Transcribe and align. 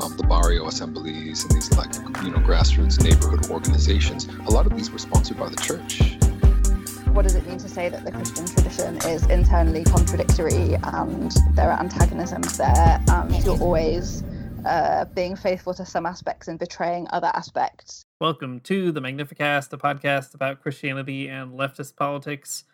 um, 0.00 0.16
the 0.16 0.22
barrio 0.24 0.66
assemblies 0.66 1.44
and 1.44 1.52
these 1.52 1.72
like 1.76 1.92
you 2.24 2.30
know 2.30 2.38
grassroots 2.38 3.02
neighborhood 3.02 3.50
organizations, 3.50 4.26
a 4.46 4.50
lot 4.50 4.66
of 4.66 4.76
these 4.76 4.90
were 4.90 4.98
sponsored 4.98 5.38
by 5.38 5.48
the 5.48 5.56
church. 5.56 6.16
What 7.12 7.22
does 7.22 7.34
it 7.34 7.46
mean 7.46 7.58
to 7.58 7.68
say 7.68 7.88
that 7.88 8.04
the 8.04 8.12
Christian 8.12 8.46
tradition 8.46 8.96
is 9.10 9.26
internally 9.26 9.84
contradictory 9.84 10.74
and 10.82 11.32
there 11.54 11.70
are 11.70 11.80
antagonisms 11.80 12.58
there 12.58 13.02
and 13.08 13.44
you're 13.44 13.58
always 13.58 14.22
uh, 14.64 15.04
being 15.06 15.34
faithful 15.34 15.74
to 15.74 15.84
some 15.84 16.06
aspects 16.06 16.48
and 16.48 16.58
betraying 16.58 17.08
other 17.10 17.30
aspects? 17.34 18.04
Welcome 18.20 18.60
to 18.60 18.92
the 18.92 19.00
Magnificast, 19.00 19.72
a 19.72 19.78
podcast 19.78 20.34
about 20.34 20.60
Christianity 20.60 21.28
and 21.28 21.52
leftist 21.52 21.96
politics 21.96 22.64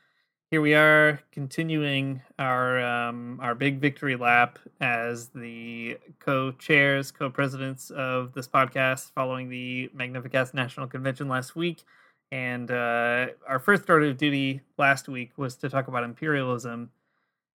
here 0.54 0.60
we 0.60 0.72
are 0.72 1.18
continuing 1.32 2.22
our 2.38 2.80
um, 2.80 3.40
our 3.42 3.56
big 3.56 3.80
victory 3.80 4.14
lap 4.14 4.56
as 4.80 5.26
the 5.30 5.98
co-chairs, 6.20 7.10
co-presidents 7.10 7.90
of 7.90 8.32
this 8.34 8.46
podcast, 8.46 9.10
following 9.16 9.48
the 9.48 9.90
Magnificast 9.96 10.54
National 10.54 10.86
Convention 10.86 11.26
last 11.26 11.56
week. 11.56 11.82
And 12.30 12.70
uh, 12.70 13.30
our 13.48 13.58
first 13.58 13.90
order 13.90 14.06
of 14.10 14.16
duty 14.16 14.60
last 14.78 15.08
week 15.08 15.32
was 15.36 15.56
to 15.56 15.68
talk 15.68 15.88
about 15.88 16.04
imperialism, 16.04 16.88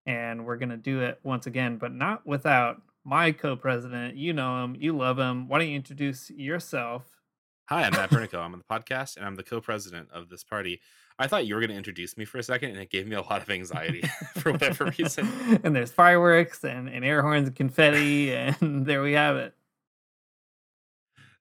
and 0.05 0.45
we're 0.45 0.57
going 0.57 0.67
to 0.67 0.75
do 0.75 0.99
it 0.99 1.21
once 1.23 1.47
again, 1.47 1.77
but 1.77 1.93
not 1.93 2.27
without 2.27 2.81
my 3.05 3.31
co-president. 3.31 4.17
You 4.17 4.33
know 4.33 4.61
him, 4.61 4.75
you 4.77 4.91
love 4.91 5.17
him. 5.17 5.47
Why 5.47 5.59
don't 5.59 5.69
you 5.69 5.77
introduce 5.77 6.29
yourself? 6.31 7.05
Hi, 7.69 7.83
I'm 7.83 7.93
Matt 7.93 8.09
Bernico. 8.09 8.39
I'm 8.39 8.51
on 8.53 8.59
the 8.59 8.65
podcast, 8.65 9.15
and 9.15 9.25
I'm 9.25 9.35
the 9.35 9.43
co-president 9.43 10.09
of 10.11 10.27
this 10.27 10.43
party. 10.43 10.81
I 11.19 11.27
thought 11.27 11.45
you 11.45 11.53
were 11.53 11.59
going 11.59 11.71
to 11.71 11.75
introduce 11.75 12.17
me 12.17 12.23
for 12.23 12.37
a 12.37 12.43
second, 12.43 12.71
and 12.71 12.79
it 12.79 12.89
gave 12.89 13.05
me 13.05 13.17
a 13.17 13.21
lot 13.21 13.41
of 13.41 13.49
anxiety 13.49 14.01
for 14.37 14.53
whatever 14.53 14.91
reason. 14.97 15.29
and 15.63 15.75
there's 15.75 15.91
fireworks 15.91 16.63
and, 16.63 16.87
and 16.87 17.03
air 17.03 17.21
horns 17.21 17.47
and 17.47 17.55
confetti, 17.55 18.33
and 18.33 18.85
there 18.85 19.03
we 19.03 19.13
have 19.13 19.35
it. 19.35 19.53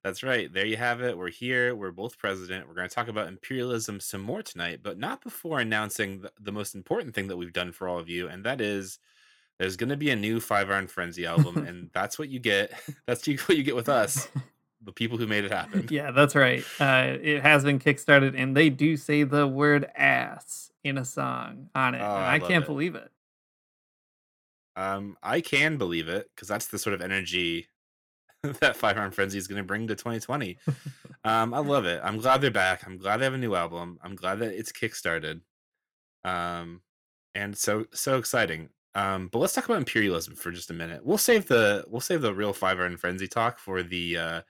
That's 0.03 0.23
right. 0.23 0.53
There 0.53 0.67
you 0.67 0.77
have 0.77 1.01
it. 1.03 1.17
We're 1.17 1.31
here. 1.31 1.75
We're 1.75 1.91
both 1.91 2.19
president. 2.19 2.69
We're 2.69 2.75
going 2.75 2.89
to 2.89 2.95
talk 2.95 3.09
about 3.09 3.29
imperialism 3.29 4.01
some 4.01 4.21
more 4.21 4.43
tonight, 4.43 4.81
but 4.83 4.99
not 4.99 5.23
before 5.23 5.61
announcing 5.61 6.23
the, 6.23 6.33
the 6.41 6.53
most 6.53 6.75
important 6.75 7.15
thing 7.15 7.29
that 7.29 7.37
we've 7.37 7.53
done 7.53 7.73
for 7.73 7.89
all 7.89 7.99
of 7.99 8.09
you, 8.09 8.29
and 8.29 8.45
that 8.45 8.61
is 8.61 8.99
there's 9.59 9.77
going 9.77 9.91
to 9.91 9.97
be 9.97 10.11
a 10.11 10.17
new 10.17 10.41
Five 10.41 10.71
Iron 10.71 10.89
Frenzy 10.89 11.25
album, 11.27 11.59
and 11.67 11.91
that's 11.93 12.19
what 12.19 12.29
you 12.29 12.41
get. 12.41 12.73
That's 13.07 13.27
what 13.27 13.57
you 13.57 13.63
get 13.63 13.77
with 13.77 13.89
us 13.89 14.29
the 14.83 14.93
people 14.93 15.19
who 15.19 15.27
made 15.27 15.45
it 15.45 15.51
happen. 15.51 15.89
Yeah, 15.91 16.11
that's 16.11 16.35
right. 16.35 16.65
Uh, 16.79 17.17
it 17.21 17.43
has 17.43 17.65
been 17.65 17.79
kickstarted, 17.79 18.35
and 18.37 18.57
they 18.57 18.71
do 18.71 18.97
say 18.97 19.25
the 19.25 19.47
word 19.47 19.91
"ass" 19.97 20.71
in 20.85 20.99
a 20.99 21.05
song 21.05 21.69
on 21.75 21.95
it. 21.95 22.01
Oh, 22.01 22.05
I, 22.05 22.35
I 22.35 22.39
can't 22.39 22.65
it. 22.65 22.67
believe 22.67 22.95
it. 22.95 23.11
Um, 24.77 25.17
I 25.23 25.41
can 25.41 25.77
believe 25.77 26.09
it 26.09 26.31
because 26.35 26.47
that's 26.47 26.67
the 26.67 26.79
sort 26.79 26.95
of 26.95 27.03
energy 27.03 27.69
that 28.61 28.77
Five 28.77 28.97
Iron 28.97 29.11
Frenzy 29.11 29.39
is 29.39 29.49
going 29.49 29.61
to 29.61 29.67
bring 29.67 29.89
to 29.89 29.97
2020. 29.97 30.59
um, 31.25 31.53
I 31.53 31.59
love 31.59 31.85
it. 31.85 32.01
I'm 32.05 32.19
glad 32.19 32.41
they're 32.41 32.51
back. 32.51 32.87
I'm 32.87 32.97
glad 32.97 33.19
they 33.19 33.25
have 33.25 33.35
a 33.35 33.39
new 33.39 33.55
album. 33.55 33.99
I'm 34.03 34.15
glad 34.15 34.39
that 34.39 34.53
it's 34.53 34.71
kickstarted. 34.71 35.41
Um, 36.25 36.83
and 37.35 37.57
so 37.57 37.87
so 37.93 38.19
exciting. 38.19 38.69
Um, 38.95 39.29
but 39.33 39.39
let's 39.41 39.53
talk 39.53 39.65
about 39.65 39.79
imperialism 39.79 40.35
for 40.35 40.51
just 40.51 40.71
a 40.71 40.75
minute. 40.75 41.05
We'll 41.05 41.19
save 41.19 41.47
the 41.47 41.85
we'll 41.89 42.01
save 42.01 42.23
the 42.23 42.35
real 42.35 42.53
Five 42.53 42.79
Iron 42.79 42.97
Frenzy 42.97 43.29
talk 43.29 43.59
for 43.59 43.83
the 43.83 44.17
uh, 44.17 44.41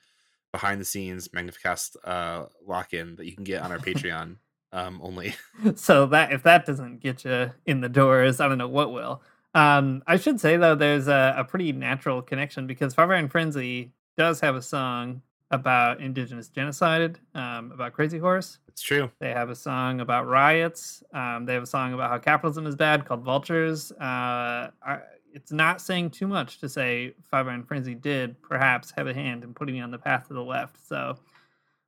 behind 0.58 0.80
the 0.80 0.84
scenes 0.84 1.28
Magnificast 1.28 1.96
uh, 2.02 2.46
lock 2.66 2.92
in 2.92 3.14
that 3.14 3.26
you 3.26 3.32
can 3.32 3.44
get 3.44 3.62
on 3.62 3.70
our 3.70 3.78
Patreon 3.78 4.36
um, 4.72 4.98
only. 5.00 5.36
so 5.76 6.06
that 6.06 6.32
if 6.32 6.42
that 6.42 6.66
doesn't 6.66 6.98
get 6.98 7.24
you 7.24 7.52
in 7.64 7.80
the 7.80 7.88
doors, 7.88 8.40
I 8.40 8.48
don't 8.48 8.58
know 8.58 8.66
what 8.68 8.92
will. 8.92 9.22
Um, 9.54 10.02
I 10.08 10.16
should 10.16 10.40
say 10.40 10.56
though, 10.56 10.74
there's 10.74 11.06
a, 11.06 11.34
a 11.38 11.44
pretty 11.44 11.70
natural 11.70 12.22
connection 12.22 12.66
because 12.66 12.92
Five 12.92 13.08
Iron 13.10 13.28
Frenzy 13.28 13.92
does 14.16 14.40
have 14.40 14.56
a 14.56 14.62
song 14.62 15.22
about 15.52 16.00
indigenous 16.00 16.48
genocide, 16.48 17.20
um, 17.34 17.70
about 17.70 17.92
Crazy 17.92 18.18
Horse. 18.18 18.58
It's 18.66 18.82
true. 18.82 19.10
They 19.20 19.30
have 19.30 19.50
a 19.50 19.54
song 19.54 20.00
about 20.00 20.26
riots. 20.26 21.04
Um, 21.14 21.46
they 21.46 21.54
have 21.54 21.62
a 21.62 21.66
song 21.66 21.94
about 21.94 22.10
how 22.10 22.18
capitalism 22.18 22.66
is 22.66 22.74
bad 22.74 23.04
called 23.06 23.22
Vultures. 23.22 23.92
Uh, 23.92 24.70
I, 24.82 24.98
it's 25.32 25.52
not 25.52 25.80
saying 25.80 26.10
too 26.10 26.26
much 26.26 26.60
to 26.60 26.68
say 26.68 27.14
Five 27.30 27.48
Iron 27.48 27.64
Frenzy 27.64 27.94
did 27.94 28.40
perhaps 28.42 28.92
have 28.96 29.06
a 29.06 29.14
hand 29.14 29.44
in 29.44 29.54
putting 29.54 29.74
me 29.74 29.80
on 29.80 29.90
the 29.90 29.98
path 29.98 30.28
to 30.28 30.34
the 30.34 30.42
left. 30.42 30.76
So, 30.86 31.18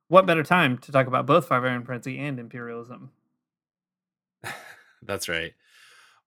what 0.07 0.25
better 0.25 0.43
time 0.43 0.77
to 0.79 0.91
talk 0.91 1.07
about 1.07 1.25
both 1.25 1.47
Five 1.47 1.63
Iron 1.63 1.83
Frenzy 1.83 2.19
and 2.19 2.39
imperialism? 2.39 3.11
That's 5.01 5.29
right. 5.29 5.53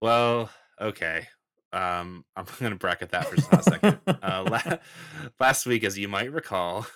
Well, 0.01 0.51
okay. 0.81 1.29
Um, 1.73 2.25
I'm 2.37 2.47
going 2.59 2.73
to 2.73 2.79
bracket 2.79 3.11
that 3.11 3.27
for 3.27 3.37
just 3.37 3.53
a 3.53 3.63
second. 3.63 3.99
Uh, 4.07 4.45
la- 4.51 4.77
last 5.41 5.67
week, 5.67 5.85
as 5.85 5.99
you 5.99 6.09
might 6.09 6.33
recall, 6.33 6.87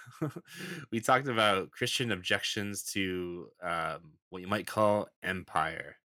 we 0.90 1.00
talked 1.00 1.28
about 1.28 1.70
Christian 1.70 2.12
objections 2.12 2.82
to 2.92 3.48
um, 3.62 4.12
what 4.30 4.40
you 4.40 4.48
might 4.48 4.66
call 4.66 5.08
empire. 5.22 5.96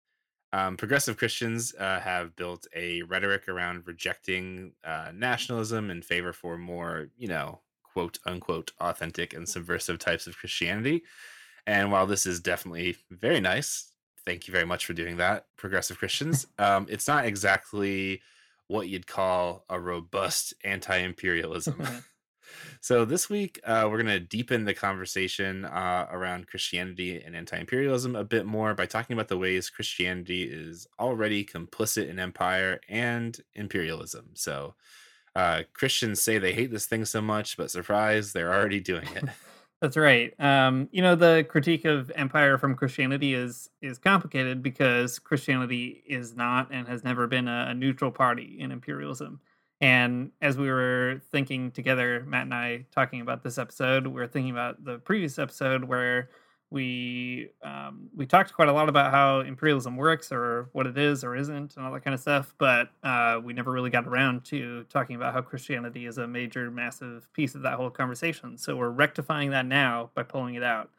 Um, 0.54 0.78
progressive 0.78 1.18
Christians 1.18 1.74
uh, 1.80 2.00
have 2.00 2.36
built 2.36 2.68
a 2.76 3.02
rhetoric 3.02 3.50
around 3.50 3.88
rejecting 3.88 4.74
uh, 4.84 5.12
nationalism 5.12 5.90
in 5.90 6.04
favor 6.04 6.32
for 6.32 6.60
more, 6.60 7.08
you 7.18 7.28
know, 7.28 7.60
quote 7.82 8.20
unquote, 8.24 8.72
authentic 8.80 9.34
and 9.34 9.50
subversive 9.50 9.98
types 9.98 10.28
of 10.28 10.38
Christianity. 10.38 11.04
And 11.66 11.92
while 11.92 12.06
this 12.06 12.28
is 12.28 12.40
definitely 12.40 12.98
very 13.10 13.40
nice, 13.40 13.94
thank 14.28 14.48
you 14.48 14.52
very 14.52 14.66
much 14.66 14.86
for 14.86 14.94
doing 14.94 15.18
that, 15.18 15.48
progressive 15.58 15.98
Christians, 15.98 16.46
um, 16.60 16.86
it's 16.88 17.08
not 17.08 17.26
exactly 17.26 18.22
what 18.68 18.88
you'd 18.88 19.08
call 19.08 19.66
a 19.70 19.80
robust 19.80 20.54
anti 20.64 20.98
imperialism. 20.98 21.84
So 22.82 23.06
this 23.06 23.30
week, 23.30 23.60
uh, 23.66 23.88
we're 23.90 24.02
going 24.02 24.08
to 24.08 24.20
deepen 24.20 24.66
the 24.66 24.74
conversation 24.74 25.66
uh, 25.66 26.08
around 26.12 26.48
Christianity 26.48 27.22
and 27.22 27.36
anti-imperialism 27.36 28.16
a 28.16 28.24
bit 28.24 28.46
more 28.46 28.74
by 28.74 28.86
talking 28.86 29.14
about 29.14 29.28
the 29.28 29.38
ways 29.38 29.70
Christianity 29.70 30.44
is 30.44 30.88
already 31.00 31.46
complicit 31.46 32.10
in 32.10 32.20
empire 32.20 32.82
and 32.90 33.40
imperialism. 33.56 34.32
So 34.34 34.76
uh, 35.36 35.64
Christians 35.74 36.22
say 36.22 36.38
they 36.38 36.54
hate 36.54 36.72
this 36.72 36.86
thing 36.86 37.06
so 37.06 37.22
much, 37.22 37.58
but 37.58 37.72
surprise, 37.72 38.34
they're 38.34 38.54
already 38.54 38.80
doing 38.80 39.08
it. 39.16 39.26
That's 39.84 39.98
right. 39.98 40.34
Um, 40.40 40.88
you 40.94 41.02
know, 41.02 41.16
the 41.16 41.46
critique 41.50 41.84
of 41.84 42.10
empire 42.16 42.58
from 42.58 42.74
Christianity 42.74 43.34
is 43.34 43.70
is 43.82 43.98
complicated 43.98 44.64
because 44.64 45.20
Christianity 45.20 46.02
is 46.08 46.38
not 46.38 46.70
and 46.72 46.88
has 46.88 47.04
never 47.04 47.28
been 47.28 47.50
a, 47.50 47.68
a 47.72 47.74
neutral 47.74 48.10
party 48.10 48.56
in 48.62 48.72
imperialism. 48.72 49.42
And 49.84 50.32
as 50.42 50.58
we 50.58 50.72
were 50.72 51.22
thinking 51.34 51.70
together, 51.70 52.24
Matt 52.26 52.44
and 52.44 52.54
I 52.54 52.86
talking 52.96 53.20
about 53.20 53.44
this 53.44 53.58
episode, 53.58 54.08
we 54.08 54.22
are 54.22 54.28
thinking 54.28 54.52
about 54.52 54.86
the 54.86 55.00
previous 55.00 55.38
episode 55.38 55.84
where 55.84 56.30
we 56.70 57.50
um, 57.62 58.08
we 58.16 58.26
talked 58.26 58.54
quite 58.54 58.70
a 58.70 58.72
lot 58.72 58.88
about 58.88 59.12
how 59.12 59.42
imperialism 59.42 59.98
works 59.98 60.32
or 60.32 60.70
what 60.72 60.88
it 60.88 60.98
is 60.98 61.26
or 61.26 61.36
isn't 61.36 61.76
and 61.76 61.86
all 61.86 61.92
that 61.92 62.02
kind 62.02 62.14
of 62.14 62.22
stuff. 62.22 62.56
But 62.58 62.92
uh, 63.04 63.42
we 63.44 63.52
never 63.52 63.74
really 63.74 63.90
got 63.90 64.08
around 64.08 64.46
to 64.46 64.86
talking 64.86 65.18
about 65.18 65.34
how 65.34 65.42
Christianity 65.42 66.06
is 66.06 66.18
a 66.18 66.26
major, 66.26 66.72
massive 66.72 67.28
piece 67.34 67.54
of 67.54 67.62
that 67.64 67.74
whole 67.74 67.90
conversation. 67.90 68.58
So 68.58 68.78
we're 68.78 68.88
rectifying 68.88 69.50
that 69.50 69.66
now 69.66 70.12
by 70.16 70.24
pulling 70.24 70.56
it 70.56 70.64
out. 70.64 70.92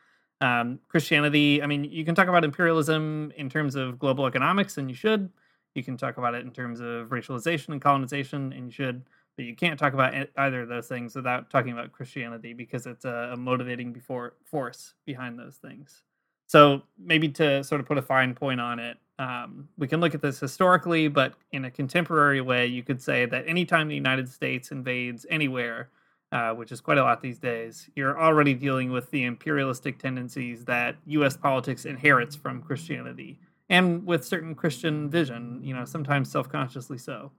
Um, 0.42 0.78
Christianity, 0.88 1.62
I 1.62 1.66
mean, 1.66 1.84
you 1.84 2.04
can 2.04 2.14
talk 2.14 2.28
about 2.28 2.44
imperialism 2.44 3.32
in 3.34 3.48
terms 3.48 3.76
of 3.76 3.98
global 3.98 4.26
economics, 4.26 4.76
and 4.76 4.90
you 4.90 4.94
should 4.94 5.31
you 5.74 5.82
can 5.82 5.96
talk 5.96 6.18
about 6.18 6.34
it 6.34 6.44
in 6.44 6.50
terms 6.50 6.80
of 6.80 7.08
racialization 7.08 7.68
and 7.68 7.80
colonization, 7.80 8.52
and 8.52 8.66
you 8.66 8.70
should, 8.70 9.02
but 9.36 9.44
you 9.44 9.54
can't 9.54 9.78
talk 9.78 9.92
about 9.92 10.14
either 10.36 10.62
of 10.62 10.68
those 10.68 10.86
things 10.86 11.14
without 11.14 11.50
talking 11.50 11.72
about 11.72 11.92
Christianity 11.92 12.52
because 12.52 12.86
it's 12.86 13.04
a, 13.04 13.30
a 13.32 13.36
motivating 13.36 13.92
before 13.92 14.34
force 14.44 14.94
behind 15.04 15.38
those 15.38 15.56
things. 15.56 16.02
So 16.46 16.82
maybe 16.98 17.28
to 17.30 17.64
sort 17.64 17.80
of 17.80 17.86
put 17.86 17.98
a 17.98 18.02
fine 18.02 18.34
point 18.34 18.60
on 18.60 18.78
it, 18.78 18.98
um, 19.18 19.68
we 19.78 19.86
can 19.86 20.00
look 20.00 20.14
at 20.14 20.22
this 20.22 20.40
historically, 20.40 21.08
but 21.08 21.34
in 21.52 21.64
a 21.64 21.70
contemporary 21.70 22.40
way, 22.40 22.66
you 22.66 22.82
could 22.82 23.00
say 23.00 23.26
that 23.26 23.46
anytime 23.46 23.88
the 23.88 23.94
United 23.94 24.28
States 24.28 24.72
invades 24.72 25.24
anywhere, 25.30 25.90
uh, 26.32 26.52
which 26.52 26.72
is 26.72 26.80
quite 26.80 26.98
a 26.98 27.02
lot 27.02 27.20
these 27.20 27.38
days, 27.38 27.88
you're 27.94 28.20
already 28.20 28.54
dealing 28.54 28.90
with 28.90 29.10
the 29.10 29.24
imperialistic 29.24 29.98
tendencies 29.98 30.64
that 30.64 30.96
U.S. 31.06 31.36
politics 31.36 31.84
inherits 31.84 32.34
from 32.34 32.60
Christianity 32.60 33.38
and 33.69 34.06
with 34.06 34.25
certain 34.25 34.55
Christian 34.55 35.08
vision, 35.08 35.61
you 35.62 35.75
know, 35.75 35.84
sometimes 35.84 36.31
self 36.31 36.49
consciously 36.49 36.99
so. 36.99 37.32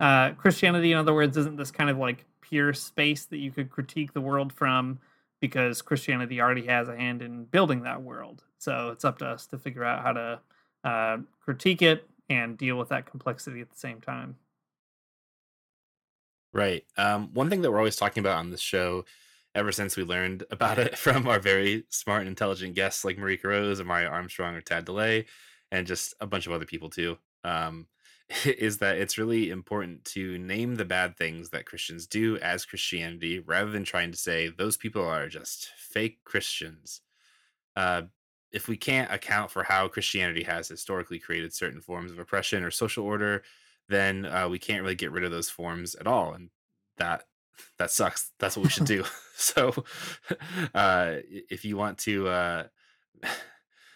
Uh, 0.00 0.32
Christianity, 0.32 0.92
in 0.92 0.98
other 0.98 1.14
words, 1.14 1.36
isn't 1.36 1.56
this 1.56 1.70
kind 1.70 1.88
of 1.88 1.98
like 1.98 2.24
pure 2.40 2.72
space 2.72 3.24
that 3.26 3.38
you 3.38 3.50
could 3.50 3.70
critique 3.70 4.12
the 4.12 4.20
world 4.20 4.52
from 4.52 4.98
because 5.40 5.82
Christianity 5.82 6.40
already 6.40 6.66
has 6.66 6.88
a 6.88 6.96
hand 6.96 7.22
in 7.22 7.44
building 7.44 7.82
that 7.82 8.02
world. 8.02 8.44
So 8.58 8.90
it's 8.90 9.04
up 9.04 9.18
to 9.18 9.26
us 9.26 9.46
to 9.48 9.58
figure 9.58 9.84
out 9.84 10.02
how 10.02 10.12
to 10.12 10.40
uh, 10.84 11.18
critique 11.40 11.82
it 11.82 12.08
and 12.28 12.56
deal 12.56 12.76
with 12.76 12.88
that 12.90 13.06
complexity 13.06 13.60
at 13.60 13.70
the 13.70 13.78
same 13.78 14.00
time. 14.00 14.36
Right. 16.52 16.84
Um, 16.96 17.30
one 17.32 17.48
thing 17.48 17.62
that 17.62 17.70
we're 17.70 17.78
always 17.78 17.96
talking 17.96 18.20
about 18.20 18.38
on 18.38 18.50
this 18.50 18.60
show, 18.60 19.04
ever 19.54 19.72
since 19.72 19.96
we 19.96 20.04
learned 20.04 20.44
about 20.50 20.78
it 20.78 20.96
from 21.04 21.26
our 21.26 21.40
very 21.40 21.84
smart 21.88 22.20
and 22.20 22.28
intelligent 22.28 22.74
guests 22.74 23.04
like 23.04 23.16
Marika 23.16 23.44
Rose 23.44 23.80
or 23.80 23.84
Amaryah 23.84 24.10
Armstrong 24.10 24.54
or 24.54 24.60
Tad 24.60 24.84
DeLay, 24.84 25.26
and 25.72 25.86
just 25.86 26.14
a 26.20 26.26
bunch 26.26 26.46
of 26.46 26.52
other 26.52 26.66
people 26.66 26.90
too, 26.90 27.18
um, 27.42 27.86
is 28.44 28.78
that 28.78 28.98
it's 28.98 29.18
really 29.18 29.50
important 29.50 30.04
to 30.04 30.38
name 30.38 30.76
the 30.76 30.84
bad 30.84 31.16
things 31.16 31.50
that 31.50 31.66
Christians 31.66 32.06
do 32.06 32.36
as 32.38 32.64
Christianity 32.64 33.40
rather 33.40 33.70
than 33.70 33.82
trying 33.82 34.12
to 34.12 34.18
say 34.18 34.48
those 34.48 34.76
people 34.76 35.04
are 35.04 35.28
just 35.28 35.70
fake 35.76 36.18
Christians. 36.24 37.00
Uh, 37.74 38.02
if 38.52 38.68
we 38.68 38.76
can't 38.76 39.10
account 39.10 39.50
for 39.50 39.64
how 39.64 39.88
Christianity 39.88 40.42
has 40.42 40.68
historically 40.68 41.18
created 41.18 41.54
certain 41.54 41.80
forms 41.80 42.12
of 42.12 42.18
oppression 42.18 42.62
or 42.62 42.70
social 42.70 43.04
order, 43.04 43.42
then 43.88 44.26
uh, 44.26 44.46
we 44.48 44.58
can't 44.58 44.82
really 44.82 44.94
get 44.94 45.10
rid 45.10 45.24
of 45.24 45.30
those 45.30 45.48
forms 45.48 45.94
at 45.94 46.06
all, 46.06 46.34
and 46.34 46.50
that 46.98 47.24
that 47.78 47.90
sucks. 47.90 48.30
That's 48.38 48.56
what 48.56 48.64
we 48.64 48.70
should 48.70 48.86
do. 48.86 49.04
so, 49.36 49.72
uh, 50.74 51.16
if 51.26 51.64
you 51.64 51.78
want 51.78 51.98
to, 52.00 52.28
uh, 52.28 52.64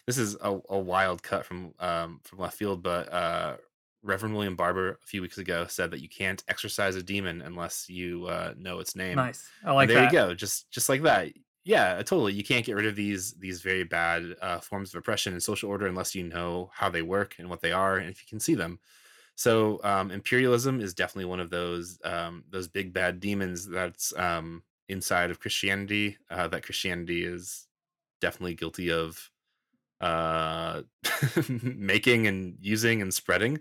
this 0.06 0.18
is 0.18 0.36
a, 0.40 0.58
a, 0.68 0.78
wild 0.78 1.22
cut 1.22 1.44
from 1.44 1.74
um, 1.80 2.20
from 2.22 2.38
left 2.38 2.56
field, 2.56 2.82
but 2.82 3.12
uh, 3.12 3.56
Reverend 4.02 4.34
William 4.34 4.56
Barber 4.56 4.98
a 5.02 5.06
few 5.06 5.20
weeks 5.20 5.38
ago 5.38 5.66
said 5.68 5.90
that 5.90 6.00
you 6.00 6.08
can't 6.08 6.42
exorcise 6.48 6.94
a 6.94 7.02
demon 7.02 7.42
unless 7.42 7.88
you 7.88 8.26
uh, 8.26 8.54
know 8.56 8.78
its 8.78 8.94
name. 8.94 9.16
Nice, 9.16 9.48
I 9.64 9.72
like 9.72 9.88
and 9.88 9.96
there 9.96 10.04
that. 10.04 10.12
you 10.12 10.18
go. 10.18 10.34
Just 10.34 10.70
just 10.70 10.88
like 10.88 11.02
that. 11.02 11.32
Yeah, 11.64 11.96
totally. 11.96 12.32
You 12.32 12.44
can't 12.44 12.64
get 12.64 12.76
rid 12.76 12.86
of 12.86 12.94
these 12.94 13.32
these 13.34 13.60
very 13.60 13.82
bad 13.82 14.36
uh, 14.40 14.60
forms 14.60 14.94
of 14.94 14.98
oppression 14.98 15.32
and 15.32 15.42
social 15.42 15.68
order 15.68 15.86
unless 15.86 16.14
you 16.14 16.22
know 16.22 16.70
how 16.72 16.88
they 16.88 17.02
work 17.02 17.34
and 17.38 17.50
what 17.50 17.60
they 17.60 17.72
are, 17.72 17.96
and 17.96 18.08
if 18.08 18.20
you 18.20 18.26
can 18.28 18.40
see 18.40 18.54
them. 18.54 18.78
So 19.34 19.80
um, 19.82 20.10
imperialism 20.12 20.80
is 20.80 20.94
definitely 20.94 21.26
one 21.26 21.40
of 21.40 21.50
those 21.50 21.98
um, 22.04 22.44
those 22.48 22.68
big 22.68 22.92
bad 22.92 23.18
demons 23.18 23.66
that's 23.66 24.16
um, 24.16 24.62
inside 24.88 25.32
of 25.32 25.40
Christianity. 25.40 26.16
Uh, 26.30 26.46
that 26.46 26.62
Christianity 26.62 27.24
is 27.24 27.66
definitely 28.20 28.54
guilty 28.54 28.92
of 28.92 29.30
uh 30.00 30.82
making 31.48 32.26
and 32.26 32.56
using 32.60 33.00
and 33.00 33.14
spreading. 33.14 33.58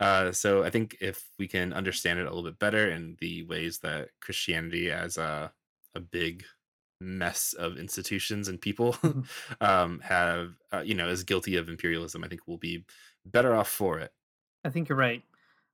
Uh 0.00 0.32
so 0.32 0.64
i 0.64 0.70
think 0.70 0.96
if 1.00 1.28
we 1.38 1.46
can 1.46 1.72
understand 1.72 2.18
it 2.18 2.26
a 2.26 2.28
little 2.28 2.42
bit 2.42 2.58
better 2.58 2.90
in 2.90 3.16
the 3.20 3.44
ways 3.44 3.78
that 3.78 4.08
christianity 4.20 4.90
as 4.90 5.16
a 5.16 5.52
a 5.94 6.00
big 6.00 6.44
mess 7.00 7.52
of 7.52 7.76
institutions 7.76 8.48
and 8.48 8.60
people 8.60 8.94
mm-hmm. 8.94 9.20
um 9.60 10.00
have 10.00 10.54
uh, 10.72 10.80
you 10.80 10.94
know 10.94 11.08
is 11.08 11.22
guilty 11.24 11.56
of 11.56 11.68
imperialism 11.68 12.24
i 12.24 12.28
think 12.28 12.40
we'll 12.46 12.56
be 12.56 12.84
better 13.26 13.54
off 13.54 13.68
for 13.68 13.98
it. 13.98 14.12
I 14.64 14.70
think 14.70 14.88
you're 14.88 14.98
right. 14.98 15.22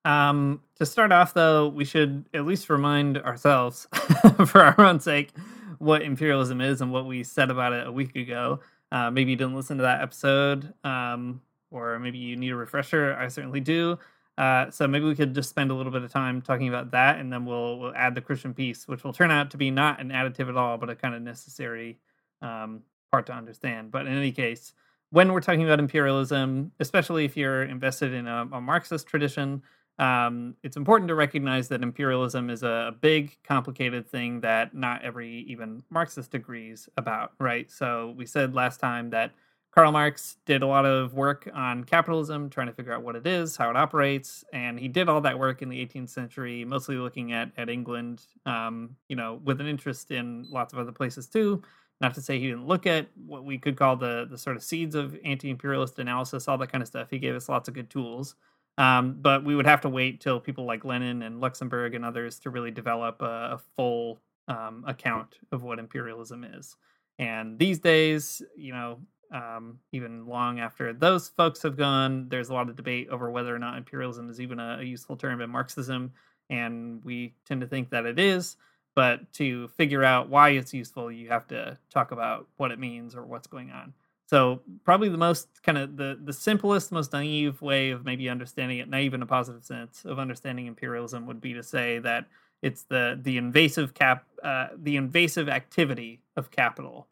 Um 0.05 0.63
to 0.77 0.87
start 0.87 1.13
off 1.13 1.35
though 1.35 1.69
we 1.69 1.85
should 1.85 2.25
at 2.35 2.45
least 2.45 2.69
remind 2.69 3.19
ourselves 3.19 3.87
for 4.47 4.61
our 4.61 4.81
own 4.81 4.99
sake 4.99 5.31
what 5.79 6.03
imperialism 6.03 6.61
is 6.61 6.81
and 6.81 6.93
what 6.93 7.07
we 7.07 7.23
said 7.23 7.51
about 7.51 7.73
it 7.73 7.87
a 7.87 7.93
week 7.93 8.17
ago 8.17 8.61
uh, 8.93 9.11
maybe 9.11 9.31
you 9.31 9.37
didn't 9.37 9.57
listen 9.57 9.79
to 9.79 9.83
that 9.83 10.03
episode, 10.03 10.73
um, 10.85 11.41
or 11.71 11.99
maybe 11.99 12.19
you 12.19 12.37
need 12.37 12.51
a 12.51 12.57
refresher. 12.57 13.17
I 13.19 13.27
certainly 13.29 13.61
do. 13.61 13.99
Uh, 14.37 14.71
so 14.71 14.87
maybe 14.87 15.07
we 15.07 15.15
could 15.15 15.35
just 15.35 15.51
spend 15.51 15.71
a 15.71 15.75
little 15.75 15.91
bit 15.91 16.03
of 16.03 16.13
time 16.13 16.43
talking 16.43 16.69
about 16.69 16.91
that, 16.91 17.19
and 17.19 17.33
then 17.33 17.45
we'll 17.47 17.79
we'll 17.79 17.95
add 17.95 18.15
the 18.15 18.21
Christian 18.21 18.53
piece, 18.55 18.87
which 18.87 19.03
will 19.03 19.13
turn 19.13 19.31
out 19.31 19.51
to 19.51 19.57
be 19.57 19.71
not 19.71 20.01
an 20.01 20.11
additive 20.11 20.49
at 20.49 20.57
all, 20.57 20.77
but 20.77 20.91
a 20.91 20.95
kind 20.95 21.15
of 21.15 21.23
necessary 21.23 21.99
um, 22.43 22.83
part 23.11 23.27
to 23.27 23.33
understand. 23.33 23.91
But 23.91 24.07
in 24.07 24.13
any 24.13 24.31
case, 24.33 24.75
when 25.11 25.33
we're 25.33 25.41
talking 25.41 25.65
about 25.65 25.79
imperialism, 25.79 26.73
especially 26.81 27.25
if 27.25 27.37
you're 27.37 27.63
invested 27.63 28.13
in 28.13 28.27
a, 28.27 28.49
a 28.53 28.61
Marxist 28.61 29.07
tradition, 29.07 29.63
um, 30.03 30.57
it's 30.65 30.77
important 30.77 31.07
to 31.09 31.15
recognize 31.15 31.69
that 31.69 31.81
imperialism 31.81 32.51
is 32.51 32.65
a 32.65 32.93
big, 33.01 33.37
complicated 33.45 34.05
thing 34.05 34.41
that 34.41 34.75
not 34.75 35.01
every 35.03 35.45
even 35.47 35.85
Marxist 35.91 36.35
agrees 36.35 36.89
about, 36.97 37.35
right? 37.39 37.71
So 37.71 38.13
we 38.17 38.27
said 38.27 38.53
last 38.53 38.81
time 38.81 39.11
that 39.11 39.31
Karl 39.71 39.93
Marx 39.93 40.39
did 40.45 40.63
a 40.63 40.67
lot 40.67 40.85
of 40.87 41.15
work 41.15 41.49
on 41.55 41.85
capitalism, 41.85 42.51
trying 42.51 42.67
to 42.67 42.73
figure 42.73 42.93
out 42.93 43.05
what 43.05 43.15
it 43.15 43.29
is, 43.29 43.57
how 43.57 43.71
it 43.71 43.77
operates, 43.77 44.45
and 44.53 44.77
he 44.79 44.89
did 44.89 45.09
all 45.09 45.21
that 45.21 45.39
work 45.39 45.63
in 45.63 45.69
the 45.69 45.87
18th 45.87 46.11
century, 46.11 46.65
mostly 46.65 46.97
looking 46.97 47.33
at 47.33 47.53
at 47.57 47.69
England, 47.71 48.23
um, 48.45 48.97
you 49.09 49.15
know, 49.15 49.41
with 49.45 49.61
an 49.61 49.69
interest 49.69 50.11
in 50.11 50.49
lots 50.51 50.73
of 50.73 50.81
other 50.81 50.93
places 50.93 51.29
too. 51.29 51.63
Not 52.01 52.15
to 52.15 52.21
say 52.21 52.41
he 52.41 52.49
didn't 52.49 52.67
look 52.67 52.89
at 52.89 53.07
what 53.25 53.45
we 53.45 53.57
could 53.57 53.77
call 53.77 53.95
the 53.95 54.27
the 54.29 54.37
sort 54.37 54.57
of 54.57 54.65
seeds 54.65 54.97
of 54.97 55.17
anti-imperialist 55.25 56.01
analysis, 56.01 56.49
all 56.49 56.59
that 56.59 56.73
kind 56.73 56.83
of 56.83 56.89
stuff. 56.89 57.09
He 57.09 57.21
gave 57.21 57.37
us 57.37 57.49
lots 57.49 57.69
of 57.69 57.75
good 57.75 57.89
tools. 57.89 58.35
Um, 58.79 59.19
but 59.21 59.45
we 59.45 59.55
would 59.55 59.67
have 59.67 59.83
to 59.83 59.89
wait 59.89 60.21
till 60.21 60.41
people 60.41 60.65
like 60.65 60.85
Lenin 60.85 61.23
and 61.23 61.41
Luxemburg 61.41 61.95
and 61.95 62.05
others 62.05 62.39
to 62.41 62.51
really 62.51 62.71
develop 62.71 63.21
a, 63.21 63.55
a 63.55 63.61
full 63.77 64.21
um, 64.49 64.85
account 64.87 65.39
of 65.53 65.63
what 65.63 65.79
imperialism 65.79 66.45
is. 66.45 66.77
And 67.19 67.59
these 67.59 67.79
days, 67.79 68.43
you 68.57 68.73
know, 68.73 68.99
um, 69.31 69.79
even 69.93 70.27
long 70.27 70.61
after 70.61 70.93
those 70.93 71.29
folks 71.29 71.63
have 71.63 71.77
gone, 71.77 72.29
there's 72.29 72.49
a 72.49 72.55
lot 72.55 72.69
of 72.69 72.77
debate 72.77 73.09
over 73.11 73.31
whether 73.31 73.55
or 73.55 73.59
not 73.59 73.79
imperialism 73.79 74.29
is 74.29 74.41
even 74.41 74.59
a, 74.59 74.79
a 74.81 74.85
useful 74.85 75.17
term 75.17 75.41
in 75.41 75.51
Marxism. 75.51 76.13
And 76.51 77.03
we 77.05 77.35
tend 77.47 77.61
to 77.63 77.67
think 77.67 77.91
that 77.91 78.07
it 78.07 78.19
is. 78.19 78.57
But 78.95 79.33
to 79.35 79.69
figure 79.69 80.05
out 80.05 80.29
why 80.29 80.51
it's 80.51 80.75
useful, 80.75 81.11
you 81.11 81.29
have 81.29 81.49
to 81.49 81.79
talk 81.91 82.11
about 82.13 82.47
what 82.59 82.73
it 82.73 82.79
means 82.79 83.15
or 83.15 83.25
what's 83.25 83.47
going 83.47 83.71
on. 83.71 83.95
So 84.33 84.63
probably 84.85 85.11
the 85.11 85.19
most 85.19 85.63
kind 85.63 85.77
of 85.77 85.99
the 85.99 86.19
the 86.25 86.33
simplest, 86.33 86.91
most 86.91 87.13
naive 87.13 87.61
way 87.61 87.91
of 87.91 88.07
maybe 88.07 88.31
understanding 88.31 88.79
it, 88.79 88.89
naive 88.89 89.13
in 89.13 89.21
a 89.21 89.27
positive 89.27 89.63
sense 89.63 90.07
of 90.07 90.19
understanding 90.19 90.67
imperialism 90.67 91.27
would 91.27 91.39
be 91.39 91.53
to 91.53 91.63
say 91.63 91.99
that 91.99 92.29
it's 92.63 92.85
the 92.85 93.21
the 93.23 93.37
invasive 93.37 93.93
cap 93.93 94.25
uh, 94.43 94.69
the 94.75 94.97
invasive 94.97 95.51
activity 95.51 96.23
of 96.37 96.51
capital 96.51 97.09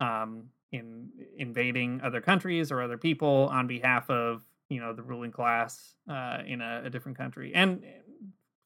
um, 0.00 0.48
in 0.72 1.10
invading 1.36 2.00
other 2.02 2.20
countries 2.20 2.72
or 2.72 2.82
other 2.82 2.98
people 2.98 3.48
on 3.52 3.68
behalf 3.68 4.10
of 4.10 4.42
you 4.68 4.80
know 4.80 4.92
the 4.92 5.02
ruling 5.02 5.30
class 5.30 5.94
uh, 6.10 6.38
in 6.44 6.60
a, 6.60 6.82
a 6.86 6.90
different 6.90 7.16
country. 7.16 7.54
And 7.54 7.84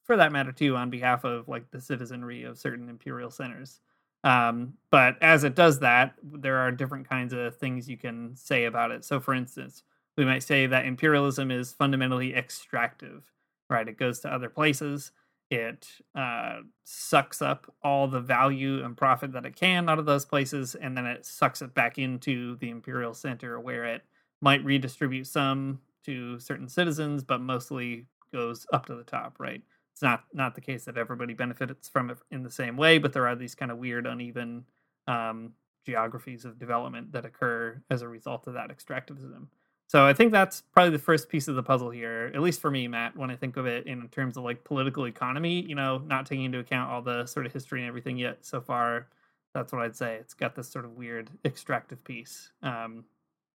for 0.04 0.16
that 0.16 0.32
matter 0.32 0.52
too 0.52 0.76
on 0.76 0.88
behalf 0.88 1.24
of 1.24 1.46
like 1.46 1.70
the 1.72 1.80
citizenry 1.80 2.44
of 2.44 2.58
certain 2.58 2.88
imperial 2.88 3.30
centers 3.30 3.80
um, 4.24 4.74
but 4.90 5.16
as 5.22 5.44
it 5.44 5.54
does 5.54 5.80
that, 5.80 6.14
there 6.22 6.56
are 6.58 6.72
different 6.72 7.08
kinds 7.08 7.32
of 7.32 7.56
things 7.56 7.88
you 7.88 7.96
can 7.96 8.34
say 8.36 8.64
about 8.64 8.90
it. 8.90 9.04
So, 9.04 9.20
for 9.20 9.34
instance, 9.34 9.82
we 10.16 10.24
might 10.24 10.42
say 10.42 10.66
that 10.66 10.86
imperialism 10.86 11.50
is 11.50 11.72
fundamentally 11.72 12.34
extractive, 12.34 13.24
right? 13.70 13.88
It 13.88 13.98
goes 13.98 14.20
to 14.20 14.32
other 14.32 14.48
places, 14.48 15.12
it 15.50 15.88
uh, 16.14 16.58
sucks 16.84 17.40
up 17.40 17.72
all 17.82 18.06
the 18.06 18.20
value 18.20 18.84
and 18.84 18.96
profit 18.96 19.32
that 19.32 19.46
it 19.46 19.56
can 19.56 19.88
out 19.88 19.98
of 19.98 20.04
those 20.06 20.26
places, 20.26 20.74
and 20.74 20.96
then 20.96 21.06
it 21.06 21.24
sucks 21.24 21.62
it 21.62 21.74
back 21.74 21.96
into 21.98 22.56
the 22.56 22.68
imperial 22.70 23.14
center 23.14 23.58
where 23.60 23.84
it 23.84 24.02
might 24.42 24.64
redistribute 24.64 25.26
some 25.26 25.80
to 26.04 26.38
certain 26.38 26.68
citizens, 26.68 27.24
but 27.24 27.40
mostly 27.40 28.06
goes 28.32 28.66
up 28.72 28.86
to 28.86 28.94
the 28.94 29.04
top, 29.04 29.36
right? 29.38 29.62
It's 29.98 30.02
not 30.04 30.22
not 30.32 30.54
the 30.54 30.60
case 30.60 30.84
that 30.84 30.96
everybody 30.96 31.34
benefits 31.34 31.88
from 31.88 32.08
it 32.08 32.18
in 32.30 32.44
the 32.44 32.50
same 32.50 32.76
way, 32.76 32.98
but 32.98 33.12
there 33.12 33.26
are 33.26 33.34
these 33.34 33.56
kind 33.56 33.72
of 33.72 33.78
weird, 33.78 34.06
uneven 34.06 34.64
um, 35.08 35.54
geographies 35.84 36.44
of 36.44 36.56
development 36.56 37.10
that 37.10 37.24
occur 37.24 37.82
as 37.90 38.02
a 38.02 38.08
result 38.08 38.46
of 38.46 38.54
that 38.54 38.70
extractivism. 38.70 39.48
So 39.88 40.06
I 40.06 40.12
think 40.12 40.30
that's 40.30 40.60
probably 40.72 40.92
the 40.92 41.00
first 41.00 41.28
piece 41.28 41.48
of 41.48 41.56
the 41.56 41.64
puzzle 41.64 41.90
here, 41.90 42.30
at 42.32 42.40
least 42.40 42.60
for 42.60 42.70
me, 42.70 42.86
Matt, 42.86 43.16
when 43.16 43.28
I 43.28 43.34
think 43.34 43.56
of 43.56 43.66
it 43.66 43.88
in 43.88 44.06
terms 44.10 44.36
of 44.36 44.44
like 44.44 44.62
political 44.62 45.08
economy, 45.08 45.62
you 45.62 45.74
know, 45.74 45.98
not 45.98 46.26
taking 46.26 46.44
into 46.44 46.60
account 46.60 46.92
all 46.92 47.02
the 47.02 47.26
sort 47.26 47.46
of 47.46 47.52
history 47.52 47.80
and 47.80 47.88
everything 47.88 48.16
yet 48.16 48.38
so 48.42 48.60
far. 48.60 49.08
That's 49.52 49.72
what 49.72 49.82
I'd 49.82 49.96
say. 49.96 50.14
It's 50.14 50.34
got 50.34 50.54
this 50.54 50.68
sort 50.68 50.84
of 50.84 50.92
weird 50.92 51.28
extractive 51.44 52.04
piece. 52.04 52.52
Um, 52.62 53.04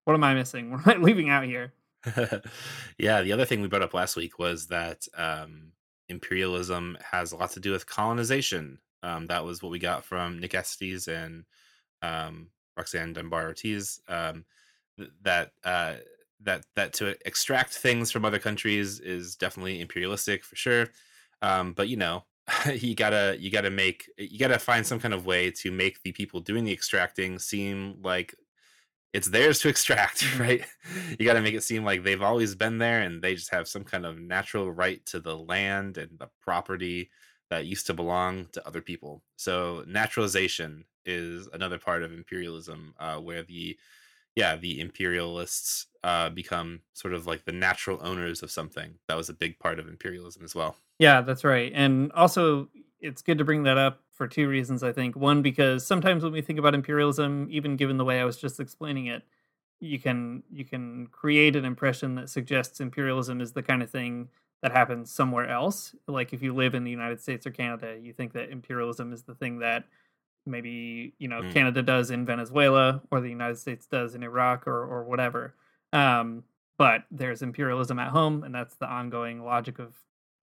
what 0.03 0.13
am 0.13 0.25
I 0.25 0.33
missing? 0.33 0.71
What 0.83 0.87
am 0.93 1.03
I 1.03 1.05
leaving 1.05 1.29
out 1.29 1.45
here? 1.45 1.71
yeah, 2.97 3.21
the 3.21 3.31
other 3.31 3.45
thing 3.45 3.61
we 3.61 3.69
brought 3.69 3.81
up 3.81 3.93
last 3.93 4.17
week 4.17 4.37
was 4.37 4.67
that 4.67 5.07
um, 5.15 5.71
imperialism 6.09 6.97
has 7.11 7.31
a 7.31 7.37
lot 7.37 7.51
to 7.51 7.59
do 7.59 7.71
with 7.71 7.85
colonization. 7.85 8.79
Um, 9.01 9.27
that 9.27 9.43
was 9.43 9.61
what 9.61 9.71
we 9.71 9.79
got 9.79 10.05
from 10.05 10.39
Nick 10.39 10.55
Estes 10.55 11.07
and 11.07 11.45
um, 12.01 12.49
Roxanne 12.77 13.13
Dunbar 13.13 13.47
Ortiz. 13.47 13.99
Um, 14.07 14.45
that 15.23 15.51
uh, 15.63 15.95
that 16.41 16.65
that 16.75 16.93
to 16.93 17.15
extract 17.25 17.73
things 17.73 18.11
from 18.11 18.25
other 18.25 18.39
countries 18.39 18.99
is 18.99 19.35
definitely 19.35 19.81
imperialistic 19.81 20.43
for 20.43 20.55
sure. 20.55 20.87
Um, 21.41 21.73
but 21.73 21.89
you 21.89 21.97
know, 21.97 22.25
you 22.73 22.95
gotta 22.95 23.35
you 23.39 23.49
gotta 23.49 23.69
make 23.69 24.09
you 24.17 24.39
gotta 24.39 24.59
find 24.59 24.85
some 24.85 24.99
kind 24.99 25.13
of 25.13 25.25
way 25.25 25.51
to 25.51 25.71
make 25.71 26.01
the 26.03 26.11
people 26.11 26.39
doing 26.39 26.63
the 26.63 26.73
extracting 26.73 27.39
seem 27.39 27.97
like 28.01 28.35
it's 29.13 29.29
theirs 29.29 29.59
to 29.59 29.69
extract, 29.69 30.37
right? 30.39 30.65
You 31.17 31.25
got 31.25 31.33
to 31.33 31.41
make 31.41 31.53
it 31.53 31.63
seem 31.63 31.85
like 31.85 32.03
they've 32.03 32.21
always 32.21 32.55
been 32.55 32.77
there 32.77 33.01
and 33.01 33.21
they 33.21 33.35
just 33.35 33.51
have 33.51 33.67
some 33.67 33.83
kind 33.83 34.05
of 34.05 34.19
natural 34.19 34.71
right 34.71 35.03
to 35.07 35.19
the 35.19 35.37
land 35.37 35.97
and 35.97 36.19
the 36.19 36.29
property 36.41 37.09
that 37.49 37.65
used 37.65 37.87
to 37.87 37.93
belong 37.93 38.47
to 38.53 38.67
other 38.67 38.81
people. 38.81 39.21
So 39.37 39.83
naturalization 39.87 40.85
is 41.05 41.47
another 41.53 41.77
part 41.77 42.03
of 42.03 42.11
imperialism, 42.11 42.95
uh, 42.99 43.17
where 43.17 43.43
the 43.43 43.77
yeah 44.35 44.55
the 44.55 44.81
imperialists 44.81 45.87
uh, 46.03 46.29
become 46.29 46.81
sort 46.93 47.13
of 47.13 47.27
like 47.27 47.45
the 47.45 47.51
natural 47.51 47.99
owners 48.01 48.43
of 48.43 48.51
something. 48.51 48.95
That 49.07 49.17
was 49.17 49.29
a 49.29 49.33
big 49.33 49.59
part 49.59 49.79
of 49.79 49.87
imperialism 49.87 50.43
as 50.43 50.55
well. 50.55 50.75
Yeah, 50.99 51.21
that's 51.21 51.43
right. 51.43 51.71
And 51.73 52.11
also, 52.13 52.69
it's 53.03 53.21
good 53.21 53.37
to 53.37 53.43
bring 53.43 53.63
that 53.63 53.77
up 53.77 53.99
for 54.11 54.27
two 54.27 54.47
reasons, 54.47 54.81
I 54.81 54.93
think. 54.93 55.15
One, 55.15 55.41
because 55.41 55.85
sometimes 55.85 56.23
when 56.23 56.31
we 56.31 56.41
think 56.41 56.57
about 56.57 56.73
imperialism, 56.73 57.47
even 57.51 57.75
given 57.75 57.97
the 57.97 58.05
way 58.05 58.21
I 58.21 58.23
was 58.23 58.37
just 58.37 58.59
explaining 58.59 59.07
it, 59.07 59.23
you 59.79 59.99
can 59.99 60.43
you 60.49 60.63
can 60.63 61.07
create 61.07 61.57
an 61.57 61.65
impression 61.65 62.15
that 62.15 62.29
suggests 62.29 62.79
imperialism 62.79 63.41
is 63.41 63.51
the 63.51 63.61
kind 63.61 63.83
of 63.83 63.89
thing 63.89 64.29
that 64.61 64.71
happens 64.71 65.11
somewhere 65.11 65.49
else. 65.49 65.93
Like 66.07 66.31
if 66.31 66.41
you 66.41 66.53
live 66.53 66.73
in 66.73 66.85
the 66.85 66.91
United 66.91 67.21
States 67.21 67.45
or 67.45 67.51
Canada, 67.51 67.97
you 68.01 68.13
think 68.13 68.31
that 68.33 68.49
imperialism 68.49 69.11
is 69.11 69.23
the 69.23 69.35
thing 69.35 69.59
that 69.59 69.83
maybe 70.45 71.13
you 71.19 71.27
know 71.27 71.41
mm. 71.41 71.51
Canada 71.51 71.81
does 71.81 72.09
in 72.09 72.25
Venezuela 72.25 73.01
or 73.11 73.19
the 73.19 73.29
United 73.29 73.57
States 73.57 73.85
does 73.85 74.15
in 74.15 74.23
Iraq 74.23 74.65
or 74.65 74.85
or 74.85 75.03
whatever. 75.03 75.53
Um, 75.91 76.45
but 76.77 77.03
there's 77.11 77.41
imperialism 77.41 77.99
at 77.99 78.09
home, 78.09 78.43
and 78.45 78.55
that's 78.55 78.75
the 78.75 78.87
ongoing 78.87 79.43
logic 79.43 79.79
of 79.79 79.93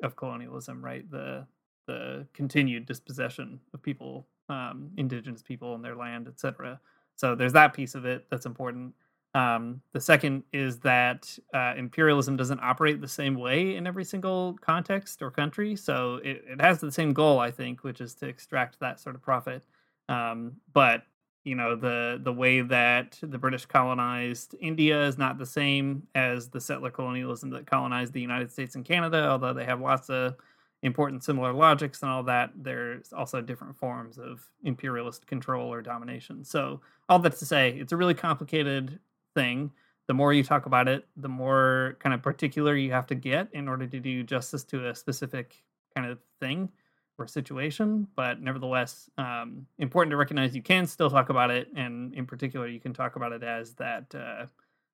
of 0.03 0.17
colonialism, 0.17 0.85
right? 0.85 1.11
The 1.11 1.47
the 1.91 2.27
continued 2.33 2.87
dispossession 2.87 3.61
of 3.75 3.83
people, 3.83 4.27
um, 4.49 4.91
indigenous 4.97 5.43
people 5.43 5.75
and 5.75 5.85
their 5.85 5.97
land, 5.97 6.29
etc. 6.29 6.81
So 7.17 7.35
there's 7.35 7.53
that 7.55 7.75
piece 7.75 7.95
of 7.95 8.05
it 8.05 8.27
that's 8.31 8.47
important. 8.47 8.95
Um, 9.35 9.81
the 9.93 10.01
second 10.01 10.43
is 10.53 10.79
that 10.81 11.39
uh, 11.55 11.75
imperialism 11.77 12.37
doesn't 12.37 12.61
operate 12.61 13.01
the 13.01 13.09
same 13.09 13.35
way 13.35 13.77
in 13.77 13.87
every 13.87 14.05
single 14.05 14.57
context 14.61 15.23
or 15.23 15.31
country. 15.31 15.77
So 15.77 16.17
it, 16.25 16.45
it 16.49 16.61
has 16.61 16.81
the 16.81 16.91
same 16.91 17.13
goal, 17.13 17.39
I 17.39 17.51
think, 17.51 17.85
which 17.85 18.01
is 18.01 18.15
to 18.17 18.27
extract 18.27 18.81
that 18.81 18.99
sort 19.01 19.15
of 19.15 19.23
profit. 19.23 19.65
Um, 20.09 20.55
but 20.73 21.03
you 21.45 21.55
know 21.55 21.75
the 21.75 22.21
the 22.23 22.33
way 22.33 22.61
that 22.61 23.19
the 23.23 23.39
British 23.39 23.65
colonized 23.65 24.55
India 24.61 25.07
is 25.07 25.17
not 25.17 25.39
the 25.39 25.47
same 25.47 26.07
as 26.15 26.49
the 26.49 26.61
settler 26.61 26.91
colonialism 26.91 27.49
that 27.51 27.67
colonized 27.67 28.13
the 28.13 28.21
United 28.21 28.53
States 28.53 28.75
and 28.75 28.85
Canada. 28.85 29.29
Although 29.31 29.55
they 29.55 29.65
have 29.65 29.81
lots 29.81 30.11
of 30.11 30.35
important 30.83 31.23
similar 31.23 31.53
logics 31.53 32.03
and 32.03 32.11
all 32.11 32.23
that, 32.23 32.51
there's 32.57 33.13
also 33.13 33.41
different 33.41 33.77
forms 33.77 34.19
of 34.19 34.47
imperialist 34.65 35.27
control 35.27 35.73
or 35.73 35.83
domination. 35.83 36.45
So 36.45 36.81
all 37.09 37.19
that 37.21 37.37
to 37.37 37.47
say, 37.47 37.71
it's 37.79 37.93
a 37.93 37.97
really 37.97 38.15
complicated 38.15 38.99
thing. 39.35 39.71
The 40.07 40.15
more 40.15 40.33
you 40.33 40.43
talk 40.43 40.67
about 40.67 40.89
it, 40.89 41.07
the 41.17 41.29
more 41.29 41.97
kind 42.01 42.15
of 42.15 42.23
particular 42.23 42.77
you 42.77 42.91
have 42.93 43.07
to 43.09 43.15
get 43.15 43.49
in 43.53 43.69
order 43.69 43.87
to 43.87 44.01
do 44.01 44.23
justice 44.23 44.65
to 44.65 44.89
a 44.89 44.95
specific 44.95 45.63
kind 45.95 46.11
of 46.11 46.19
thing 46.41 46.71
or 47.19 47.27
situation. 47.27 48.09
But 48.17 48.41
nevertheless, 48.41 49.11
um, 49.19 49.67
important 49.79 50.11
to 50.11 50.17
recognize 50.17 50.57
you 50.57 50.63
can 50.63 50.87
still 50.87 51.11
talk 51.11 51.29
about 51.29 51.51
it, 51.51 51.69
and 51.77 52.13
in 52.15 52.27
particular, 52.27 52.67
you 52.67 52.81
can 52.81 52.93
talk 52.93 53.17
about 53.17 53.33
it 53.33 53.43
as 53.43 53.75
that 53.75 54.13
uh, 54.15 54.47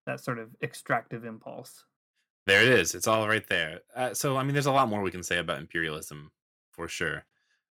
that 0.05 0.21
sort 0.21 0.39
of 0.39 0.51
extractive 0.63 1.25
impulse. 1.25 1.85
There 2.47 2.63
it 2.63 2.69
is. 2.69 2.95
It's 2.95 3.09
all 3.09 3.29
right 3.29 3.47
there. 3.49 3.81
Uh, 3.95 4.15
so, 4.15 4.37
I 4.37 4.45
mean, 4.45 4.53
there's 4.53 4.67
a 4.67 4.73
lot 4.73 4.89
more 4.89 5.03
we 5.03 5.11
can 5.11 5.23
say 5.23 5.39
about 5.39 5.59
imperialism 5.59 6.31
for 6.71 6.89
sure. 6.89 7.25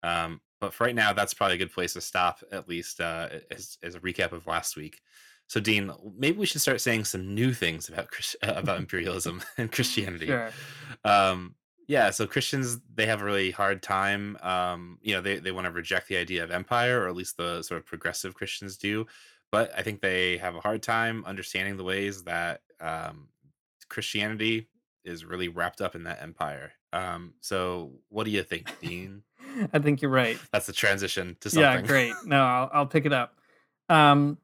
Um, 0.02 0.40
but 0.60 0.74
for 0.74 0.84
right 0.84 0.94
now, 0.94 1.12
that's 1.12 1.34
probably 1.34 1.54
a 1.54 1.58
good 1.58 1.72
place 1.72 1.94
to 1.94 2.00
stop, 2.00 2.42
at 2.52 2.68
least 2.68 3.00
uh, 3.00 3.28
as, 3.50 3.78
as 3.82 3.94
a 3.94 4.00
recap 4.00 4.32
of 4.32 4.46
last 4.46 4.76
week. 4.76 5.00
So, 5.46 5.60
Dean, 5.60 5.90
maybe 6.16 6.36
we 6.36 6.46
should 6.46 6.60
start 6.60 6.80
saying 6.80 7.04
some 7.04 7.34
new 7.34 7.54
things 7.54 7.88
about 7.88 8.08
about 8.42 8.78
imperialism 8.80 9.42
and 9.58 9.72
Christianity. 9.72 10.26
Sure. 10.26 10.50
Um, 11.04 11.54
yeah, 11.86 12.10
so 12.10 12.26
Christians 12.26 12.78
they 12.94 13.06
have 13.06 13.22
a 13.22 13.24
really 13.24 13.50
hard 13.50 13.82
time. 13.82 14.36
Um, 14.42 14.98
you 15.00 15.14
know, 15.14 15.22
they 15.22 15.38
they 15.38 15.52
want 15.52 15.64
to 15.64 15.70
reject 15.70 16.08
the 16.08 16.18
idea 16.18 16.44
of 16.44 16.50
empire, 16.50 17.00
or 17.00 17.08
at 17.08 17.16
least 17.16 17.38
the 17.38 17.62
sort 17.62 17.80
of 17.80 17.86
progressive 17.86 18.34
Christians 18.34 18.76
do. 18.76 19.06
But 19.50 19.72
I 19.74 19.82
think 19.82 20.02
they 20.02 20.36
have 20.36 20.54
a 20.54 20.60
hard 20.60 20.82
time 20.82 21.24
understanding 21.24 21.78
the 21.78 21.84
ways 21.84 22.24
that 22.24 22.60
um, 22.80 23.28
Christianity 23.88 24.68
is 25.04 25.24
really 25.24 25.48
wrapped 25.48 25.80
up 25.80 25.94
in 25.94 26.04
that 26.04 26.22
empire. 26.22 26.72
Um, 26.92 27.34
so 27.40 27.92
what 28.08 28.24
do 28.24 28.30
you 28.30 28.42
think, 28.42 28.70
Dean? 28.80 29.22
I 29.72 29.78
think 29.78 30.02
you're 30.02 30.10
right. 30.10 30.38
That's 30.52 30.66
the 30.66 30.72
transition 30.72 31.36
to 31.40 31.50
something. 31.50 31.62
Yeah, 31.62 31.86
great. 31.86 32.12
No, 32.24 32.44
I'll, 32.44 32.70
I'll 32.72 32.86
pick 32.86 33.06
it 33.06 33.12
up. 33.12 33.34
Um, 33.88 34.38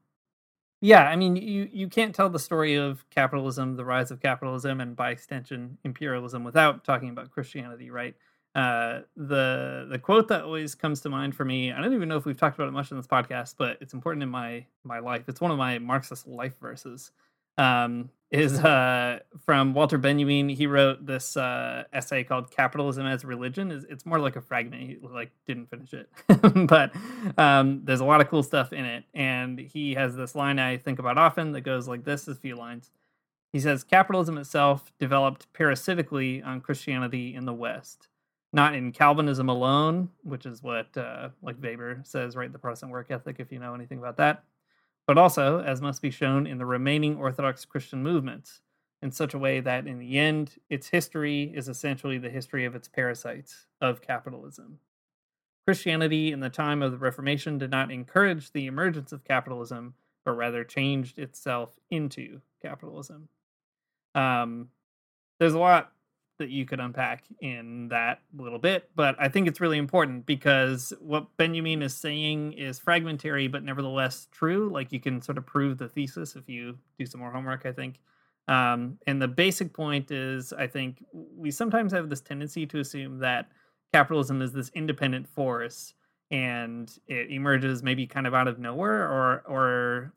yeah, 0.81 1.07
I 1.07 1.15
mean, 1.15 1.35
you 1.35 1.69
you 1.71 1.87
can't 1.87 2.13
tell 2.13 2.29
the 2.29 2.39
story 2.39 2.75
of 2.75 3.05
capitalism, 3.09 3.75
the 3.75 3.85
rise 3.85 4.11
of 4.11 4.21
capitalism, 4.21 4.81
and 4.81 4.95
by 4.95 5.11
extension 5.11 5.77
imperialism, 5.83 6.43
without 6.43 6.83
talking 6.83 7.09
about 7.09 7.31
Christianity, 7.31 7.89
right? 7.89 8.15
Uh, 8.53 9.01
the 9.15 9.87
the 9.89 9.97
quote 9.97 10.27
that 10.27 10.43
always 10.43 10.75
comes 10.75 11.01
to 11.01 11.09
mind 11.09 11.35
for 11.35 11.43
me, 11.45 11.71
I 11.71 11.81
don't 11.81 11.93
even 11.93 12.07
know 12.09 12.17
if 12.17 12.25
we've 12.25 12.37
talked 12.37 12.57
about 12.57 12.67
it 12.67 12.71
much 12.71 12.91
in 12.91 12.97
this 12.97 13.07
podcast, 13.07 13.55
but 13.57 13.77
it's 13.81 13.93
important 13.93 14.23
in 14.23 14.29
my 14.29 14.65
my 14.83 14.99
life. 14.99 15.23
It's 15.27 15.41
one 15.41 15.51
of 15.51 15.57
my 15.57 15.79
Marxist 15.79 16.27
life 16.27 16.59
verses 16.59 17.11
um, 17.57 18.09
is 18.31 18.59
uh, 18.59 19.19
from 19.45 19.73
Walter 19.73 19.97
Benjamin. 19.97 20.49
He 20.49 20.67
wrote 20.67 21.05
this 21.05 21.37
uh, 21.37 21.83
essay 21.93 22.23
called 22.23 22.51
"Capitalism 22.51 23.05
as 23.05 23.23
Religion." 23.23 23.71
It's, 23.71 23.85
it's 23.89 24.05
more 24.05 24.19
like 24.19 24.35
a 24.35 24.41
fragment. 24.41 24.81
He 24.83 24.97
like 25.01 25.31
didn't 25.45 25.69
finish 25.69 25.93
it, 25.93 26.09
but 26.67 26.93
um, 27.37 27.81
there's 27.85 27.99
a 27.99 28.05
lot 28.05 28.21
of 28.21 28.29
cool 28.29 28.43
stuff 28.43 28.73
in 28.73 28.85
it. 28.85 29.03
And 29.13 29.59
he 29.59 29.93
has 29.93 30.15
this 30.15 30.35
line 30.35 30.59
I 30.59 30.77
think 30.77 30.99
about 30.99 31.17
often 31.17 31.51
that 31.53 31.61
goes 31.61 31.87
like 31.87 32.03
this: 32.03 32.27
"Is 32.27 32.37
a 32.37 32.41
few 32.41 32.55
lines." 32.55 32.91
He 33.53 33.59
says, 33.59 33.83
"Capitalism 33.83 34.37
itself 34.37 34.91
developed 34.99 35.51
parasitically 35.53 36.41
on 36.41 36.61
Christianity 36.61 37.35
in 37.35 37.45
the 37.45 37.53
West." 37.53 38.09
Not 38.53 38.73
in 38.73 38.93
Calvinism 38.93 39.49
alone, 39.49 40.09
which 40.23 40.45
is 40.45 40.63
what 40.63 40.95
uh, 40.97 41.29
like 41.41 41.57
Weber 41.61 42.01
says, 42.05 42.37
right? 42.37 42.51
The 42.51 42.59
Protestant 42.59 42.91
work 42.91 43.11
ethic, 43.11 43.35
if 43.39 43.51
you 43.51 43.59
know 43.59 43.73
anything 43.73 43.97
about 43.99 44.17
that 44.17 44.43
but 45.07 45.17
also, 45.17 45.59
as 45.59 45.81
must 45.81 46.01
be 46.01 46.11
shown 46.11 46.47
in 46.47 46.57
the 46.57 46.65
remaining 46.65 47.17
Orthodox 47.17 47.65
Christian 47.65 48.01
movements, 48.01 48.61
in 49.01 49.11
such 49.11 49.33
a 49.33 49.39
way 49.39 49.59
that 49.59 49.85
in 49.85 49.99
the 49.99 50.17
end, 50.17 50.55
its 50.69 50.87
history 50.87 51.51
is 51.53 51.69
essentially 51.69 52.17
the 52.17 52.29
history 52.29 52.65
of 52.65 52.75
its 52.75 52.87
parasites, 52.87 53.67
of 53.81 54.01
capitalism. 54.01 54.79
Christianity 55.67 56.31
in 56.31 56.39
the 56.39 56.49
time 56.49 56.81
of 56.81 56.91
the 56.91 56.97
Reformation 56.97 57.57
did 57.57 57.71
not 57.71 57.91
encourage 57.91 58.51
the 58.51 58.67
emergence 58.67 59.11
of 59.11 59.23
capitalism, 59.23 59.95
but 60.23 60.33
rather 60.33 60.63
changed 60.63 61.19
itself 61.19 61.77
into 61.89 62.41
capitalism. 62.61 63.29
Um, 64.13 64.69
there's 65.39 65.53
a 65.53 65.59
lot 65.59 65.91
that 66.37 66.49
you 66.49 66.65
could 66.65 66.79
unpack 66.79 67.23
in 67.39 67.87
that 67.89 68.19
little 68.37 68.59
bit. 68.59 68.89
But 68.95 69.15
I 69.19 69.29
think 69.29 69.47
it's 69.47 69.61
really 69.61 69.77
important 69.77 70.25
because 70.25 70.93
what 70.99 71.27
Benjamin 71.37 71.81
is 71.81 71.95
saying 71.95 72.53
is 72.53 72.79
fragmentary, 72.79 73.47
but 73.47 73.63
nevertheless 73.63 74.27
true. 74.31 74.69
Like 74.69 74.91
you 74.91 74.99
can 74.99 75.21
sort 75.21 75.37
of 75.37 75.45
prove 75.45 75.77
the 75.77 75.87
thesis 75.87 76.35
if 76.35 76.49
you 76.49 76.77
do 76.99 77.05
some 77.05 77.21
more 77.21 77.31
homework, 77.31 77.65
I 77.65 77.71
think. 77.71 77.99
Um, 78.47 78.99
and 79.07 79.21
the 79.21 79.27
basic 79.27 79.73
point 79.73 80.11
is 80.11 80.53
I 80.53 80.67
think 80.67 81.03
we 81.13 81.51
sometimes 81.51 81.91
have 81.93 82.09
this 82.09 82.21
tendency 82.21 82.65
to 82.67 82.79
assume 82.79 83.19
that 83.19 83.49
capitalism 83.93 84.41
is 84.41 84.51
this 84.51 84.69
independent 84.75 85.27
force 85.27 85.93
and 86.31 86.91
it 87.07 87.31
emerges 87.31 87.81
maybe 87.81 88.05
kind 88.05 88.27
of 88.27 88.33
out 88.33 88.47
of 88.47 88.59
nowhere 88.59 89.07
or 89.07 89.43
or 89.47 90.13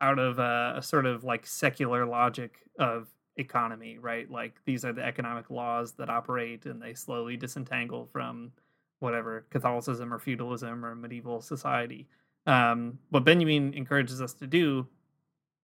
out 0.00 0.18
of 0.18 0.38
a, 0.38 0.74
a 0.76 0.82
sort 0.82 1.06
of 1.06 1.24
like 1.24 1.46
secular 1.46 2.06
logic 2.06 2.58
of 2.78 3.08
economy, 3.40 3.98
right? 3.98 4.30
Like 4.30 4.60
these 4.64 4.84
are 4.84 4.92
the 4.92 5.04
economic 5.04 5.50
laws 5.50 5.92
that 5.92 6.08
operate 6.08 6.66
and 6.66 6.80
they 6.80 6.94
slowly 6.94 7.36
disentangle 7.36 8.08
from 8.12 8.52
whatever 9.00 9.46
Catholicism 9.50 10.12
or 10.12 10.18
feudalism 10.18 10.84
or 10.84 10.94
medieval 10.94 11.40
society. 11.40 12.06
Um, 12.46 12.98
what 13.10 13.24
Benjamin 13.24 13.74
encourages 13.74 14.20
us 14.22 14.34
to 14.34 14.46
do 14.46 14.86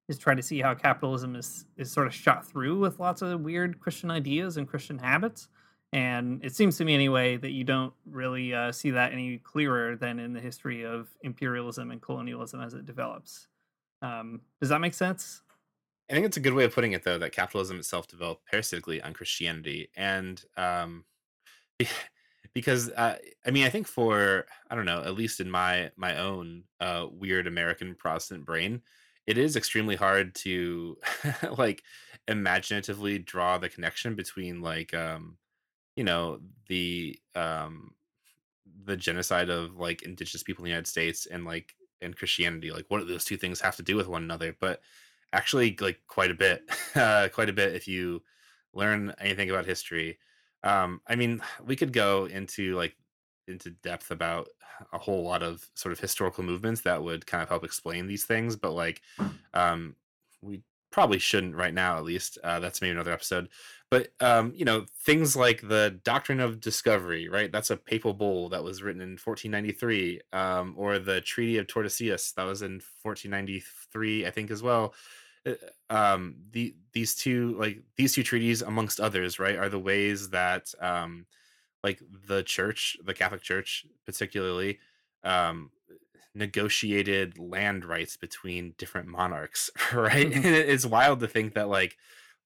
is 0.09 0.19
try 0.19 0.35
to 0.35 0.43
see 0.43 0.61
how 0.61 0.75
capitalism 0.75 1.37
is 1.37 1.67
is 1.77 1.91
sort 1.91 2.07
of 2.07 2.15
shot 2.15 2.47
through 2.47 2.79
with 2.79 3.01
lots 3.01 3.23
of 3.23 3.41
weird 3.41 3.81
Christian 3.81 4.11
ideas 4.11 4.57
and 4.57 4.67
Christian 4.67 4.99
habits. 4.99 5.49
And 5.93 6.45
it 6.45 6.55
seems 6.55 6.77
to 6.79 6.85
me, 6.85 6.95
anyway, 6.95 7.37
that 7.37 7.53
you 7.53 7.65
don't 7.65 7.93
really 8.11 8.53
uh, 8.53 8.73
see 8.73 8.91
that 8.91 9.13
any 9.13 9.39
clearer 9.39 9.97
than 9.97 10.19
in 10.19 10.33
the 10.33 10.41
history 10.41 10.85
of 10.85 11.09
imperialism 11.23 11.91
and 11.91 12.03
colonialism 12.03 12.61
as 12.61 12.75
it 12.75 12.85
develops. 12.87 13.49
Um, 14.03 14.41
does 14.61 14.69
that 14.69 14.81
make 14.81 14.95
sense? 14.95 15.43
I 16.09 16.15
think 16.15 16.27
it's 16.27 16.37
a 16.37 16.41
good 16.41 16.55
way 16.55 16.65
of 16.65 16.75
putting 16.75 16.93
it, 16.93 17.03
though, 17.03 17.19
that 17.19 17.33
capitalism 17.33 17.79
itself 17.79 18.07
developed 18.07 18.47
parasitically 18.47 19.03
on 19.03 19.13
Christianity, 19.13 19.89
and 19.97 20.43
um, 20.57 21.05
because 22.55 22.91
uh, 22.93 23.19
I 23.47 23.51
mean, 23.51 23.65
I 23.67 23.71
think 23.71 23.87
for 23.87 24.47
I 24.71 24.75
don't 24.75 24.87
know, 24.87 25.03
at 25.03 25.15
least 25.15 25.41
in 25.41 25.51
my 25.51 25.91
my 25.97 26.19
own 26.19 26.65
uh, 26.81 27.07
weird 27.11 27.47
American 27.47 27.95
Protestant 27.95 28.45
brain, 28.45 28.83
it 29.27 29.39
is 29.39 29.57
extremely 29.57 29.97
hard 29.97 30.35
to 30.37 30.99
like 31.59 31.83
imaginatively 32.29 33.19
draw 33.19 33.59
the 33.59 33.69
connection 33.69 34.15
between 34.17 34.61
like 34.61 34.95
um 34.95 35.39
you 35.97 36.05
know 36.05 36.41
the 36.69 37.19
um 37.37 37.95
the 38.85 38.97
genocide 38.97 39.51
of 39.51 39.77
like 39.77 40.03
indigenous 40.03 40.43
people 40.43 40.63
in 40.65 40.67
the 40.67 40.71
United 40.71 40.87
States 40.89 41.27
and 41.27 41.45
like 41.45 41.75
and 42.01 42.17
Christianity. 42.17 42.71
Like, 42.71 42.87
what 42.89 42.99
do 43.01 43.07
those 43.07 43.25
two 43.25 43.37
things 43.37 43.61
have 43.61 43.77
to 43.77 43.83
do 43.83 43.97
with 43.97 44.07
one 44.09 44.23
another? 44.23 44.57
But 44.59 44.81
actually, 45.37 45.77
like 45.81 46.01
quite 46.09 46.31
a 46.31 46.35
bit, 46.35 46.63
uh, 46.95 47.29
quite 47.33 47.49
a 47.49 47.53
bit. 47.53 47.75
If 47.75 47.87
you 47.87 48.23
learn 48.73 49.15
anything 49.21 49.51
about 49.51 49.67
history, 49.67 50.19
um, 50.65 51.01
I 51.07 51.15
mean, 51.17 51.43
we 51.65 51.77
could 51.77 51.93
go 51.93 52.25
into 52.25 52.75
like 52.75 52.97
into 53.47 53.71
depth 53.71 54.11
about 54.11 54.49
a 54.93 54.99
whole 54.99 55.23
lot 55.23 55.43
of 55.43 55.69
sort 55.75 55.93
of 55.93 56.01
historical 56.01 56.43
movements 56.43 56.81
that 56.83 57.03
would 57.03 57.27
kind 57.27 57.43
of 57.43 57.49
help 57.49 57.65
explain 57.65 58.07
these 58.07 58.25
things, 58.25 58.57
but 58.57 58.73
like, 58.73 59.01
um, 59.55 59.95
we 60.43 60.63
probably 60.91 61.19
shouldn't 61.19 61.55
right 61.55 61.75
now, 61.75 61.99
at 61.99 62.05
least. 62.05 62.39
Uh, 62.43 62.59
that's 62.59 62.81
maybe 62.81 62.93
another 62.93 63.13
episode. 63.13 63.49
But 63.91 64.09
um, 64.21 64.53
you 64.57 64.65
know, 64.65 64.87
things 65.05 65.37
like 65.37 65.69
the 65.69 66.01
doctrine 66.05 66.41
of 66.41 66.61
discovery, 66.61 67.29
right? 67.29 67.53
That's 67.53 67.71
a 67.71 67.77
papal 67.77 68.15
bull 68.15 68.49
that 68.49 68.65
was 68.65 68.83
written 68.83 69.01
in 69.03 69.11
1493, 69.11 70.21
um, 70.33 70.75
or 70.77 70.99
the 70.99 71.21
Treaty 71.21 71.59
of 71.59 71.67
Tordesillas 71.67 72.35
that 72.35 72.45
was 72.45 72.63
in 72.63 72.81
1493, 73.03 74.27
I 74.27 74.31
think, 74.31 74.51
as 74.51 74.63
well. 74.63 74.95
Uh, 75.47 75.55
um, 75.91 76.37
the 76.51 76.75
these 76.93 77.15
two 77.15 77.57
like 77.59 77.83
these 77.97 78.15
two 78.15 78.23
treaties, 78.23 78.63
amongst 78.63 79.01
others, 79.01 79.39
right, 79.39 79.57
are 79.57 79.69
the 79.69 79.79
ways 79.79 80.31
that 80.31 80.73
um, 80.81 81.27
like 81.85 82.01
the 82.27 82.43
church, 82.43 82.97
the 83.05 83.15
Catholic 83.15 83.43
Church, 83.43 83.87
particularly, 84.07 84.79
um, 85.25 85.71
negotiated 86.35 87.39
land 87.39 87.85
rights 87.85 88.17
between 88.17 88.75
different 88.79 89.09
monarchs, 89.09 89.71
right? 89.93 90.29
Mhm. 90.31 90.37
and 90.37 90.47
it's 90.47 90.87
wild 90.87 91.21
to 91.21 91.29
think 91.29 91.55
that 91.55 91.69
like 91.69 91.97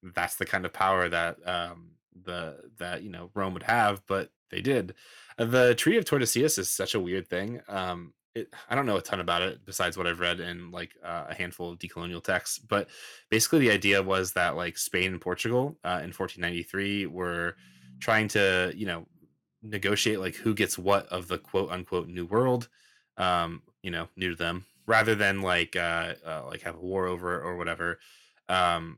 that's 0.03 0.35
the 0.35 0.45
kind 0.45 0.65
of 0.65 0.73
power 0.73 1.09
that 1.09 1.37
um 1.47 1.91
the 2.23 2.57
that 2.77 3.03
you 3.03 3.09
know 3.09 3.31
Rome 3.35 3.53
would 3.53 3.63
have, 3.63 4.01
but 4.07 4.31
they 4.49 4.61
did. 4.61 4.95
Uh, 5.37 5.45
The 5.45 5.75
Treaty 5.75 5.97
of 5.97 6.05
Tordesillas 6.05 6.59
is 6.59 6.69
such 6.69 6.95
a 6.95 6.99
weird 6.99 7.29
thing. 7.29 7.61
Um 7.67 8.13
it, 8.35 8.53
I 8.69 8.75
don't 8.75 8.85
know 8.85 8.97
a 8.97 9.01
ton 9.01 9.19
about 9.19 9.41
it 9.41 9.65
besides 9.65 9.97
what 9.97 10.07
I've 10.07 10.19
read 10.19 10.39
in 10.39 10.71
like 10.71 10.91
uh, 11.03 11.25
a 11.29 11.33
handful 11.33 11.71
of 11.71 11.79
decolonial 11.79 12.23
texts, 12.23 12.59
but 12.59 12.89
basically 13.29 13.59
the 13.59 13.71
idea 13.71 14.01
was 14.01 14.33
that 14.33 14.55
like 14.55 14.77
Spain 14.77 15.11
and 15.11 15.21
Portugal 15.21 15.77
uh, 15.83 15.99
in 16.03 16.11
1493 16.11 17.07
were 17.07 17.55
trying 17.99 18.27
to 18.29 18.71
you 18.75 18.85
know 18.85 19.05
negotiate 19.61 20.19
like 20.19 20.35
who 20.35 20.53
gets 20.53 20.77
what 20.77 21.05
of 21.07 21.27
the 21.27 21.37
quote 21.37 21.69
unquote 21.69 22.07
new 22.07 22.25
world 22.25 22.67
um 23.17 23.61
you 23.83 23.91
know 23.91 24.07
new 24.15 24.31
to 24.31 24.35
them 24.35 24.65
rather 24.87 25.13
than 25.13 25.43
like 25.43 25.75
uh, 25.75 26.15
uh 26.25 26.43
like 26.47 26.61
have 26.61 26.73
a 26.73 26.79
war 26.79 27.05
over 27.05 27.39
or 27.39 27.57
whatever 27.57 27.99
um 28.49 28.97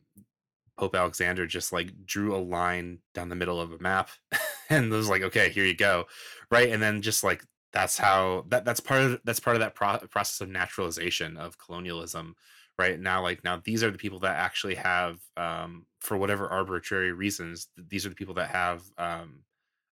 pope 0.77 0.95
alexander 0.95 1.45
just 1.45 1.73
like 1.73 1.91
drew 2.05 2.33
a 2.33 2.37
line 2.37 2.99
down 3.13 3.27
the 3.27 3.35
middle 3.35 3.59
of 3.59 3.73
a 3.73 3.79
map 3.79 4.09
and 4.69 4.89
was 4.89 5.09
like 5.09 5.21
okay 5.21 5.49
here 5.49 5.65
you 5.65 5.75
go 5.75 6.05
right? 6.53 6.69
And 6.69 6.81
then 6.81 7.01
just 7.01 7.23
like 7.23 7.43
that's 7.73 7.97
how 7.97 8.45
that 8.49 8.65
that's 8.65 8.79
part 8.79 9.01
of 9.01 9.21
that's 9.23 9.39
part 9.39 9.55
of 9.55 9.59
that 9.61 9.75
pro- 9.75 9.99
process 10.09 10.41
of 10.41 10.49
naturalization 10.49 11.37
of 11.37 11.57
colonialism 11.57 12.35
right 12.79 12.99
now 12.99 13.21
like 13.21 13.43
now 13.43 13.57
these 13.65 13.83
are 13.83 13.91
the 13.91 13.97
people 13.97 14.19
that 14.19 14.35
actually 14.37 14.75
have 14.75 15.21
um 15.37 15.85
for 15.99 16.17
whatever 16.17 16.47
arbitrary 16.49 17.11
reasons 17.11 17.67
th- 17.75 17.87
these 17.89 18.05
are 18.05 18.09
the 18.09 18.15
people 18.15 18.35
that 18.35 18.49
have 18.49 18.83
um 18.97 19.43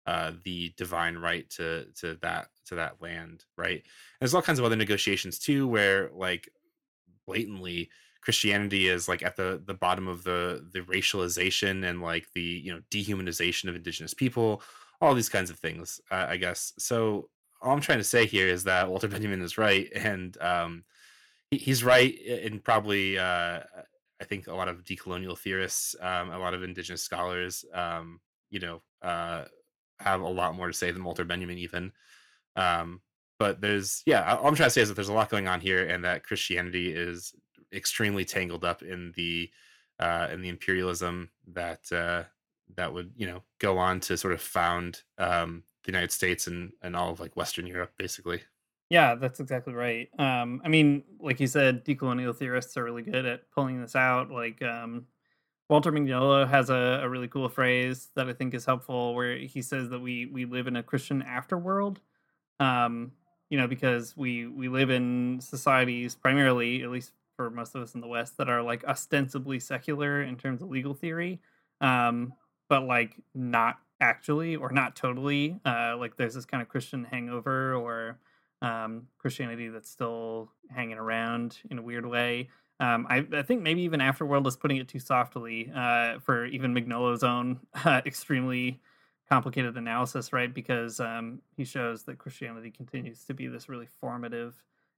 uh, 0.05 0.33
the 0.43 0.73
divine 0.77 1.17
right 1.17 1.49
to 1.49 1.85
to 1.93 2.15
that 2.17 2.49
to 2.65 2.75
that 2.75 3.01
land, 3.01 3.45
right? 3.57 3.77
and 3.77 3.85
There's 4.19 4.33
all 4.33 4.41
kinds 4.41 4.59
of 4.59 4.65
other 4.65 4.75
negotiations 4.75 5.39
too, 5.39 5.67
where 5.67 6.09
like 6.11 6.49
blatantly 7.25 7.89
Christianity 8.21 8.87
is 8.87 9.07
like 9.07 9.23
at 9.23 9.35
the 9.35 9.61
the 9.65 9.73
bottom 9.73 10.07
of 10.07 10.23
the 10.23 10.67
the 10.71 10.81
racialization 10.81 11.83
and 11.87 12.01
like 12.01 12.31
the 12.33 12.41
you 12.41 12.73
know 12.73 12.81
dehumanization 12.91 13.67
of 13.69 13.75
indigenous 13.75 14.13
people, 14.13 14.61
all 14.99 15.15
these 15.15 15.29
kinds 15.29 15.49
of 15.49 15.59
things, 15.59 15.99
uh, 16.11 16.27
I 16.29 16.37
guess. 16.37 16.73
So 16.77 17.29
all 17.61 17.73
I'm 17.73 17.81
trying 17.81 17.99
to 17.99 18.03
say 18.03 18.25
here 18.25 18.47
is 18.47 18.63
that 18.65 18.89
Walter 18.89 19.07
Benjamin 19.09 19.41
is 19.41 19.57
right, 19.57 19.89
and 19.93 20.37
um, 20.41 20.83
he, 21.49 21.57
he's 21.57 21.83
right 21.83 22.17
in 22.19 22.59
probably 22.59 23.17
uh, 23.17 23.61
I 24.21 24.23
think 24.23 24.47
a 24.47 24.53
lot 24.53 24.67
of 24.67 24.83
decolonial 24.83 25.37
theorists, 25.37 25.95
um, 25.99 26.31
a 26.31 26.37
lot 26.37 26.53
of 26.53 26.63
indigenous 26.63 27.01
scholars, 27.01 27.65
um, 27.73 28.19
you 28.51 28.59
know, 28.59 28.81
uh, 29.01 29.45
have 29.99 30.21
a 30.21 30.27
lot 30.27 30.55
more 30.55 30.67
to 30.67 30.73
say 30.73 30.91
than 30.91 31.03
Walter 31.03 31.25
Benjamin 31.25 31.57
even. 31.57 31.91
Um, 32.55 33.01
but 33.39 33.61
there's 33.61 34.03
yeah, 34.05 34.35
all 34.35 34.47
I'm 34.47 34.55
trying 34.55 34.67
to 34.67 34.73
say 34.73 34.81
is 34.81 34.89
that 34.89 34.95
there's 34.95 35.09
a 35.09 35.13
lot 35.13 35.29
going 35.29 35.47
on 35.47 35.59
here, 35.59 35.87
and 35.87 36.03
that 36.03 36.23
Christianity 36.23 36.93
is 36.93 37.33
extremely 37.73 38.25
tangled 38.25 38.63
up 38.63 38.83
in 38.83 39.11
the 39.15 39.49
uh, 39.99 40.27
in 40.31 40.41
the 40.41 40.49
imperialism 40.49 41.31
that 41.53 41.91
uh, 41.91 42.23
that 42.75 42.93
would 42.93 43.11
you 43.15 43.25
know 43.25 43.41
go 43.59 43.79
on 43.79 43.99
to 44.01 44.17
sort 44.17 44.33
of 44.33 44.41
found 44.41 45.01
um, 45.17 45.63
the 45.83 45.91
United 45.91 46.11
States 46.11 46.47
and 46.47 46.71
and 46.81 46.95
all 46.95 47.11
of 47.11 47.19
like 47.19 47.35
Western 47.35 47.67
Europe, 47.67 47.93
basically. 47.97 48.41
Yeah, 48.89 49.15
that's 49.15 49.39
exactly 49.39 49.73
right. 49.73 50.09
Um, 50.19 50.61
I 50.65 50.67
mean, 50.67 51.03
like 51.19 51.39
you 51.39 51.47
said, 51.47 51.85
decolonial 51.85 52.35
theorists 52.35 52.75
are 52.75 52.83
really 52.83 53.03
good 53.03 53.25
at 53.25 53.49
pulling 53.51 53.79
this 53.81 53.95
out. 53.95 54.29
Like 54.29 54.61
um, 54.61 55.05
Walter 55.69 55.93
Mignolo 55.93 56.45
has 56.45 56.69
a, 56.69 56.99
a 57.01 57.07
really 57.07 57.29
cool 57.29 57.47
phrase 57.47 58.09
that 58.15 58.27
I 58.27 58.33
think 58.33 58.53
is 58.53 58.65
helpful, 58.65 59.15
where 59.15 59.37
he 59.37 59.61
says 59.61 59.89
that 59.89 59.99
we 59.99 60.25
we 60.25 60.43
live 60.43 60.67
in 60.67 60.75
a 60.75 60.83
Christian 60.83 61.23
afterworld. 61.23 61.97
Um, 62.59 63.13
you 63.49 63.57
know, 63.57 63.67
because 63.67 64.17
we 64.17 64.47
we 64.47 64.67
live 64.67 64.89
in 64.89 65.39
societies 65.41 66.13
primarily, 66.13 66.83
at 66.83 66.89
least 66.89 67.13
for 67.37 67.49
most 67.49 67.73
of 67.75 67.81
us 67.81 67.95
in 67.95 68.01
the 68.01 68.07
West, 68.07 68.37
that 68.37 68.49
are 68.49 68.61
like 68.61 68.83
ostensibly 68.83 69.59
secular 69.59 70.23
in 70.23 70.35
terms 70.35 70.61
of 70.61 70.69
legal 70.69 70.93
theory, 70.93 71.39
um, 71.79 72.33
but 72.67 72.83
like 72.83 73.15
not 73.33 73.77
actually 74.01 74.55
or 74.55 74.71
not 74.71 74.95
totally. 74.95 75.59
Uh, 75.65 75.95
like 75.97 76.17
there's 76.17 76.33
this 76.33 76.45
kind 76.45 76.61
of 76.61 76.67
Christian 76.67 77.05
hangover 77.05 77.75
or 77.75 78.19
um, 78.61 79.07
Christianity 79.17 79.69
that's 79.69 79.89
still 79.89 80.51
hanging 80.69 80.97
around 80.97 81.59
in 81.69 81.77
a 81.77 81.81
weird 81.81 82.05
way. 82.05 82.49
Um, 82.79 83.05
I, 83.09 83.25
I 83.31 83.43
think 83.43 83.61
maybe 83.61 83.81
even 83.83 83.99
Afterworld 83.99 84.47
is 84.47 84.57
putting 84.57 84.77
it 84.77 84.87
too 84.87 84.99
softly 84.99 85.71
uh, 85.73 86.19
for 86.19 86.45
even 86.45 86.73
Mignolo's 86.73 87.23
own 87.23 87.59
uh, 87.85 88.01
extremely 88.05 88.81
complicated 89.29 89.77
analysis, 89.77 90.33
right? 90.33 90.53
Because 90.53 90.99
um, 90.99 91.41
he 91.55 91.63
shows 91.63 92.03
that 92.03 92.17
Christianity 92.17 92.71
continues 92.71 93.23
to 93.25 93.33
be 93.33 93.47
this 93.47 93.69
really 93.69 93.87
formative 93.99 94.55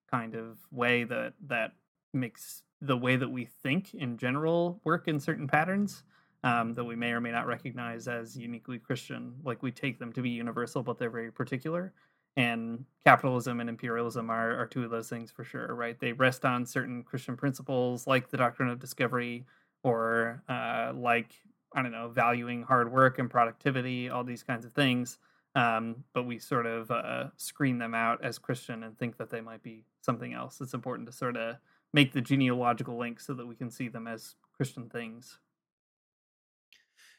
kind 0.09 0.33
of 0.33 0.57
way 0.71 1.03
that 1.03 1.33
that 1.47 1.73
makes 2.13 2.63
the 2.81 2.95
way 2.97 3.15
that 3.15 3.29
we 3.29 3.45
think 3.45 3.93
in 3.93 4.17
general 4.17 4.79
work 4.83 5.07
in 5.07 5.19
certain 5.19 5.47
patterns 5.47 6.03
um, 6.43 6.73
that 6.73 6.83
we 6.83 6.95
may 6.95 7.11
or 7.11 7.21
may 7.21 7.31
not 7.31 7.47
recognize 7.47 8.07
as 8.07 8.37
uniquely 8.37 8.77
Christian. 8.77 9.33
Like 9.43 9.63
we 9.63 9.71
take 9.71 9.97
them 9.97 10.11
to 10.13 10.21
be 10.21 10.29
universal, 10.29 10.83
but 10.83 10.97
they're 10.97 11.09
very 11.09 11.31
particular. 11.31 11.93
And 12.35 12.85
capitalism 13.05 13.59
and 13.59 13.69
imperialism 13.69 14.29
are, 14.29 14.59
are 14.59 14.65
two 14.65 14.83
of 14.83 14.89
those 14.89 15.07
things 15.07 15.31
for 15.31 15.43
sure 15.43 15.75
right? 15.75 15.99
They 15.99 16.13
rest 16.13 16.45
on 16.45 16.65
certain 16.65 17.03
christian 17.03 17.37
principles 17.37 18.07
like 18.07 18.29
the 18.29 18.37
doctrine 18.37 18.69
of 18.69 18.79
discovery 18.79 19.45
or 19.83 20.41
uh, 20.49 20.93
like 20.95 21.33
i 21.75 21.81
don't 21.81 21.91
know 21.91 22.09
valuing 22.09 22.63
hard 22.63 22.91
work 22.91 23.19
and 23.19 23.29
productivity 23.29 24.09
all 24.09 24.23
these 24.23 24.43
kinds 24.43 24.65
of 24.65 24.73
things. 24.73 25.19
Um, 25.55 26.03
but 26.13 26.23
we 26.23 26.39
sort 26.39 26.65
of 26.65 26.89
uh, 26.89 27.25
screen 27.37 27.77
them 27.77 27.93
out 27.93 28.23
as 28.23 28.39
christian 28.39 28.83
and 28.83 28.97
think 28.97 29.17
that 29.17 29.29
they 29.29 29.41
might 29.41 29.61
be 29.61 29.85
something 30.01 30.33
else. 30.33 30.59
It's 30.59 30.73
important 30.73 31.07
to 31.07 31.13
sort 31.13 31.37
of 31.37 31.57
make 31.93 32.13
the 32.13 32.21
genealogical 32.21 32.97
link 32.97 33.19
so 33.19 33.35
that 33.35 33.45
we 33.45 33.53
can 33.53 33.69
see 33.69 33.87
them 33.87 34.07
as 34.07 34.33
christian 34.57 34.89
things 34.89 35.37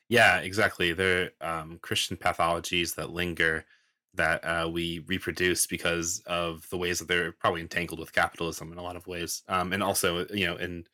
Yeah, 0.08 0.38
exactly. 0.40 0.92
They're 0.92 1.32
um, 1.40 1.78
Christian 1.78 2.16
pathologies 2.16 2.94
that 2.96 3.10
linger 3.10 3.64
that 4.14 4.44
uh, 4.44 4.68
we 4.70 5.00
reproduce 5.00 5.66
because 5.66 6.20
of 6.26 6.68
the 6.70 6.76
ways 6.78 6.98
that 7.00 7.08
they're 7.08 7.32
probably 7.32 7.60
entangled 7.62 7.98
with 7.98 8.12
capitalism 8.12 8.70
in 8.70 8.78
a 8.78 8.82
lot 8.82 8.96
of 8.96 9.06
ways, 9.06 9.42
um, 9.48 9.72
and 9.72 9.82
also 9.82 10.26
you 10.28 10.46
know 10.46 10.56
in 10.56 10.86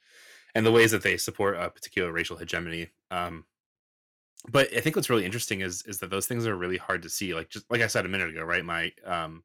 and 0.55 0.67
the 0.67 0.73
ways 0.73 0.93
that 0.93 1.03
they 1.03 1.17
support 1.19 1.57
a 1.57 1.71
particular 1.71 2.13
racial 2.13 2.37
hegemony. 2.39 2.91
Um, 3.11 3.47
but 4.51 4.75
I 4.75 4.81
think 4.81 4.97
what's 4.97 5.11
really 5.11 5.25
interesting 5.27 5.61
is 5.61 5.83
is 5.83 5.99
that 5.99 6.11
those 6.11 6.27
things 6.27 6.47
are 6.47 6.57
really 6.57 6.79
hard 6.79 7.03
to 7.03 7.11
see. 7.11 7.35
Like 7.35 7.51
just 7.51 7.71
like 7.71 7.83
I 7.83 7.87
said 7.87 8.07
a 8.07 8.09
minute 8.09 8.31
ago, 8.31 8.43
right? 8.43 8.65
My 8.65 8.93
um, 9.05 9.45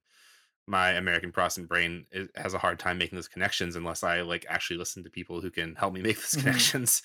my 0.67 0.91
American 0.91 1.31
Protestant 1.31 1.69
brain 1.69 2.07
is, 2.11 2.29
has 2.35 2.53
a 2.53 2.59
hard 2.59 2.79
time 2.79 2.97
making 2.97 3.17
those 3.17 3.27
connections 3.29 3.75
unless 3.75 4.03
I 4.03 4.21
like 4.21 4.45
actually 4.49 4.77
listen 4.77 5.03
to 5.05 5.11
people 5.11 5.41
who 5.41 5.51
can 5.51 5.75
help 5.75 5.93
me 5.93 6.01
make 6.03 6.17
those 6.17 6.35
Mhm. 6.35 6.75
connections. 6.75 7.03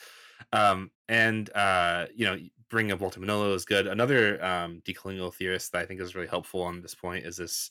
Um, 0.52 0.90
and 1.08 1.50
uh, 1.54 2.06
you 2.14 2.26
know, 2.26 2.38
bringing 2.68 2.92
up 2.92 3.00
Walter 3.00 3.20
Mignolo 3.20 3.54
is 3.54 3.64
good. 3.64 3.86
Another 3.86 4.42
um, 4.44 4.80
decolonial 4.82 5.34
theorist 5.34 5.72
that 5.72 5.82
I 5.82 5.86
think 5.86 6.00
is 6.00 6.14
really 6.14 6.28
helpful 6.28 6.62
on 6.62 6.82
this 6.82 6.94
point 6.94 7.26
is 7.26 7.36
this. 7.36 7.70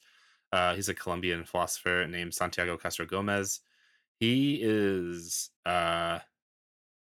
Uh, 0.51 0.73
he's 0.75 0.89
a 0.89 0.95
Colombian 0.95 1.43
philosopher 1.45 2.08
named 2.10 2.34
Santiago 2.34 2.77
Castro 2.77 3.05
Gomez. 3.05 3.62
He 4.19 4.60
is 4.62 5.51
uh, 5.65 6.19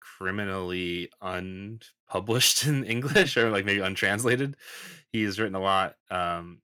criminally 0.01 1.11
unpublished 1.21 2.66
in 2.66 2.85
English 2.85 3.37
or 3.37 3.51
like 3.51 3.64
maybe 3.64 3.81
untranslated. 3.81 4.57
He's 5.12 5.38
written 5.38 5.55
a 5.55 5.61
lot. 5.61 5.97
Um, 6.11 6.62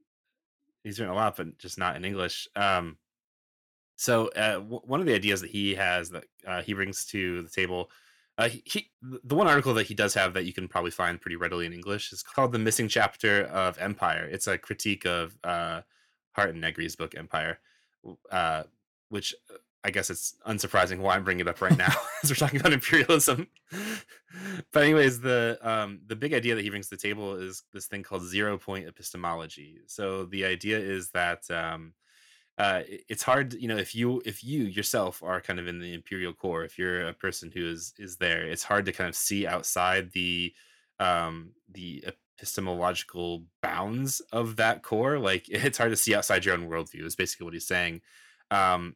he's 0.84 1.00
written 1.00 1.14
a 1.14 1.16
lot, 1.16 1.36
but 1.36 1.58
just 1.58 1.78
not 1.78 1.96
in 1.96 2.04
English. 2.04 2.48
Um, 2.56 2.98
So 3.96 4.28
uh, 4.28 4.54
w- 4.54 4.80
one 4.84 5.00
of 5.00 5.06
the 5.06 5.14
ideas 5.14 5.40
that 5.40 5.50
he 5.50 5.74
has 5.74 6.10
that 6.10 6.24
uh, 6.46 6.62
he 6.62 6.74
brings 6.74 7.04
to 7.06 7.42
the 7.42 7.48
table, 7.50 7.90
uh, 8.36 8.48
he, 8.48 8.62
he 8.64 8.90
the 9.02 9.34
one 9.34 9.46
article 9.46 9.74
that 9.74 9.86
he 9.86 9.94
does 9.94 10.14
have 10.14 10.34
that 10.34 10.44
you 10.44 10.52
can 10.52 10.66
probably 10.66 10.90
find 10.90 11.20
pretty 11.20 11.36
readily 11.36 11.66
in 11.66 11.72
English 11.72 12.12
is 12.12 12.22
called 12.22 12.52
"The 12.52 12.58
Missing 12.58 12.88
Chapter 12.88 13.44
of 13.44 13.78
Empire." 13.78 14.28
It's 14.30 14.46
a 14.46 14.58
critique 14.58 15.06
of 15.06 15.36
uh, 15.44 15.82
Hardt 16.32 16.50
and 16.50 16.60
Negri's 16.60 16.96
book 16.96 17.14
Empire, 17.16 17.60
uh, 18.30 18.64
which 19.08 19.34
uh, 19.52 19.58
I 19.84 19.90
guess 19.90 20.10
it's 20.10 20.34
unsurprising 20.48 20.98
why 20.98 21.14
I'm 21.14 21.22
bringing 21.22 21.46
it 21.46 21.48
up 21.48 21.60
right 21.60 21.76
now 21.78 21.92
as 22.22 22.30
we're 22.30 22.36
talking 22.36 22.58
about 22.58 22.72
imperialism. 22.72 23.46
but 24.72 24.82
anyways, 24.82 25.20
the 25.20 25.58
um, 25.62 26.00
the 26.06 26.16
big 26.16 26.34
idea 26.34 26.56
that 26.56 26.62
he 26.62 26.70
brings 26.70 26.88
to 26.88 26.96
the 26.96 27.02
table 27.02 27.36
is 27.36 27.62
this 27.72 27.86
thing 27.86 28.02
called 28.02 28.24
zero 28.24 28.58
point 28.58 28.88
epistemology. 28.88 29.78
So 29.86 30.24
the 30.24 30.44
idea 30.44 30.78
is 30.78 31.10
that 31.10 31.48
um, 31.50 31.92
uh, 32.56 32.82
it's 33.08 33.22
hard, 33.22 33.54
you 33.54 33.66
know, 33.66 33.76
if 33.76 33.94
you 33.94 34.22
if 34.24 34.44
you 34.44 34.64
yourself 34.64 35.22
are 35.22 35.40
kind 35.40 35.58
of 35.58 35.66
in 35.66 35.80
the 35.80 35.92
imperial 35.92 36.32
core, 36.32 36.64
if 36.64 36.78
you're 36.78 37.08
a 37.08 37.12
person 37.12 37.50
who 37.52 37.68
is 37.68 37.94
is 37.98 38.16
there, 38.16 38.46
it's 38.46 38.62
hard 38.62 38.84
to 38.86 38.92
kind 38.92 39.08
of 39.08 39.16
see 39.16 39.46
outside 39.46 40.12
the 40.12 40.52
um, 41.00 41.50
the 41.72 42.04
epistemological 42.38 43.44
bounds 43.60 44.20
of 44.32 44.56
that 44.56 44.82
core. 44.82 45.18
Like 45.18 45.46
it's 45.48 45.78
hard 45.78 45.90
to 45.90 45.96
see 45.96 46.14
outside 46.14 46.44
your 46.44 46.54
own 46.54 46.68
worldview. 46.68 47.04
Is 47.04 47.16
basically 47.16 47.44
what 47.44 47.54
he's 47.54 47.66
saying. 47.66 48.02
Um, 48.52 48.94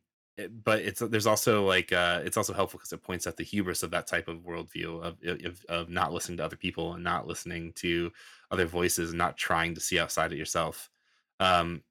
but 0.65 0.81
it's 0.81 1.01
there's 1.01 1.27
also 1.27 1.67
like 1.67 1.93
uh, 1.93 2.21
it's 2.25 2.37
also 2.37 2.53
helpful 2.53 2.79
because 2.79 2.93
it 2.93 3.03
points 3.03 3.27
out 3.27 3.37
the 3.37 3.43
hubris 3.45 3.83
of 3.83 3.91
that 3.91 4.07
type 4.07 4.29
of 4.29 4.45
worldview 4.45 5.03
of, 5.03 5.17
of 5.25 5.65
of 5.69 5.89
not 5.89 6.13
listening 6.13 6.39
to 6.39 6.45
other 6.45 6.57
people 6.57 6.95
and 6.95 7.03
not 7.03 7.27
listening 7.27 7.73
to 7.73 8.13
other 8.53 8.67
voices 8.67 9.11
and 9.11 9.19
not 9.19 9.37
trying 9.37 9.75
to 9.75 9.81
see 9.81 9.99
outside 9.99 10.31
of 10.31 10.39
yourself. 10.39 10.91
Um, 11.41 11.83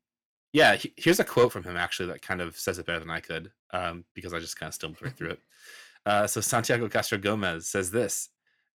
yeah, 0.54 0.76
he, 0.76 0.94
here's 0.98 1.20
a 1.20 1.24
quote 1.24 1.52
from 1.52 1.64
him 1.64 1.78
actually 1.78 2.08
that 2.08 2.22
kind 2.22 2.42
of 2.42 2.58
says 2.58 2.80
it 2.80 2.86
better 2.86 3.00
than 3.00 3.10
I 3.10 3.20
could 3.20 3.52
um, 3.72 4.06
because 4.14 4.34
I 4.34 4.40
just 4.40 4.60
kind 4.60 4.70
of 4.70 4.74
stumbled 4.74 5.02
right 5.02 5.16
through 5.16 5.32
it. 5.32 5.40
Uh, 6.06 6.26
so 6.26 6.40
Santiago 6.42 6.88
Castro 6.88 7.18
Gomez 7.18 7.68
says 7.68 7.92
this 7.92 8.30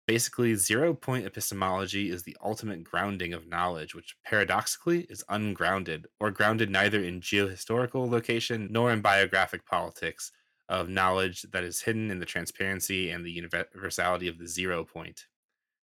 Basically, 0.08 0.56
zero 0.56 0.94
point 0.94 1.26
epistemology 1.26 2.10
is 2.10 2.24
the 2.24 2.36
ultimate 2.44 2.84
grounding 2.84 3.34
of 3.34 3.48
knowledge, 3.48 3.96
which 3.96 4.18
paradoxically 4.26 5.02
is 5.10 5.24
ungrounded, 5.30 6.08
or 6.20 6.32
grounded 6.32 6.70
neither 6.70 7.02
in 7.02 7.22
geohistorical 7.22 8.10
location 8.10 8.68
nor 8.72 8.92
in 8.92 9.02
biographic 9.02 9.66
politics 9.66 10.32
of 10.68 10.90
knowledge 10.90 11.44
that 11.54 11.64
is 11.64 11.82
hidden 11.82 12.10
in 12.10 12.20
the 12.20 12.26
transparency 12.26 13.12
and 13.12 13.24
the 13.24 13.32
universality 13.32 14.28
of 14.28 14.38
the 14.38 14.48
zero 14.48 14.84
point. 14.84 15.28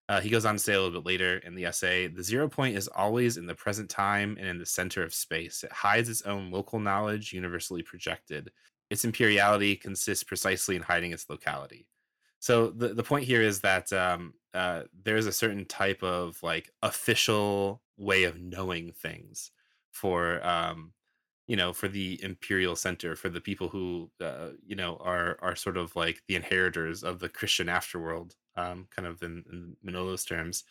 Uh, 0.09 0.21
he 0.21 0.29
goes 0.29 0.45
on 0.45 0.55
to 0.55 0.59
say 0.59 0.73
a 0.73 0.81
little 0.81 1.01
bit 1.01 1.05
later 1.05 1.37
in 1.39 1.53
the 1.53 1.65
essay 1.65 2.07
the 2.07 2.23
zero 2.23 2.47
point 2.47 2.77
is 2.77 2.87
always 2.87 3.35
in 3.35 3.45
the 3.45 3.55
present 3.55 3.89
time 3.89 4.37
and 4.39 4.47
in 4.47 4.57
the 4.57 4.65
center 4.65 5.03
of 5.03 5.13
space. 5.13 5.63
It 5.63 5.71
hides 5.71 6.09
its 6.09 6.21
own 6.23 6.51
local 6.51 6.79
knowledge, 6.79 7.33
universally 7.33 7.83
projected. 7.83 8.51
Its 8.89 9.03
imperiality 9.05 9.75
consists 9.75 10.23
precisely 10.23 10.75
in 10.77 10.81
hiding 10.83 11.11
its 11.11 11.29
locality. 11.29 11.87
So 12.39 12.69
the 12.69 12.93
the 12.93 13.03
point 13.03 13.25
here 13.25 13.41
is 13.41 13.61
that 13.61 13.91
um, 13.93 14.35
uh, 14.53 14.83
there 14.93 15.17
is 15.17 15.25
a 15.27 15.31
certain 15.31 15.65
type 15.65 16.03
of 16.03 16.41
like 16.43 16.69
official 16.83 17.83
way 17.97 18.23
of 18.23 18.39
knowing 18.39 18.91
things 18.93 19.51
for 19.91 20.45
um, 20.45 20.93
you 21.47 21.55
know 21.55 21.73
for 21.73 21.87
the 21.87 22.21
imperial 22.23 22.75
center 22.75 23.15
for 23.15 23.29
the 23.29 23.41
people 23.41 23.69
who 23.69 24.11
uh, 24.21 24.51
you 24.65 24.75
know 24.75 24.97
are 24.97 25.37
are 25.41 25.55
sort 25.55 25.77
of 25.77 25.95
like 25.95 26.21
the 26.27 26.35
inheritors 26.35 27.03
of 27.03 27.19
the 27.19 27.29
Christian 27.29 27.67
afterworld, 27.67 28.35
um, 28.57 28.87
kind 28.93 29.07
of 29.07 29.21
in, 29.23 29.45
in 29.51 29.77
Mignolo's 29.85 30.25
terms. 30.25 30.63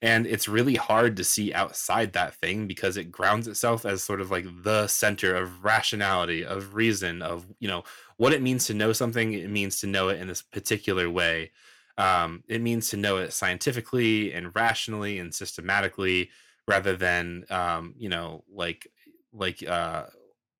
And 0.00 0.26
it's 0.26 0.48
really 0.48 0.74
hard 0.74 1.16
to 1.16 1.24
see 1.24 1.54
outside 1.54 2.12
that 2.12 2.34
thing 2.34 2.66
because 2.66 2.96
it 2.96 3.12
grounds 3.12 3.46
itself 3.46 3.86
as 3.86 4.02
sort 4.02 4.20
of 4.20 4.32
like 4.32 4.46
the 4.62 4.88
center 4.88 5.36
of 5.36 5.64
rationality 5.64 6.44
of 6.44 6.74
reason 6.74 7.22
of 7.22 7.46
you 7.60 7.68
know 7.68 7.84
what 8.16 8.32
it 8.32 8.42
means 8.42 8.66
to 8.66 8.74
know 8.74 8.92
something 8.92 9.32
it 9.32 9.48
means 9.48 9.78
to 9.80 9.86
know 9.86 10.08
it 10.08 10.20
in 10.20 10.26
this 10.26 10.42
particular 10.42 11.08
way. 11.08 11.52
Um, 11.98 12.42
it 12.48 12.60
means 12.60 12.90
to 12.90 12.96
know 12.96 13.18
it 13.18 13.32
scientifically 13.32 14.32
and 14.32 14.54
rationally 14.56 15.20
and 15.20 15.32
systematically 15.32 16.30
rather 16.66 16.96
than 16.96 17.44
um, 17.48 17.94
you 17.96 18.08
know 18.08 18.42
like 18.52 18.88
like 19.32 19.66
uh 19.66 20.06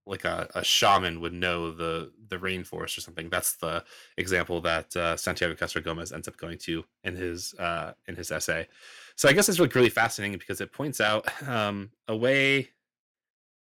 like 0.07 0.25
a, 0.25 0.49
a 0.55 0.65
shaman 0.65 1.21
would 1.21 1.33
know 1.33 1.71
the 1.71 2.13
the 2.29 2.37
rainforest 2.37 2.99
or 2.99 3.01
something. 3.01 3.29
That's 3.31 3.57
the 3.57 3.85
example 4.17 4.61
that 4.63 4.95
uh, 4.97 5.17
Santiago 5.17 5.55
Castro 5.55 5.83
Gomez 5.83 6.13
ends 6.13 6.29
up 6.29 6.37
going 6.37 6.59
to 6.59 6.85
in 7.05 7.15
his 7.15 7.55
uh, 7.55 7.93
in 8.07 8.17
his 8.17 8.31
essay. 8.31 8.69
So 9.17 9.29
I 9.29 9.33
guess 9.33 9.49
it's 9.49 9.61
like 9.61 9.75
really 9.75 9.91
fascinating 9.91 10.39
because 10.39 10.61
it 10.61 10.73
points 10.73 11.01
out 11.01 11.27
um, 11.49 11.91
a 12.09 12.17
way. 12.17 12.71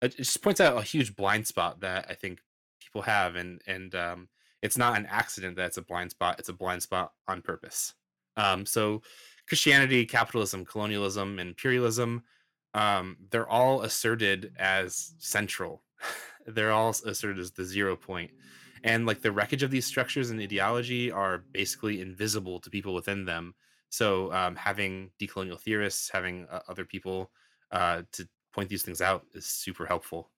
It 0.01 0.17
just 0.17 0.41
points 0.41 0.59
out 0.59 0.77
a 0.77 0.81
huge 0.81 1.15
blind 1.15 1.47
spot 1.47 1.79
that 1.81 2.07
I 2.09 2.13
think 2.13 2.39
people 2.81 3.01
have, 3.03 3.35
and 3.35 3.61
and 3.67 3.93
um, 3.95 4.29
it's 4.61 4.77
not 4.77 4.97
an 4.97 5.05
accident 5.07 5.57
that 5.57 5.67
it's 5.67 5.77
a 5.77 5.81
blind 5.81 6.11
spot. 6.11 6.39
It's 6.39 6.49
a 6.49 6.53
blind 6.53 6.83
spot 6.83 7.11
on 7.27 7.41
purpose. 7.41 7.93
Um, 8.35 8.65
so 8.65 9.01
Christianity, 9.47 10.05
capitalism, 10.05 10.65
colonialism, 10.65 11.37
imperialism, 11.37 12.23
um, 12.73 13.17
they're 13.29 13.47
all 13.47 13.81
asserted 13.81 14.53
as 14.57 15.13
central. 15.19 15.82
they're 16.47 16.71
all 16.71 16.89
asserted 17.05 17.39
as 17.39 17.51
the 17.51 17.65
zero 17.65 17.95
point 17.95 18.31
and 18.83 19.05
like 19.05 19.21
the 19.21 19.31
wreckage 19.31 19.63
of 19.63 19.71
these 19.71 19.85
structures 19.85 20.29
and 20.29 20.41
ideology 20.41 21.11
are 21.11 21.45
basically 21.51 22.01
invisible 22.01 22.59
to 22.59 22.69
people 22.69 22.93
within 22.93 23.25
them 23.25 23.55
so 23.93 24.33
um, 24.33 24.55
having 24.55 25.11
decolonial 25.21 25.59
theorists, 25.59 26.09
having 26.09 26.47
uh, 26.49 26.61
other 26.67 26.83
people 26.83 27.29
uh, 27.69 28.01
to 28.13 28.27
point 28.51 28.67
these 28.67 28.81
things 28.81 29.01
out 29.01 29.27
is 29.35 29.45
super 29.45 29.85
helpful. 29.85 30.31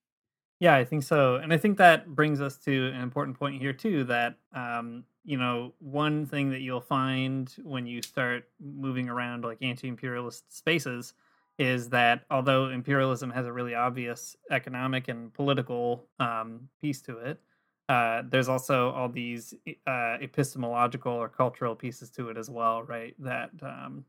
Yeah, 0.59 0.75
I 0.75 0.83
think 0.83 1.03
so, 1.03 1.37
and 1.37 1.53
I 1.53 1.57
think 1.57 1.77
that 1.77 2.05
brings 2.05 2.41
us 2.41 2.57
to 2.65 2.87
an 2.87 2.99
important 2.99 3.39
point 3.39 3.61
here 3.61 3.71
too. 3.71 4.03
That 4.03 4.35
um, 4.53 5.05
you 5.23 5.37
know, 5.37 5.73
one 5.79 6.25
thing 6.25 6.49
that 6.49 6.59
you'll 6.59 6.81
find 6.81 7.49
when 7.63 7.87
you 7.87 8.01
start 8.01 8.43
moving 8.59 9.07
around 9.07 9.45
like 9.45 9.59
anti-imperialist 9.61 10.53
spaces 10.53 11.13
is 11.57 11.89
that 11.89 12.25
although 12.29 12.69
imperialism 12.69 13.29
has 13.31 13.45
a 13.45 13.53
really 13.53 13.75
obvious 13.75 14.35
economic 14.51 15.07
and 15.07 15.33
political 15.33 16.07
um, 16.19 16.67
piece 16.81 17.01
to 17.01 17.17
it, 17.17 17.39
uh, 17.87 18.23
there's 18.29 18.49
also 18.49 18.91
all 18.91 19.09
these 19.09 19.53
uh, 19.87 20.17
epistemological 20.21 21.11
or 21.11 21.29
cultural 21.29 21.75
pieces 21.75 22.09
to 22.09 22.29
it 22.29 22.37
as 22.37 22.49
well, 22.49 22.83
right? 22.83 23.15
That 23.19 23.51
um, 23.61 24.05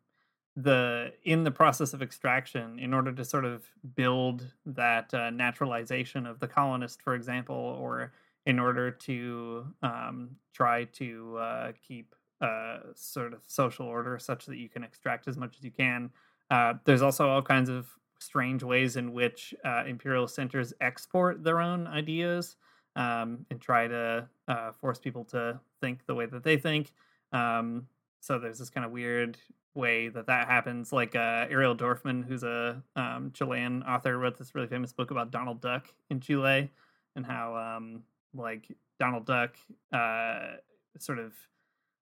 the 0.56 1.12
in 1.24 1.44
the 1.44 1.50
process 1.50 1.92
of 1.92 2.02
extraction, 2.02 2.78
in 2.78 2.94
order 2.94 3.12
to 3.12 3.24
sort 3.24 3.44
of 3.44 3.64
build 3.94 4.50
that 4.64 5.12
uh, 5.12 5.30
naturalization 5.30 6.26
of 6.26 6.40
the 6.40 6.48
colonist, 6.48 7.02
for 7.02 7.14
example, 7.14 7.54
or 7.54 8.12
in 8.46 8.58
order 8.58 8.90
to 8.90 9.66
um, 9.82 10.30
try 10.54 10.84
to 10.84 11.36
uh, 11.36 11.72
keep 11.86 12.14
uh, 12.40 12.78
sort 12.94 13.34
of 13.34 13.40
social 13.46 13.86
order 13.86 14.18
such 14.18 14.46
that 14.46 14.56
you 14.56 14.68
can 14.68 14.82
extract 14.84 15.28
as 15.28 15.36
much 15.36 15.56
as 15.58 15.64
you 15.64 15.70
can. 15.70 16.10
Uh, 16.50 16.74
there's 16.84 17.02
also 17.02 17.28
all 17.28 17.42
kinds 17.42 17.68
of 17.68 17.88
strange 18.18 18.62
ways 18.62 18.96
in 18.96 19.12
which 19.12 19.54
imperial 19.86 20.26
centers 20.26 20.72
export 20.80 21.44
their 21.44 21.60
own 21.60 21.86
ideas 21.86 22.56
um, 22.96 23.44
and 23.50 23.60
try 23.60 23.86
to 23.86 24.26
uh, 24.48 24.72
force 24.72 24.98
people 24.98 25.24
to 25.24 25.60
think 25.80 26.04
the 26.06 26.14
way 26.14 26.26
that 26.26 26.42
they 26.42 26.56
think. 26.56 26.92
Um, 27.32 27.86
so 28.20 28.38
there's 28.38 28.58
this 28.58 28.70
kind 28.70 28.84
of 28.84 28.90
weird 28.90 29.36
way 29.74 30.08
that 30.08 30.26
that 30.26 30.48
happens. 30.48 30.92
Like 30.92 31.14
uh, 31.14 31.46
Ariel 31.50 31.76
Dorfman, 31.76 32.26
who's 32.26 32.42
a 32.42 32.82
um, 32.96 33.30
Chilean 33.32 33.82
author, 33.82 34.18
wrote 34.18 34.38
this 34.38 34.54
really 34.54 34.66
famous 34.66 34.92
book 34.92 35.10
about 35.10 35.30
Donald 35.30 35.60
Duck 35.60 35.86
in 36.10 36.20
Chile 36.20 36.70
and 37.14 37.24
how 37.24 37.54
um, 37.56 38.02
like 38.34 38.66
Donald 38.98 39.26
Duck 39.26 39.54
uh, 39.92 40.54
sort 40.98 41.18
of 41.18 41.34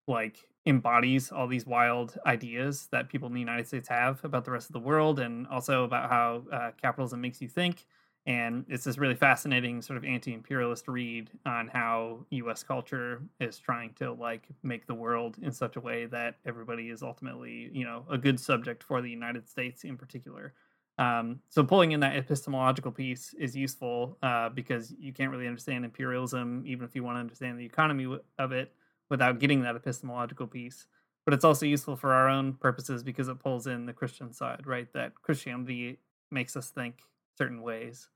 like 0.06 0.48
embodies 0.66 1.30
all 1.30 1.46
these 1.46 1.66
wild 1.66 2.18
ideas 2.26 2.88
that 2.90 3.08
people 3.08 3.28
in 3.28 3.34
the 3.34 3.40
United 3.40 3.66
States 3.66 3.88
have 3.88 4.24
about 4.24 4.44
the 4.44 4.50
rest 4.50 4.68
of 4.68 4.72
the 4.72 4.80
world, 4.80 5.18
and 5.18 5.46
also 5.48 5.84
about 5.84 6.10
how 6.10 6.44
uh, 6.52 6.70
capitalism 6.80 7.20
makes 7.20 7.40
you 7.40 7.48
think. 7.48 7.86
And 8.26 8.64
it's 8.68 8.84
this 8.84 8.96
really 8.96 9.14
fascinating 9.14 9.82
sort 9.82 9.98
of 9.98 10.04
anti-imperialist 10.04 10.88
read 10.88 11.30
on 11.44 11.68
how 11.68 12.24
us 12.30 12.62
culture 12.62 13.22
is 13.38 13.58
trying 13.58 13.92
to 13.94 14.12
like 14.12 14.48
make 14.62 14.86
the 14.86 14.94
world 14.94 15.36
in 15.42 15.52
such 15.52 15.76
a 15.76 15.80
way 15.80 16.06
that 16.06 16.36
everybody 16.46 16.88
is 16.88 17.02
ultimately 17.02 17.70
you 17.72 17.84
know 17.84 18.06
a 18.10 18.16
good 18.16 18.40
subject 18.40 18.82
for 18.82 19.02
the 19.02 19.10
united 19.10 19.46
states 19.48 19.84
in 19.84 19.96
particular. 19.96 20.54
Um, 20.96 21.40
so 21.48 21.64
pulling 21.64 21.90
in 21.92 22.00
that 22.00 22.16
epistemological 22.16 22.92
piece 22.92 23.34
is 23.34 23.56
useful 23.56 24.16
uh, 24.22 24.48
because 24.48 24.94
you 24.96 25.12
can't 25.12 25.30
really 25.32 25.48
understand 25.48 25.84
imperialism 25.84 26.62
even 26.64 26.84
if 26.86 26.94
you 26.94 27.02
want 27.02 27.16
to 27.16 27.20
understand 27.20 27.58
the 27.58 27.64
economy 27.66 28.18
of 28.38 28.52
it 28.52 28.72
without 29.10 29.38
getting 29.38 29.62
that 29.62 29.76
epistemological 29.76 30.46
piece 30.46 30.86
but 31.24 31.32
it's 31.32 31.44
also 31.44 31.64
useful 31.64 31.96
for 31.96 32.12
our 32.12 32.28
own 32.28 32.52
purposes 32.54 33.02
because 33.02 33.28
it 33.28 33.38
pulls 33.38 33.66
in 33.66 33.86
the 33.86 33.92
christian 33.92 34.32
side 34.32 34.66
right 34.66 34.92
that 34.92 35.14
christianity 35.22 35.98
makes 36.30 36.56
us 36.56 36.70
think 36.70 37.00
certain 37.36 37.62
ways 37.62 38.08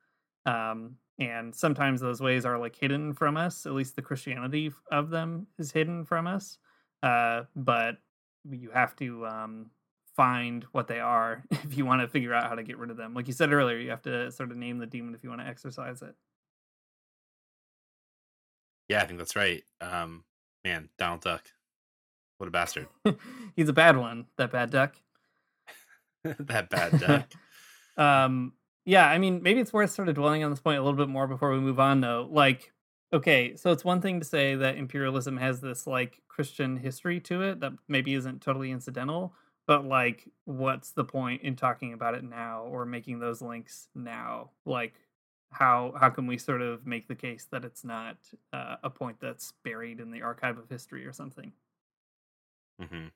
um, 0.47 0.97
and 1.19 1.55
sometimes 1.55 2.01
those 2.01 2.21
ways 2.21 2.47
are 2.47 2.59
like 2.59 2.77
hidden 2.77 3.13
from 3.13 3.37
us 3.37 3.67
at 3.67 3.73
least 3.73 3.97
the 3.97 4.03
christianity 4.03 4.73
of 4.91 5.11
them 5.11 5.47
is 5.59 5.73
hidden 5.73 6.05
from 6.05 6.27
us 6.27 6.59
uh, 7.03 7.43
but 7.55 7.99
you 8.51 8.71
have 8.71 8.97
to 8.97 9.27
um, 9.27 9.71
find 10.17 10.65
what 10.73 10.89
they 10.89 11.01
are 11.01 11.45
if 11.51 11.77
you 11.77 11.85
want 11.85 12.01
to 12.01 12.09
figure 12.09 12.35
out 12.35 12.49
how 12.49 12.55
to 12.55 12.63
get 12.63 12.79
rid 12.79 12.91
of 12.91 12.97
them 12.97 13.15
like 13.15 13.27
you 13.27 13.33
said 13.33 13.53
earlier 13.53 13.79
you 13.79 13.91
have 13.91 14.03
to 14.03 14.31
sort 14.33 14.51
of 14.51 14.57
name 14.57 14.79
the 14.79 14.87
demon 14.87 15.15
if 15.15 15.23
you 15.23 15.29
want 15.29 15.41
to 15.41 15.47
exercise 15.47 16.03
it 16.03 16.15
Yeah, 18.89 19.03
I 19.03 19.07
think 19.07 19.19
that's 19.19 19.37
right. 19.37 19.63
Um, 19.81 20.25
man, 20.65 20.89
Donald 20.99 21.23
Duck, 21.23 21.45
what 22.39 22.47
a 22.47 22.51
bastard. 22.51 22.87
He's 23.57 23.69
a 23.69 23.73
bad 23.73 23.97
one. 23.97 24.27
That 24.37 24.53
bad 24.53 24.71
duck. 24.71 24.95
that 26.25 26.71
bad 26.71 27.01
duck. 27.01 27.33
um, 27.97 28.53
yeah, 28.85 29.07
I 29.07 29.19
mean, 29.19 29.43
maybe 29.43 29.61
it's 29.61 29.73
worth 29.73 29.91
sort 29.91 30.09
of 30.09 30.15
dwelling 30.15 30.45
on 30.45 30.51
this 30.51 30.61
point 30.61 30.79
a 30.79 30.83
little 30.83 30.97
bit 30.97 31.09
more 31.09 31.27
before 31.27 31.53
we 31.53 31.59
move 31.59 31.79
on, 31.79 32.01
though. 32.01 32.29
Like, 32.31 32.73
okay, 33.13 33.55
so 33.57 33.71
it's 33.73 33.85
one 33.85 34.01
thing 34.01 34.21
to 34.21 34.27
say 34.27 34.55
that 34.55 34.77
imperialism 34.77 35.37
has 35.37 35.61
this 35.61 35.87
like 35.87 36.23
Christian 36.29 36.77
history 36.77 37.21
to 37.21 37.43
it 37.43 37.61
that 37.61 37.73
maybe 37.89 38.15
isn't 38.15 38.41
totally 38.41 38.71
incidental, 38.71 39.35
but 39.67 39.85
like, 39.85 40.29
what's 40.45 40.93
the 40.93 41.05
point 41.05 41.43
in 41.43 41.57
talking 41.57 41.93
about 41.93 42.15
it 42.15 42.25
now 42.25 42.63
or 42.63 42.87
making 42.87 43.19
those 43.19 43.43
links 43.43 43.89
now? 43.95 44.51
Like, 44.65 44.95
how 45.51 45.93
how 45.99 46.11
can 46.11 46.27
we 46.27 46.39
sort 46.39 46.63
of 46.63 46.87
make 46.87 47.09
the 47.09 47.17
case 47.17 47.47
that 47.47 47.65
it's 47.65 47.85
not 47.85 48.19
uh, 48.53 48.77
a 48.83 48.91
point 48.91 49.21
that's 49.21 49.53
buried 49.65 50.01
in 50.01 50.11
the 50.11 50.23
archive 50.23 50.59
of 50.59 50.69
history 50.69 51.07
or 51.07 51.13
something? 51.13 51.53
hmm 52.79 53.09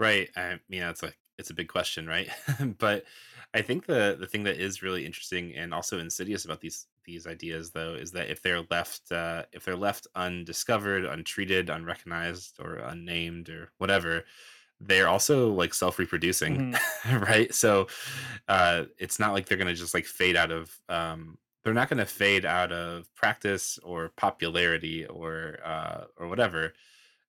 Right. 0.00 0.30
I 0.36 0.60
mean, 0.68 0.82
it's 0.82 1.02
like 1.02 1.18
it's 1.38 1.50
a 1.50 1.54
big 1.54 1.68
question, 1.68 2.06
right? 2.06 2.28
but 2.78 3.04
I 3.54 3.62
think 3.62 3.86
the 3.86 4.16
the 4.18 4.26
thing 4.26 4.44
that 4.44 4.58
is 4.60 4.82
really 4.82 5.06
interesting 5.06 5.54
and 5.56 5.74
also 5.74 5.98
insidious 6.00 6.44
about 6.44 6.60
these 6.60 6.88
these 7.04 7.26
ideas, 7.26 7.72
though, 7.72 7.94
is 7.94 8.12
that 8.12 8.30
if 8.30 8.42
they're 8.42 8.62
left 8.70 9.12
uh, 9.12 9.46
if 9.52 9.64
they're 9.64 9.76
left 9.76 10.06
undiscovered, 10.16 11.04
untreated, 11.06 11.70
unrecognized, 11.70 12.60
or 12.60 12.76
unnamed, 12.76 13.48
or 13.50 13.72
whatever, 13.78 14.24
they're 14.86 15.08
also 15.08 15.50
like 15.52 15.74
self 15.74 15.98
reproducing, 15.98 16.58
Mhm. 16.72 17.20
right? 17.28 17.54
So 17.54 17.88
uh, 18.48 18.84
it's 18.98 19.18
not 19.18 19.32
like 19.32 19.46
they're 19.46 19.58
gonna 19.58 19.74
just 19.74 19.94
like 19.94 20.06
fade 20.06 20.36
out 20.36 20.50
of 20.50 20.80
um, 20.88 21.38
they're 21.62 21.74
not 21.74 21.88
gonna 21.88 22.06
fade 22.06 22.44
out 22.44 22.72
of 22.72 23.12
practice 23.14 23.78
or 23.78 24.10
popularity 24.10 25.06
or 25.06 25.58
uh, 25.64 26.04
or 26.16 26.28
whatever 26.28 26.74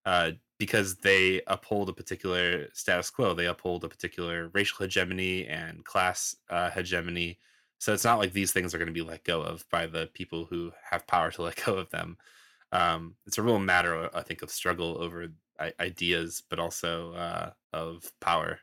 uh, 0.06 0.32
because 0.60 0.98
they 0.98 1.42
uphold 1.48 1.90
a 1.90 1.94
particular 1.94 2.68
status 2.74 3.10
quo. 3.10 3.34
They 3.34 3.48
uphold 3.48 3.84
a 3.84 3.90
particular 3.90 4.50
racial 4.54 4.86
hegemony 4.86 5.48
and 5.48 5.84
class 5.86 6.36
uh, 6.50 6.70
hegemony. 6.70 7.40
So 7.80 7.94
it's 7.94 8.06
not 8.06 8.20
like 8.20 8.34
these 8.34 8.52
things 8.54 8.74
are 8.74 8.78
going 8.78 8.88
to 8.88 8.94
be 8.94 9.02
let 9.02 9.24
go 9.26 9.42
of 9.42 9.66
by 9.70 9.86
the 9.88 10.08
people 10.14 10.46
who 10.46 10.72
have 10.90 11.08
power 11.08 11.32
to 11.32 11.42
let 11.44 11.64
go 11.66 11.76
of 11.78 11.90
them. 11.90 12.18
Um, 12.72 13.16
it's 13.26 13.38
a 13.38 13.44
real 13.44 13.60
matter, 13.60 14.10
I 14.16 14.22
think, 14.22 14.42
of 14.42 14.50
struggle 14.52 14.98
over 15.02 15.28
ideas, 15.60 16.44
but 16.50 16.60
also 16.60 17.14
uh, 17.14 17.52
of 17.74 18.14
power. 18.20 18.60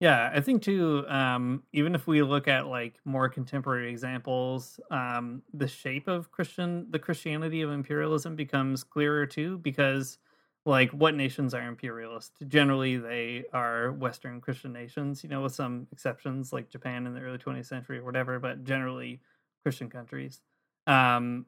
Yeah, 0.00 0.30
I 0.34 0.40
think 0.40 0.62
too, 0.62 1.04
um, 1.08 1.64
even 1.72 1.94
if 1.94 2.06
we 2.06 2.22
look 2.22 2.48
at 2.48 2.66
like 2.66 2.98
more 3.04 3.28
contemporary 3.28 3.90
examples, 3.90 4.80
um, 4.90 5.42
the 5.52 5.68
shape 5.68 6.08
of 6.08 6.30
Christian, 6.30 6.90
the 6.90 6.98
Christianity 6.98 7.60
of 7.60 7.70
imperialism 7.70 8.34
becomes 8.34 8.82
clearer 8.82 9.26
too, 9.26 9.58
because 9.58 10.18
like 10.64 10.90
what 10.92 11.14
nations 11.14 11.52
are 11.52 11.66
imperialist? 11.68 12.42
Generally, 12.48 12.98
they 12.98 13.44
are 13.52 13.92
Western 13.92 14.40
Christian 14.40 14.72
nations, 14.72 15.22
you 15.22 15.28
know, 15.28 15.42
with 15.42 15.54
some 15.54 15.86
exceptions 15.92 16.50
like 16.50 16.70
Japan 16.70 17.06
in 17.06 17.12
the 17.12 17.20
early 17.20 17.38
20th 17.38 17.66
century 17.66 17.98
or 17.98 18.04
whatever, 18.04 18.38
but 18.38 18.64
generally 18.64 19.20
Christian 19.62 19.90
countries. 19.90 20.40
Um, 20.86 21.46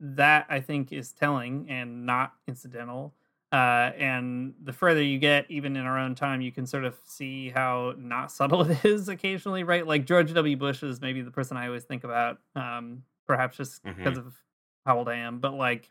that 0.00 0.46
I 0.48 0.60
think 0.60 0.92
is 0.92 1.12
telling 1.12 1.68
and 1.68 2.06
not 2.06 2.34
incidental. 2.46 3.16
Uh, 3.50 3.92
and 3.96 4.54
the 4.62 4.72
further 4.72 5.02
you 5.02 5.18
get, 5.18 5.50
even 5.50 5.74
in 5.76 5.86
our 5.86 5.98
own 5.98 6.14
time, 6.14 6.40
you 6.42 6.52
can 6.52 6.66
sort 6.66 6.84
of 6.84 6.96
see 7.04 7.48
how 7.48 7.94
not 7.96 8.30
subtle 8.32 8.62
it 8.70 8.84
is 8.84 9.08
occasionally, 9.08 9.64
right? 9.64 9.86
Like 9.86 10.04
George 10.04 10.32
W. 10.34 10.56
Bush 10.56 10.82
is 10.82 11.00
maybe 11.00 11.22
the 11.22 11.30
person 11.30 11.56
I 11.56 11.66
always 11.66 11.84
think 11.84 12.04
about, 12.04 12.38
um, 12.54 13.04
perhaps 13.26 13.56
just 13.56 13.82
because 13.96 14.18
of 14.18 14.34
how 14.84 14.98
old 14.98 15.08
I 15.08 15.16
am, 15.16 15.38
but 15.40 15.54
like, 15.54 15.90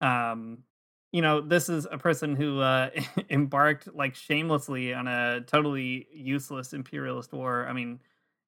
um, 0.00 0.64
you 1.12 1.22
know, 1.22 1.40
this 1.40 1.68
is 1.68 1.86
a 1.90 1.98
person 1.98 2.36
who 2.36 2.60
uh, 2.60 2.90
embarked 3.30 3.94
like 3.94 4.14
shamelessly 4.14 4.94
on 4.94 5.06
a 5.08 5.42
totally 5.42 6.08
useless 6.12 6.72
imperialist 6.72 7.32
war. 7.32 7.66
I 7.66 7.72
mean, 7.72 8.00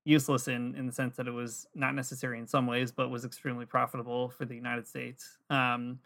useless 0.04 0.48
in 0.48 0.74
in 0.74 0.86
the 0.86 0.92
sense 0.92 1.16
that 1.16 1.26
it 1.28 1.32
was 1.32 1.66
not 1.74 1.94
necessary 1.94 2.38
in 2.38 2.46
some 2.46 2.66
ways, 2.66 2.92
but 2.92 3.10
was 3.10 3.24
extremely 3.24 3.66
profitable 3.66 4.30
for 4.30 4.44
the 4.44 4.54
United 4.54 4.86
States. 4.86 5.38
Um, 5.50 6.00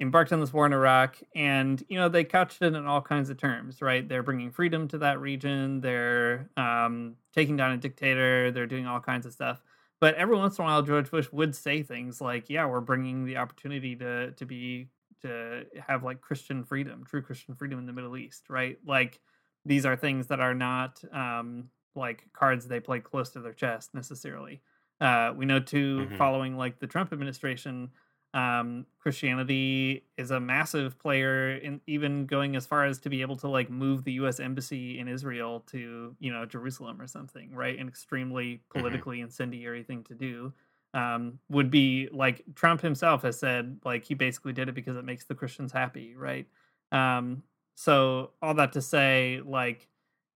embarked 0.00 0.32
on 0.32 0.40
this 0.40 0.52
war 0.52 0.66
in 0.66 0.72
Iraq, 0.72 1.18
and 1.34 1.82
you 1.88 1.96
know 1.98 2.08
they 2.08 2.24
couched 2.24 2.62
it 2.62 2.74
in 2.74 2.86
all 2.86 3.02
kinds 3.02 3.30
of 3.30 3.36
terms, 3.38 3.82
right? 3.82 4.08
They're 4.08 4.22
bringing 4.22 4.50
freedom 4.50 4.88
to 4.88 4.98
that 4.98 5.20
region. 5.20 5.80
They're 5.80 6.50
um, 6.56 7.16
taking 7.32 7.56
down 7.56 7.72
a 7.72 7.76
dictator. 7.78 8.50
They're 8.50 8.66
doing 8.66 8.86
all 8.86 9.00
kinds 9.00 9.26
of 9.26 9.32
stuff. 9.32 9.62
But 10.00 10.14
every 10.14 10.36
once 10.36 10.58
in 10.58 10.62
a 10.64 10.66
while, 10.66 10.82
George 10.82 11.10
Bush 11.10 11.30
would 11.32 11.54
say 11.56 11.82
things 11.82 12.20
like, 12.20 12.48
"Yeah, 12.48 12.66
we're 12.66 12.80
bringing 12.80 13.24
the 13.24 13.36
opportunity 13.38 13.96
to 13.96 14.32
to 14.32 14.46
be 14.46 14.90
to 15.22 15.64
have 15.86 16.04
like 16.04 16.20
Christian 16.20 16.64
freedom, 16.64 17.04
true 17.04 17.22
Christian 17.22 17.54
freedom 17.56 17.78
in 17.78 17.86
the 17.86 17.92
Middle 17.92 18.16
East, 18.16 18.48
right? 18.50 18.78
Like 18.84 19.20
these 19.64 19.84
are 19.84 19.96
things 19.96 20.28
that 20.28 20.40
are 20.40 20.54
not 20.54 21.02
um, 21.12 21.70
like 21.94 22.28
cards 22.32 22.66
they 22.68 22.80
play 22.80 23.00
close 23.00 23.30
to 23.30 23.40
their 23.40 23.52
chest 23.52 23.94
necessarily. 23.94 24.62
Uh, 25.00 25.32
we 25.36 25.46
know 25.46 25.60
too, 25.60 26.08
Mhm. 26.08 26.16
following 26.16 26.56
like 26.56 26.78
the 26.78 26.86
Trump 26.86 27.12
administration, 27.12 27.90
um, 28.34 28.86
Christianity 28.98 30.04
is 30.16 30.30
a 30.30 30.38
massive 30.38 30.98
player 30.98 31.56
in 31.56 31.80
even 31.86 32.26
going 32.26 32.56
as 32.56 32.66
far 32.66 32.84
as 32.84 32.98
to 33.00 33.08
be 33.08 33.22
able 33.22 33.36
to 33.36 33.48
like 33.48 33.70
move 33.70 34.04
the 34.04 34.12
U.S. 34.12 34.38
embassy 34.38 34.98
in 34.98 35.08
Israel 35.08 35.60
to 35.68 36.14
you 36.18 36.32
know 36.32 36.44
Jerusalem 36.44 37.00
or 37.00 37.06
something, 37.06 37.54
right? 37.54 37.78
An 37.78 37.88
extremely 37.88 38.62
politically 38.70 39.20
incendiary 39.20 39.82
thing 39.82 40.04
to 40.04 40.14
do. 40.14 40.52
Um, 40.94 41.38
would 41.50 41.70
be 41.70 42.08
like 42.12 42.42
Trump 42.54 42.80
himself 42.80 43.22
has 43.22 43.38
said, 43.38 43.78
like 43.84 44.04
he 44.04 44.14
basically 44.14 44.54
did 44.54 44.70
it 44.70 44.74
because 44.74 44.96
it 44.96 45.04
makes 45.04 45.26
the 45.26 45.34
Christians 45.34 45.70
happy, 45.70 46.14
right? 46.16 46.46
Um, 46.92 47.42
so 47.74 48.30
all 48.40 48.54
that 48.54 48.72
to 48.72 48.82
say, 48.82 49.42
like 49.44 49.86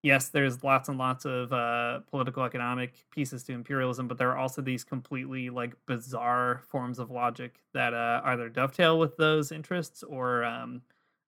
yes, 0.02 0.28
there's 0.30 0.64
lots 0.64 0.88
and 0.88 0.98
lots 0.98 1.24
of 1.24 1.52
uh, 1.52 2.00
political 2.00 2.44
economic 2.44 3.06
pieces 3.10 3.44
to 3.44 3.52
imperialism, 3.52 4.08
but 4.08 4.18
there 4.18 4.30
are 4.30 4.36
also 4.36 4.62
these 4.62 4.84
completely 4.84 5.50
like 5.50 5.74
bizarre 5.86 6.58
forms 6.68 6.98
of 6.98 7.10
logic 7.10 7.62
that 7.72 7.94
uh, 7.94 8.20
either 8.24 8.48
dovetail 8.48 8.98
with 8.98 9.16
those 9.16 9.52
interests 9.52 10.02
or 10.02 10.44
um, 10.44 10.82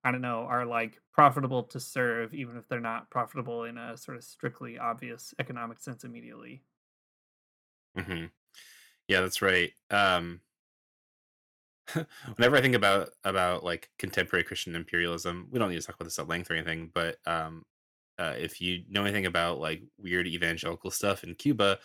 I 0.05 0.11
don't 0.13 0.21
know 0.21 0.41
are 0.45 0.67
like 0.67 1.01
profitable 1.13 1.63
to 1.65 1.81
serve, 1.81 2.35
even 2.35 2.57
if 2.57 2.69
they're 2.69 2.81
not 2.81 3.11
profitable 3.11 3.65
in 3.65 3.79
a 3.79 3.97
sort 3.97 4.17
of 4.17 4.25
strictly 4.25 4.79
obvious 4.79 5.35
economic 5.39 5.79
sense 5.79 6.05
immediately. 6.05 6.63
hmm 7.97 8.27
Yeah, 9.09 9.21
that's 9.23 9.43
right. 9.43 9.73
Um, 9.91 10.43
whenever 12.37 12.57
I 12.57 12.61
think 12.63 12.75
about 12.75 13.11
about 13.25 13.63
like 13.63 13.91
contemporary 13.99 14.45
Christian 14.45 14.75
imperialism, 14.75 15.49
we 15.51 15.59
don't 15.59 15.71
need 15.71 15.81
to 15.81 15.87
talk 15.87 15.97
about 15.97 16.05
this 16.05 16.19
at 16.19 16.29
length 16.29 16.51
or 16.51 16.55
anything, 16.55 16.89
but 16.95 17.19
um, 17.27 17.65
uh, 18.19 18.35
if 18.39 18.61
you 18.61 18.85
know 18.89 19.03
anything 19.03 19.27
about 19.27 19.59
like 19.59 19.83
weird 19.99 20.27
evangelical 20.27 20.91
stuff 20.91 21.25
in 21.25 21.35
Cuba, 21.35 21.79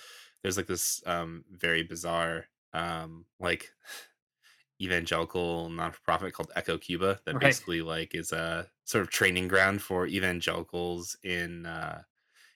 there's 0.44 0.58
like 0.58 0.68
this 0.68 1.02
um, 1.06 1.46
very 1.52 1.84
bizarre 1.84 2.48
um, 2.74 3.26
like 3.40 3.72
evangelical 4.82 5.70
non-profit 5.70 6.34
called 6.34 6.52
Echo 6.56 6.78
Cuba 6.78 7.20
that 7.26 7.40
Right. 7.42 7.42
basically 7.42 7.82
like 7.82 8.16
is 8.16 8.32
a 8.32 8.70
sort 8.86 9.02
of 9.02 9.10
training 9.10 9.48
ground 9.48 9.82
for 9.82 10.08
evangelicals 10.08 11.18
in 11.24 11.66
uh, 11.66 12.04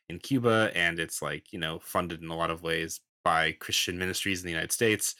in 0.09 0.19
Cuba, 0.19 0.71
and 0.75 0.99
it's 0.99 1.21
like 1.21 1.53
you 1.53 1.59
know 1.59 1.79
funded 1.79 2.21
in 2.21 2.29
a 2.29 2.35
lot 2.35 2.51
of 2.51 2.63
ways 2.63 3.01
by 3.23 3.53
Christian 3.53 3.97
ministries 3.97 4.41
in 4.41 4.45
the 4.45 4.51
United 4.51 4.71
States. 4.71 5.15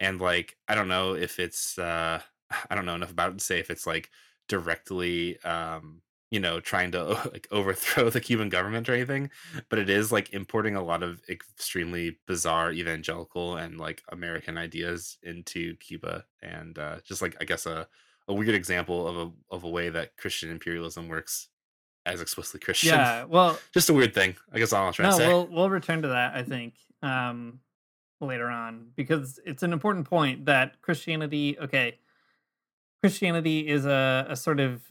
And 0.00 0.20
like 0.20 0.56
I 0.68 0.74
don't 0.74 0.88
know 0.88 1.14
if 1.14 1.38
it's 1.38 1.78
uh, 1.78 2.22
I 2.70 2.74
don't 2.74 2.86
know 2.86 2.94
enough 2.94 3.12
about 3.12 3.32
it 3.32 3.38
to 3.38 3.44
say 3.44 3.58
if 3.58 3.70
it's 3.70 3.86
like 3.86 4.10
directly 4.48 5.38
um, 5.42 6.02
you 6.30 6.40
know 6.40 6.60
trying 6.60 6.92
to 6.92 7.04
like 7.32 7.48
overthrow 7.50 8.10
the 8.10 8.20
Cuban 8.20 8.48
government 8.48 8.88
or 8.88 8.94
anything, 8.94 9.30
but 9.68 9.78
it 9.78 9.90
is 9.90 10.12
like 10.12 10.32
importing 10.32 10.76
a 10.76 10.82
lot 10.82 11.02
of 11.02 11.20
extremely 11.28 12.18
bizarre 12.26 12.72
evangelical 12.72 13.56
and 13.56 13.78
like 13.78 14.02
American 14.10 14.58
ideas 14.58 15.18
into 15.22 15.76
Cuba, 15.76 16.24
and 16.42 16.78
uh, 16.78 16.96
just 17.04 17.22
like 17.22 17.36
I 17.40 17.44
guess 17.44 17.66
a 17.66 17.88
a 18.28 18.34
weird 18.34 18.54
example 18.54 19.08
of 19.08 19.16
a 19.16 19.54
of 19.54 19.64
a 19.64 19.68
way 19.68 19.88
that 19.88 20.16
Christian 20.16 20.50
imperialism 20.50 21.08
works 21.08 21.48
as 22.06 22.20
explicitly 22.20 22.60
Christian. 22.60 22.94
Yeah, 22.94 23.24
well, 23.24 23.58
just 23.72 23.88
a 23.88 23.94
weird 23.94 24.14
thing. 24.14 24.36
I 24.52 24.58
guess 24.58 24.72
all 24.72 24.86
I'm 24.86 24.92
trying 24.92 25.10
no, 25.10 25.18
to 25.18 25.22
say. 25.22 25.28
we'll 25.28 25.46
we'll 25.46 25.70
return 25.70 26.02
to 26.02 26.08
that. 26.08 26.34
I 26.34 26.42
think 26.42 26.74
um, 27.02 27.60
later 28.20 28.48
on 28.48 28.88
because 28.96 29.40
it's 29.44 29.62
an 29.62 29.72
important 29.72 30.08
point 30.08 30.46
that 30.46 30.80
Christianity. 30.82 31.58
Okay, 31.58 31.98
Christianity 33.02 33.68
is 33.68 33.86
a, 33.86 34.26
a 34.28 34.36
sort 34.36 34.60
of 34.60 34.82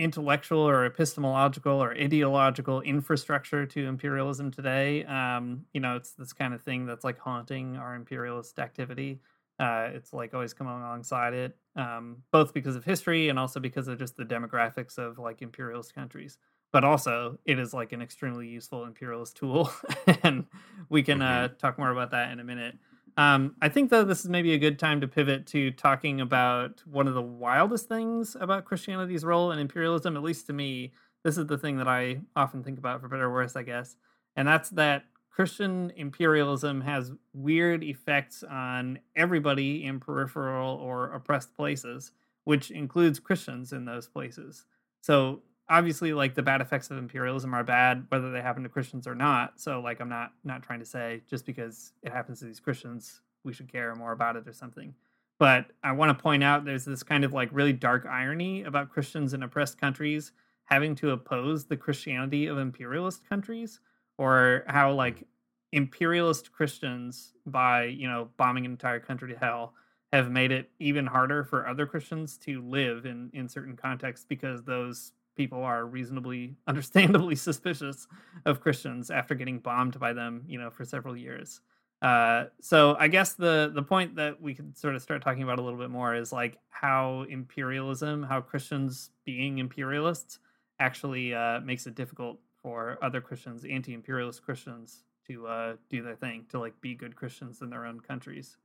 intellectual 0.00 0.60
or 0.60 0.84
epistemological 0.86 1.82
or 1.82 1.92
ideological 1.92 2.80
infrastructure 2.80 3.66
to 3.66 3.86
imperialism 3.86 4.50
today. 4.50 5.04
Um, 5.04 5.66
you 5.74 5.80
know, 5.80 5.96
it's 5.96 6.12
this 6.12 6.32
kind 6.32 6.54
of 6.54 6.62
thing 6.62 6.86
that's 6.86 7.04
like 7.04 7.18
haunting 7.18 7.76
our 7.76 7.94
imperialist 7.94 8.58
activity. 8.58 9.20
Uh, 9.58 9.90
it's 9.92 10.12
like 10.12 10.32
always 10.32 10.54
come 10.54 10.66
alongside 10.66 11.34
it, 11.34 11.56
um, 11.76 12.16
both 12.32 12.54
because 12.54 12.76
of 12.76 12.84
history 12.84 13.28
and 13.28 13.38
also 13.38 13.60
because 13.60 13.88
of 13.88 13.98
just 13.98 14.16
the 14.16 14.24
demographics 14.24 14.96
of 14.96 15.18
like 15.18 15.42
imperialist 15.42 15.94
countries. 15.94 16.38
But 16.72 16.84
also, 16.84 17.38
it 17.44 17.58
is 17.58 17.74
like 17.74 17.92
an 17.92 18.00
extremely 18.00 18.48
useful 18.48 18.84
imperialist 18.84 19.36
tool, 19.36 19.70
and 20.22 20.46
we 20.88 21.02
can 21.02 21.20
uh, 21.20 21.48
talk 21.48 21.78
more 21.78 21.90
about 21.90 22.12
that 22.12 22.30
in 22.30 22.38
a 22.38 22.44
minute. 22.44 22.78
Um, 23.16 23.56
I 23.60 23.68
think 23.68 23.90
though 23.90 24.04
this 24.04 24.20
is 24.20 24.28
maybe 24.28 24.54
a 24.54 24.58
good 24.58 24.78
time 24.78 25.00
to 25.00 25.08
pivot 25.08 25.46
to 25.48 25.70
talking 25.72 26.20
about 26.20 26.82
one 26.86 27.08
of 27.08 27.14
the 27.14 27.22
wildest 27.22 27.88
things 27.88 28.36
about 28.38 28.64
Christianity's 28.64 29.24
role 29.24 29.52
in 29.52 29.58
imperialism. 29.58 30.16
At 30.16 30.22
least 30.22 30.46
to 30.46 30.52
me, 30.52 30.92
this 31.22 31.36
is 31.36 31.46
the 31.46 31.58
thing 31.58 31.76
that 31.78 31.88
I 31.88 32.20
often 32.34 32.62
think 32.62 32.78
about, 32.78 33.00
for 33.00 33.08
better 33.08 33.26
or 33.26 33.32
worse, 33.32 33.56
I 33.56 33.62
guess, 33.62 33.96
and 34.36 34.48
that's 34.48 34.70
that 34.70 35.04
Christian 35.30 35.92
imperialism 35.96 36.80
has 36.82 37.12
weird 37.32 37.82
effects 37.84 38.42
on 38.42 38.98
everybody 39.16 39.84
in 39.84 40.00
peripheral 40.00 40.74
or 40.76 41.12
oppressed 41.12 41.54
places, 41.54 42.12
which 42.44 42.70
includes 42.70 43.18
Christians 43.18 43.72
in 43.72 43.84
those 43.84 44.08
places. 44.08 44.64
So 45.00 45.42
obviously 45.70 46.12
like 46.12 46.34
the 46.34 46.42
bad 46.42 46.60
effects 46.60 46.90
of 46.90 46.98
imperialism 46.98 47.54
are 47.54 47.64
bad 47.64 48.04
whether 48.08 48.30
they 48.30 48.42
happen 48.42 48.64
to 48.64 48.68
Christians 48.68 49.06
or 49.06 49.14
not. 49.14 49.60
So 49.60 49.80
like 49.80 50.00
I'm 50.00 50.08
not 50.08 50.32
not 50.44 50.62
trying 50.62 50.80
to 50.80 50.84
say 50.84 51.22
just 51.30 51.46
because 51.46 51.92
it 52.02 52.12
happens 52.12 52.40
to 52.40 52.44
these 52.44 52.60
Christians 52.60 53.20
we 53.44 53.54
should 53.54 53.72
care 53.72 53.94
more 53.94 54.12
about 54.12 54.36
it 54.36 54.46
or 54.46 54.52
something. 54.52 54.94
But 55.38 55.66
I 55.82 55.92
want 55.92 56.16
to 56.16 56.22
point 56.22 56.44
out 56.44 56.66
there's 56.66 56.84
this 56.84 57.02
kind 57.02 57.24
of 57.24 57.32
like 57.32 57.48
really 57.52 57.72
dark 57.72 58.04
irony 58.04 58.64
about 58.64 58.90
Christians 58.90 59.32
in 59.32 59.42
oppressed 59.42 59.80
countries 59.80 60.32
having 60.64 60.94
to 60.96 61.10
oppose 61.10 61.64
the 61.64 61.76
Christianity 61.76 62.46
of 62.46 62.58
imperialist 62.58 63.26
countries 63.26 63.80
or 64.18 64.64
how 64.66 64.90
hmm. 64.90 64.96
like 64.96 65.26
imperialist 65.72 66.52
Christians 66.52 67.32
by, 67.46 67.84
you 67.84 68.08
know, 68.08 68.28
bombing 68.36 68.66
an 68.66 68.72
entire 68.72 69.00
country 69.00 69.32
to 69.32 69.38
hell 69.38 69.72
have 70.12 70.30
made 70.30 70.50
it 70.50 70.68
even 70.80 71.06
harder 71.06 71.44
for 71.44 71.68
other 71.68 71.86
Christians 71.86 72.36
to 72.38 72.60
live 72.62 73.06
in 73.06 73.30
in 73.32 73.48
certain 73.48 73.76
contexts 73.76 74.26
because 74.28 74.64
those 74.64 75.12
people 75.40 75.64
are 75.64 75.86
reasonably 75.86 76.54
understandably 76.66 77.34
suspicious 77.34 78.06
of 78.44 78.60
Christians 78.60 79.10
after 79.10 79.34
getting 79.34 79.58
bombed 79.58 79.98
by 79.98 80.12
them, 80.12 80.44
you 80.46 80.58
know, 80.60 80.68
for 80.68 80.84
several 80.84 81.16
years. 81.16 81.62
Uh, 82.02 82.44
so 82.60 82.94
I 82.98 83.08
guess 83.08 83.34
the 83.34 83.72
the 83.74 83.82
point 83.82 84.16
that 84.16 84.40
we 84.40 84.54
could 84.54 84.76
sort 84.76 84.94
of 84.94 85.02
start 85.02 85.22
talking 85.22 85.42
about 85.42 85.58
a 85.58 85.62
little 85.62 85.78
bit 85.78 85.90
more 85.90 86.14
is 86.14 86.30
like 86.30 86.58
how 86.68 87.24
imperialism, 87.30 88.22
how 88.22 88.42
Christians 88.42 89.10
being 89.24 89.58
imperialists 89.58 90.38
actually 90.78 91.34
uh, 91.34 91.60
makes 91.60 91.86
it 91.86 91.94
difficult 91.94 92.38
for 92.62 92.98
other 93.02 93.22
Christians, 93.22 93.64
anti-imperialist 93.64 94.42
Christians, 94.42 95.04
to 95.26 95.46
uh, 95.46 95.76
do 95.88 96.02
their 96.02 96.16
thing, 96.16 96.44
to 96.50 96.58
like 96.58 96.78
be 96.82 96.94
good 96.94 97.16
Christians 97.16 97.62
in 97.62 97.70
their 97.70 97.86
own 97.86 98.00
countries. 98.00 98.58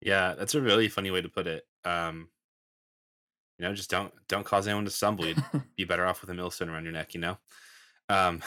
Yeah, 0.00 0.34
that's 0.34 0.54
a 0.54 0.60
really 0.60 0.88
funny 0.88 1.10
way 1.10 1.20
to 1.20 1.28
put 1.28 1.46
it. 1.46 1.66
Um, 1.84 2.28
you 3.58 3.64
know, 3.64 3.74
just 3.74 3.90
don't 3.90 4.12
don't 4.28 4.44
cause 4.44 4.66
anyone 4.66 4.84
to 4.84 4.90
stumble. 4.90 5.26
You'd 5.26 5.42
be 5.76 5.84
better 5.84 6.06
off 6.06 6.20
with 6.20 6.30
a 6.30 6.34
millstone 6.34 6.68
around 6.68 6.84
your 6.84 6.92
neck. 6.92 7.14
You 7.14 7.20
know, 7.20 7.38
um, 8.08 8.42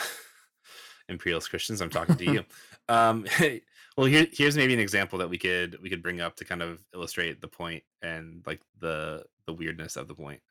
imperialist 1.09 1.49
Christians. 1.49 1.81
I'm 1.81 1.89
talking 1.89 2.15
to 2.15 2.25
you. 2.25 2.45
um, 2.87 3.25
well, 3.97 4.07
here, 4.07 4.27
here's 4.31 4.55
maybe 4.55 4.73
an 4.73 4.79
example 4.79 5.19
that 5.19 5.29
we 5.29 5.37
could 5.37 5.81
we 5.81 5.89
could 5.89 6.03
bring 6.03 6.21
up 6.21 6.35
to 6.37 6.45
kind 6.45 6.61
of 6.61 6.83
illustrate 6.93 7.41
the 7.41 7.47
point 7.47 7.83
and 8.01 8.43
like 8.45 8.61
the 8.79 9.23
the 9.45 9.53
weirdness 9.53 9.95
of 9.95 10.07
the 10.07 10.15
point. 10.15 10.41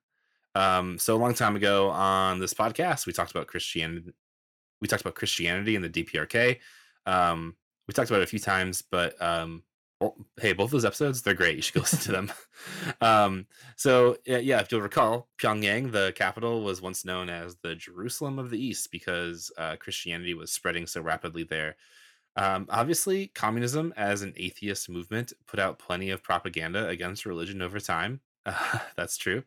Um, 0.54 0.98
so 0.98 1.14
a 1.14 1.18
long 1.18 1.34
time 1.34 1.54
ago 1.54 1.90
on 1.90 2.40
this 2.40 2.54
podcast, 2.54 3.06
we 3.06 3.12
talked 3.12 3.30
about 3.30 3.46
Christianity. 3.46 4.12
We 4.80 4.88
talked 4.88 5.02
about 5.02 5.14
Christianity 5.14 5.76
in 5.76 5.82
the 5.82 5.90
DPRK. 5.90 6.58
Um, 7.06 7.56
we 7.86 7.94
talked 7.94 8.10
about 8.10 8.20
it 8.20 8.24
a 8.24 8.28
few 8.28 8.38
times, 8.38 8.82
but 8.82 9.20
um, 9.22 9.62
well, 10.00 10.16
hey, 10.40 10.52
both 10.52 10.70
those 10.70 10.84
episodes, 10.84 11.22
they're 11.22 11.34
great. 11.34 11.56
You 11.56 11.62
should 11.62 11.74
go 11.74 11.80
listen 11.82 12.00
to 12.00 12.12
them. 12.12 12.32
um, 13.00 13.46
so, 13.76 14.16
yeah, 14.26 14.61
if 14.61 14.70
you'll 14.70 14.80
recall, 14.80 15.28
Pyongyang, 15.38 15.92
the 15.92 16.12
capital, 16.14 16.62
was 16.62 16.80
once 16.80 17.04
known 17.04 17.28
as 17.28 17.56
the 17.56 17.74
Jerusalem 17.74 18.38
of 18.38 18.50
the 18.50 18.62
East 18.62 18.90
because 18.92 19.50
uh, 19.58 19.76
Christianity 19.76 20.34
was 20.34 20.52
spreading 20.52 20.87
so 20.87 21.00
rapidly 21.00 21.44
there. 21.44 21.76
Um, 22.37 22.66
obviously, 22.70 23.28
communism 23.28 23.92
as 23.96 24.22
an 24.22 24.32
atheist 24.37 24.88
movement 24.88 25.32
put 25.48 25.58
out 25.58 25.80
plenty 25.80 26.11
of 26.11 26.22
propaganda 26.22 26.87
against 26.88 27.26
religion 27.26 27.61
over 27.61 27.80
time. 27.80 28.20
Uh, 28.46 28.78
that's 28.96 29.16
true. 29.16 29.42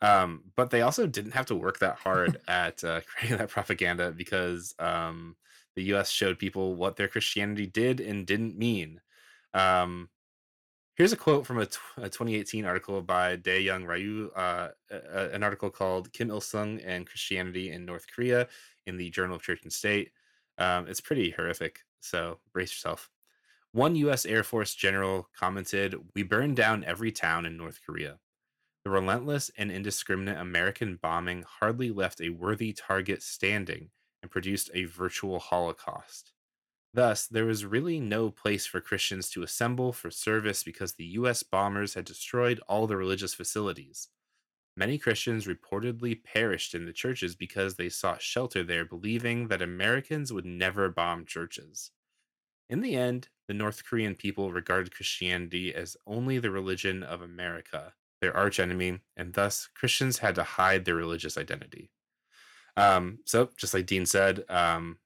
Um, 0.00 0.44
but 0.54 0.70
they 0.70 0.82
also 0.82 1.06
didn't 1.08 1.32
have 1.32 1.46
to 1.46 1.56
work 1.56 1.80
that 1.80 1.96
hard 1.96 2.40
at 2.48 2.84
uh, 2.84 3.00
creating 3.06 3.38
that 3.38 3.48
propaganda 3.48 4.12
because 4.12 4.74
um, 4.78 5.36
the 5.74 5.82
US 5.94 6.10
showed 6.10 6.38
people 6.38 6.76
what 6.76 6.94
their 6.94 7.08
Christianity 7.08 7.66
did 7.66 7.98
and 7.98 8.24
didn't 8.24 8.56
mean. 8.56 9.00
Um, 9.54 10.10
here's 10.96 11.12
a 11.12 11.16
quote 11.16 11.46
from 11.46 11.58
a, 11.58 11.66
t- 11.66 11.78
a 11.96 12.08
2018 12.08 12.64
article 12.64 13.02
by 13.02 13.36
Dae 13.36 13.60
Young 13.60 13.84
Ryu, 13.84 14.30
uh, 14.36 14.70
a- 14.90 15.30
an 15.32 15.42
article 15.42 15.70
called 15.70 16.12
Kim 16.12 16.30
Il 16.30 16.40
sung 16.40 16.80
and 16.80 17.06
Christianity 17.06 17.70
in 17.70 17.84
North 17.84 18.06
Korea 18.14 18.48
in 18.86 18.96
the 18.96 19.10
Journal 19.10 19.36
of 19.36 19.42
Church 19.42 19.60
and 19.62 19.72
State. 19.72 20.12
Um, 20.58 20.88
it's 20.88 21.00
pretty 21.00 21.30
horrific, 21.30 21.80
so 22.00 22.40
brace 22.52 22.70
yourself. 22.72 23.10
One 23.72 23.96
U.S. 23.96 24.26
Air 24.26 24.42
Force 24.42 24.74
general 24.74 25.28
commented, 25.36 25.94
We 26.14 26.22
burned 26.22 26.56
down 26.56 26.84
every 26.84 27.12
town 27.12 27.46
in 27.46 27.56
North 27.56 27.80
Korea. 27.84 28.18
The 28.84 28.90
relentless 28.90 29.50
and 29.58 29.70
indiscriminate 29.70 30.38
American 30.38 30.96
bombing 30.96 31.44
hardly 31.60 31.90
left 31.90 32.20
a 32.20 32.30
worthy 32.30 32.72
target 32.72 33.22
standing 33.22 33.90
and 34.22 34.30
produced 34.30 34.70
a 34.74 34.84
virtual 34.84 35.38
Holocaust. 35.38 36.32
Thus, 36.98 37.28
there 37.28 37.44
was 37.44 37.64
really 37.64 38.00
no 38.00 38.28
place 38.28 38.66
for 38.66 38.80
Christians 38.80 39.30
to 39.30 39.44
assemble 39.44 39.92
for 39.92 40.10
service 40.10 40.64
because 40.64 40.94
the 40.94 41.04
US 41.04 41.44
bombers 41.44 41.94
had 41.94 42.04
destroyed 42.04 42.58
all 42.66 42.88
the 42.88 42.96
religious 42.96 43.32
facilities. 43.32 44.08
Many 44.76 44.98
Christians 44.98 45.46
reportedly 45.46 46.20
perished 46.20 46.74
in 46.74 46.86
the 46.86 46.92
churches 46.92 47.36
because 47.36 47.76
they 47.76 47.88
sought 47.88 48.20
shelter 48.20 48.64
there, 48.64 48.84
believing 48.84 49.46
that 49.46 49.62
Americans 49.62 50.32
would 50.32 50.44
never 50.44 50.88
bomb 50.88 51.24
churches. 51.24 51.92
In 52.68 52.80
the 52.80 52.96
end, 52.96 53.28
the 53.46 53.54
North 53.54 53.84
Korean 53.84 54.16
people 54.16 54.50
regarded 54.50 54.92
Christianity 54.92 55.72
as 55.72 55.96
only 56.04 56.40
the 56.40 56.50
religion 56.50 57.04
of 57.04 57.22
America, 57.22 57.94
their 58.20 58.36
archenemy, 58.36 59.02
and 59.16 59.34
thus 59.34 59.68
Christians 59.72 60.18
had 60.18 60.34
to 60.34 60.42
hide 60.42 60.84
their 60.84 60.96
religious 60.96 61.38
identity. 61.38 61.92
Um, 62.76 63.20
so, 63.24 63.50
just 63.56 63.72
like 63.72 63.86
Dean 63.86 64.04
said, 64.04 64.44
um, 64.48 64.98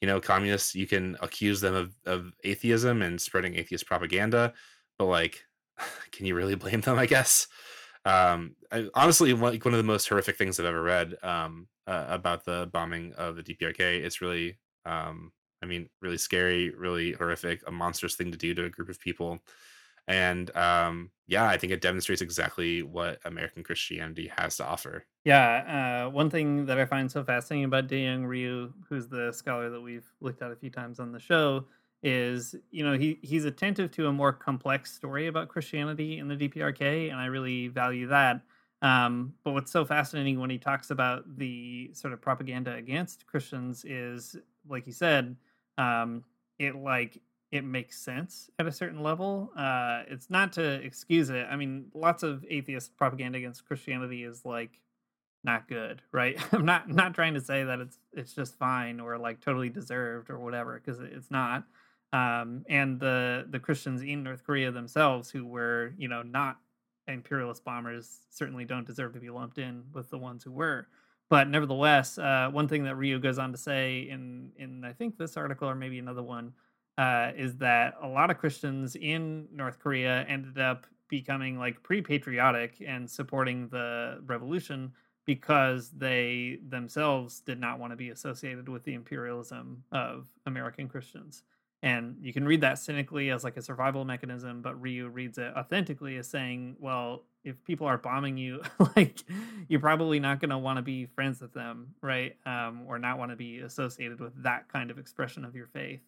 you 0.00 0.06
know, 0.06 0.20
communists, 0.20 0.74
you 0.74 0.86
can 0.86 1.16
accuse 1.20 1.60
them 1.60 1.74
of, 1.74 1.94
of 2.06 2.32
atheism 2.44 3.02
and 3.02 3.20
spreading 3.20 3.56
atheist 3.56 3.86
propaganda, 3.86 4.52
but 4.98 5.06
like, 5.06 5.44
can 6.12 6.26
you 6.26 6.34
really 6.34 6.54
blame 6.54 6.80
them? 6.80 6.98
I 6.98 7.06
guess. 7.06 7.46
Um, 8.04 8.56
I, 8.72 8.88
honestly, 8.94 9.32
like 9.34 9.64
one 9.64 9.74
of 9.74 9.78
the 9.78 9.84
most 9.84 10.08
horrific 10.08 10.36
things 10.36 10.58
I've 10.58 10.66
ever 10.66 10.82
read 10.82 11.16
um, 11.22 11.68
uh, 11.86 12.06
about 12.08 12.44
the 12.44 12.70
bombing 12.72 13.12
of 13.14 13.36
the 13.36 13.42
DPRK. 13.42 13.80
It's 13.80 14.22
really, 14.22 14.58
um, 14.86 15.32
I 15.62 15.66
mean, 15.66 15.90
really 16.00 16.16
scary, 16.16 16.70
really 16.70 17.12
horrific, 17.12 17.60
a 17.66 17.70
monstrous 17.70 18.14
thing 18.14 18.32
to 18.32 18.38
do 18.38 18.54
to 18.54 18.64
a 18.64 18.70
group 18.70 18.88
of 18.88 18.98
people 18.98 19.40
and 20.10 20.54
um, 20.56 21.10
yeah, 21.28 21.46
I 21.46 21.56
think 21.56 21.72
it 21.72 21.80
demonstrates 21.80 22.20
exactly 22.20 22.82
what 22.82 23.20
American 23.24 23.62
Christianity 23.62 24.28
has 24.36 24.56
to 24.56 24.66
offer. 24.66 25.06
Yeah, 25.24 26.06
uh, 26.06 26.10
one 26.10 26.30
thing 26.30 26.66
that 26.66 26.80
I 26.80 26.84
find 26.84 27.10
so 27.10 27.22
fascinating 27.22 27.64
about 27.64 27.86
Dae 27.86 28.02
Young 28.02 28.24
Ryu, 28.24 28.72
who's 28.88 29.06
the 29.06 29.30
scholar 29.32 29.70
that 29.70 29.80
we've 29.80 30.12
looked 30.20 30.42
at 30.42 30.50
a 30.50 30.56
few 30.56 30.68
times 30.68 30.98
on 30.98 31.12
the 31.12 31.20
show, 31.20 31.66
is 32.02 32.56
you 32.72 32.84
know 32.84 32.98
he 32.98 33.20
he's 33.22 33.44
attentive 33.44 33.92
to 33.92 34.08
a 34.08 34.12
more 34.12 34.32
complex 34.32 34.92
story 34.92 35.28
about 35.28 35.48
Christianity 35.48 36.18
in 36.18 36.26
the 36.26 36.36
DPRK, 36.36 37.12
and 37.12 37.20
I 37.20 37.26
really 37.26 37.68
value 37.68 38.08
that. 38.08 38.40
Um, 38.82 39.34
but 39.44 39.52
what's 39.52 39.70
so 39.70 39.84
fascinating 39.84 40.40
when 40.40 40.50
he 40.50 40.58
talks 40.58 40.90
about 40.90 41.36
the 41.36 41.90
sort 41.92 42.12
of 42.12 42.20
propaganda 42.20 42.74
against 42.74 43.26
Christians 43.28 43.84
is, 43.84 44.34
like 44.68 44.84
he 44.84 44.92
said, 44.92 45.36
um, 45.78 46.24
it 46.58 46.74
like 46.74 47.20
it 47.52 47.64
makes 47.64 47.98
sense 47.98 48.48
at 48.58 48.66
a 48.66 48.72
certain 48.72 49.02
level. 49.02 49.50
Uh, 49.56 50.02
it's 50.08 50.30
not 50.30 50.52
to 50.52 50.62
excuse 50.62 51.30
it. 51.30 51.46
I 51.50 51.56
mean, 51.56 51.86
lots 51.94 52.22
of 52.22 52.44
atheist 52.48 52.96
propaganda 52.96 53.38
against 53.38 53.66
Christianity 53.66 54.22
is 54.24 54.44
like 54.44 54.80
not 55.42 55.68
good, 55.68 56.02
right? 56.12 56.38
I'm 56.52 56.64
not 56.64 56.88
not 56.88 57.14
trying 57.14 57.34
to 57.34 57.40
say 57.40 57.64
that 57.64 57.80
it's 57.80 57.98
it's 58.12 58.34
just 58.34 58.56
fine 58.56 59.00
or 59.00 59.18
like 59.18 59.40
totally 59.40 59.68
deserved 59.68 60.30
or 60.30 60.38
whatever 60.38 60.80
because 60.84 61.00
it's 61.00 61.30
not. 61.30 61.64
Um, 62.12 62.64
and 62.68 63.00
the 63.00 63.46
the 63.48 63.58
Christians 63.58 64.02
in 64.02 64.22
North 64.22 64.44
Korea 64.44 64.70
themselves, 64.70 65.30
who 65.30 65.44
were 65.44 65.92
you 65.98 66.08
know 66.08 66.22
not 66.22 66.58
imperialist 67.08 67.64
bombers, 67.64 68.20
certainly 68.30 68.64
don't 68.64 68.86
deserve 68.86 69.14
to 69.14 69.20
be 69.20 69.30
lumped 69.30 69.58
in 69.58 69.84
with 69.92 70.10
the 70.10 70.18
ones 70.18 70.44
who 70.44 70.52
were. 70.52 70.86
But 71.28 71.48
nevertheless, 71.48 72.18
uh, 72.18 72.48
one 72.50 72.66
thing 72.66 72.84
that 72.84 72.96
Ryu 72.96 73.20
goes 73.20 73.38
on 73.38 73.52
to 73.52 73.58
say 73.58 74.00
in 74.08 74.52
in 74.56 74.84
I 74.84 74.92
think 74.92 75.18
this 75.18 75.36
article 75.36 75.68
or 75.68 75.74
maybe 75.74 75.98
another 75.98 76.22
one 76.22 76.52
uh, 77.00 77.32
is 77.34 77.56
that 77.56 77.94
a 78.02 78.06
lot 78.06 78.30
of 78.30 78.36
Christians 78.36 78.94
in 78.94 79.48
North 79.50 79.78
Korea 79.78 80.26
ended 80.28 80.58
up 80.58 80.86
becoming 81.08 81.58
like 81.58 81.82
pre 81.82 82.02
patriotic 82.02 82.82
and 82.86 83.10
supporting 83.10 83.68
the 83.68 84.20
revolution 84.26 84.92
because 85.24 85.88
they 85.92 86.58
themselves 86.68 87.40
did 87.40 87.58
not 87.58 87.78
want 87.78 87.92
to 87.92 87.96
be 87.96 88.10
associated 88.10 88.68
with 88.68 88.84
the 88.84 88.92
imperialism 88.92 89.82
of 89.92 90.26
American 90.44 90.88
Christians. 90.90 91.42
And 91.82 92.16
you 92.20 92.34
can 92.34 92.44
read 92.44 92.60
that 92.60 92.78
cynically 92.78 93.30
as 93.30 93.44
like 93.44 93.56
a 93.56 93.62
survival 93.62 94.04
mechanism, 94.04 94.60
but 94.60 94.78
Ryu 94.78 95.08
reads 95.08 95.38
it 95.38 95.54
authentically 95.56 96.18
as 96.18 96.28
saying, 96.28 96.76
well, 96.78 97.22
if 97.44 97.64
people 97.64 97.86
are 97.86 97.96
bombing 97.96 98.36
you, 98.36 98.60
like 98.96 99.24
you're 99.68 99.80
probably 99.80 100.20
not 100.20 100.38
going 100.38 100.50
to 100.50 100.58
want 100.58 100.76
to 100.76 100.82
be 100.82 101.06
friends 101.06 101.40
with 101.40 101.54
them, 101.54 101.94
right? 102.02 102.36
Um, 102.44 102.82
or 102.86 102.98
not 102.98 103.18
want 103.18 103.30
to 103.30 103.36
be 103.36 103.60
associated 103.60 104.20
with 104.20 104.42
that 104.42 104.68
kind 104.68 104.90
of 104.90 104.98
expression 104.98 105.46
of 105.46 105.56
your 105.56 105.68
faith. 105.68 106.02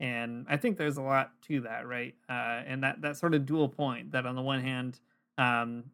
And 0.00 0.46
I 0.48 0.56
think 0.56 0.76
there's 0.76 0.96
a 0.96 1.02
lot 1.02 1.30
to 1.48 1.60
that, 1.62 1.86
right? 1.86 2.14
Uh, 2.28 2.62
and 2.66 2.82
that 2.82 3.00
that 3.02 3.16
sort 3.16 3.34
of 3.34 3.46
dual 3.46 3.68
point 3.68 4.12
that 4.12 4.26
on 4.26 4.34
the 4.34 4.42
one 4.42 4.60
hand, 4.60 4.98
um, 5.38 5.84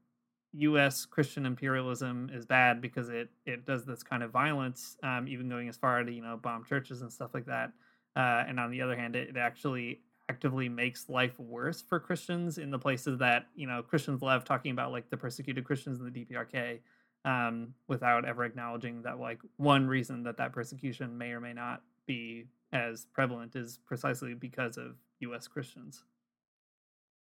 U.S. 0.52 1.04
Christian 1.04 1.46
imperialism 1.46 2.30
is 2.32 2.46
bad 2.46 2.80
because 2.80 3.08
it 3.08 3.28
it 3.46 3.66
does 3.66 3.84
this 3.84 4.02
kind 4.02 4.22
of 4.22 4.30
violence, 4.30 4.96
um, 5.02 5.28
even 5.28 5.48
going 5.48 5.68
as 5.68 5.76
far 5.76 6.02
to 6.02 6.12
you 6.12 6.22
know 6.22 6.36
bomb 6.36 6.64
churches 6.64 7.02
and 7.02 7.12
stuff 7.12 7.30
like 7.34 7.46
that. 7.46 7.72
Uh, 8.16 8.44
and 8.48 8.58
on 8.58 8.70
the 8.70 8.82
other 8.82 8.96
hand, 8.96 9.14
it, 9.14 9.28
it 9.28 9.36
actually 9.36 10.00
actively 10.28 10.68
makes 10.68 11.08
life 11.08 11.38
worse 11.38 11.80
for 11.80 12.00
Christians 12.00 12.58
in 12.58 12.70
the 12.70 12.78
places 12.78 13.18
that 13.18 13.46
you 13.54 13.66
know 13.66 13.82
Christians 13.82 14.22
love 14.22 14.44
talking 14.44 14.72
about, 14.72 14.92
like 14.92 15.10
the 15.10 15.16
persecuted 15.16 15.64
Christians 15.64 16.00
in 16.00 16.10
the 16.10 16.24
DPRK, 16.24 16.78
um, 17.24 17.74
without 17.86 18.24
ever 18.24 18.44
acknowledging 18.44 19.02
that 19.02 19.20
like 19.20 19.40
one 19.56 19.86
reason 19.86 20.22
that 20.22 20.38
that 20.38 20.52
persecution 20.52 21.18
may 21.18 21.32
or 21.32 21.40
may 21.40 21.52
not 21.52 21.82
be 22.06 22.46
as 22.72 23.06
prevalent 23.12 23.56
is 23.56 23.78
precisely 23.86 24.34
because 24.34 24.76
of 24.76 24.96
U.S. 25.20 25.48
Christians. 25.48 26.04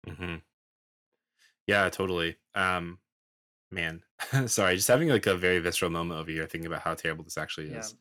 hmm 0.07 0.37
Yeah, 1.67 1.89
totally. 1.91 2.37
Um, 2.55 2.99
man, 3.71 4.03
sorry, 4.47 4.77
just 4.77 4.89
having 4.89 5.09
like 5.09 5.27
a 5.27 5.37
very 5.37 5.59
visceral 5.59 5.91
moment 5.91 6.21
over 6.21 6.31
here, 6.31 6.47
thinking 6.47 6.67
about 6.67 6.83
how 6.83 6.95
terrible 6.95 7.25
this 7.25 7.39
actually 7.39 7.71
Yeah, 7.71 7.81
is. 7.81 7.95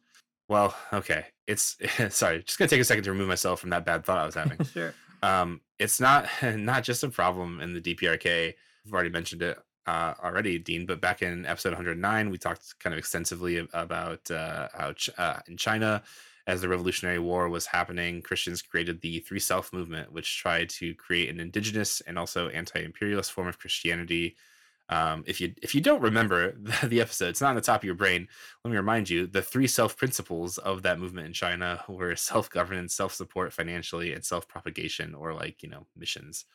Well, 0.47 0.75
okay, 0.93 1.25
it's 1.47 1.77
sorry. 2.15 2.43
Just 2.43 2.59
gonna 2.59 2.69
take 2.69 2.81
a 2.81 2.85
second 2.85 3.03
to 3.05 3.11
remove 3.11 3.27
myself 3.27 3.59
from 3.59 3.71
that 3.71 3.85
bad 3.85 4.05
thought 4.05 4.19
I 4.19 4.25
was 4.25 4.35
having. 4.35 4.63
sure. 4.73 4.93
um, 5.23 5.61
it's 5.79 5.99
not 5.99 6.27
not 6.43 6.83
just 6.83 7.03
a 7.03 7.09
problem 7.09 7.59
in 7.59 7.73
the 7.73 7.81
DPRK. 7.81 8.53
I've 8.85 8.93
already 8.93 9.09
mentioned 9.09 9.41
it 9.41 9.57
uh, 9.87 10.13
already, 10.23 10.59
Dean. 10.59 10.85
But 10.85 11.01
back 11.01 11.23
in 11.23 11.45
episode 11.47 11.69
109, 11.69 12.29
we 12.29 12.37
talked 12.37 12.77
kind 12.79 12.93
of 12.93 12.99
extensively 12.99 13.67
about 13.73 14.29
uh, 14.29 14.67
how 14.73 14.93
Ch- 14.93 15.09
uh, 15.17 15.39
in 15.47 15.57
China, 15.57 16.03
as 16.47 16.61
the 16.61 16.69
Revolutionary 16.69 17.19
War 17.19 17.49
was 17.49 17.65
happening, 17.65 18.21
Christians 18.21 18.61
created 18.61 19.01
the 19.01 19.19
Three 19.19 19.39
Self 19.39 19.73
movement, 19.73 20.11
which 20.11 20.37
tried 20.37 20.69
to 20.71 20.93
create 20.95 21.29
an 21.29 21.39
indigenous 21.39 22.01
and 22.01 22.19
also 22.19 22.49
anti-imperialist 22.49 23.31
form 23.31 23.47
of 23.47 23.59
Christianity. 23.59 24.35
Um, 24.89 25.23
if 25.25 25.41
you 25.41 25.53
if 25.63 25.73
you 25.73 25.81
don't 25.81 26.01
remember 26.01 26.51
the, 26.61 26.87
the 26.87 27.01
episode, 27.01 27.29
it's 27.29 27.41
not 27.41 27.49
on 27.49 27.55
the 27.55 27.61
top 27.61 27.81
of 27.81 27.85
your 27.85 27.95
brain. 27.95 28.27
Let 28.63 28.71
me 28.71 28.77
remind 28.77 29.09
you: 29.09 29.25
the 29.25 29.41
three 29.41 29.67
self 29.67 29.97
principles 29.97 30.57
of 30.59 30.83
that 30.83 30.99
movement 30.99 31.27
in 31.27 31.33
China 31.33 31.83
were 31.87 32.15
self 32.15 32.49
governance, 32.49 32.93
self 32.93 33.13
support 33.13 33.51
financially, 33.51 34.13
and 34.13 34.23
self 34.23 34.47
propagation, 34.47 35.15
or 35.15 35.33
like 35.33 35.63
you 35.63 35.69
know 35.69 35.87
missions. 35.97 36.45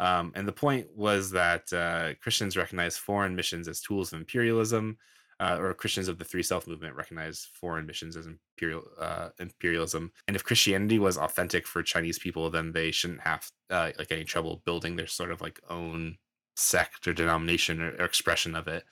Um, 0.00 0.32
and 0.36 0.46
the 0.46 0.52
point 0.52 0.86
was 0.96 1.30
that 1.32 1.72
uh, 1.72 2.14
Christians 2.20 2.56
recognized 2.56 3.00
foreign 3.00 3.34
missions 3.34 3.66
as 3.66 3.80
tools 3.80 4.12
of 4.12 4.20
imperialism, 4.20 4.96
uh, 5.40 5.56
or 5.60 5.72
Christians 5.74 6.08
of 6.08 6.18
the 6.18 6.24
Three 6.24 6.42
Self 6.42 6.66
movement 6.66 6.96
recognize 6.96 7.48
foreign 7.54 7.86
missions 7.86 8.16
as 8.16 8.26
imperial 8.26 8.84
uh, 8.98 9.28
imperialism. 9.38 10.12
And 10.26 10.36
if 10.36 10.44
Christianity 10.44 10.98
was 10.98 11.16
authentic 11.16 11.66
for 11.66 11.82
Chinese 11.82 12.18
people, 12.18 12.50
then 12.50 12.72
they 12.72 12.90
shouldn't 12.90 13.20
have 13.20 13.48
uh, 13.70 13.92
like 13.98 14.10
any 14.10 14.24
trouble 14.24 14.62
building 14.64 14.96
their 14.96 15.06
sort 15.06 15.30
of 15.30 15.40
like 15.40 15.60
own 15.68 16.16
sect 16.56 17.06
or 17.06 17.12
denomination 17.12 17.80
or, 17.80 17.90
or 17.92 18.04
expression 18.04 18.56
of 18.56 18.66
it. 18.66 18.84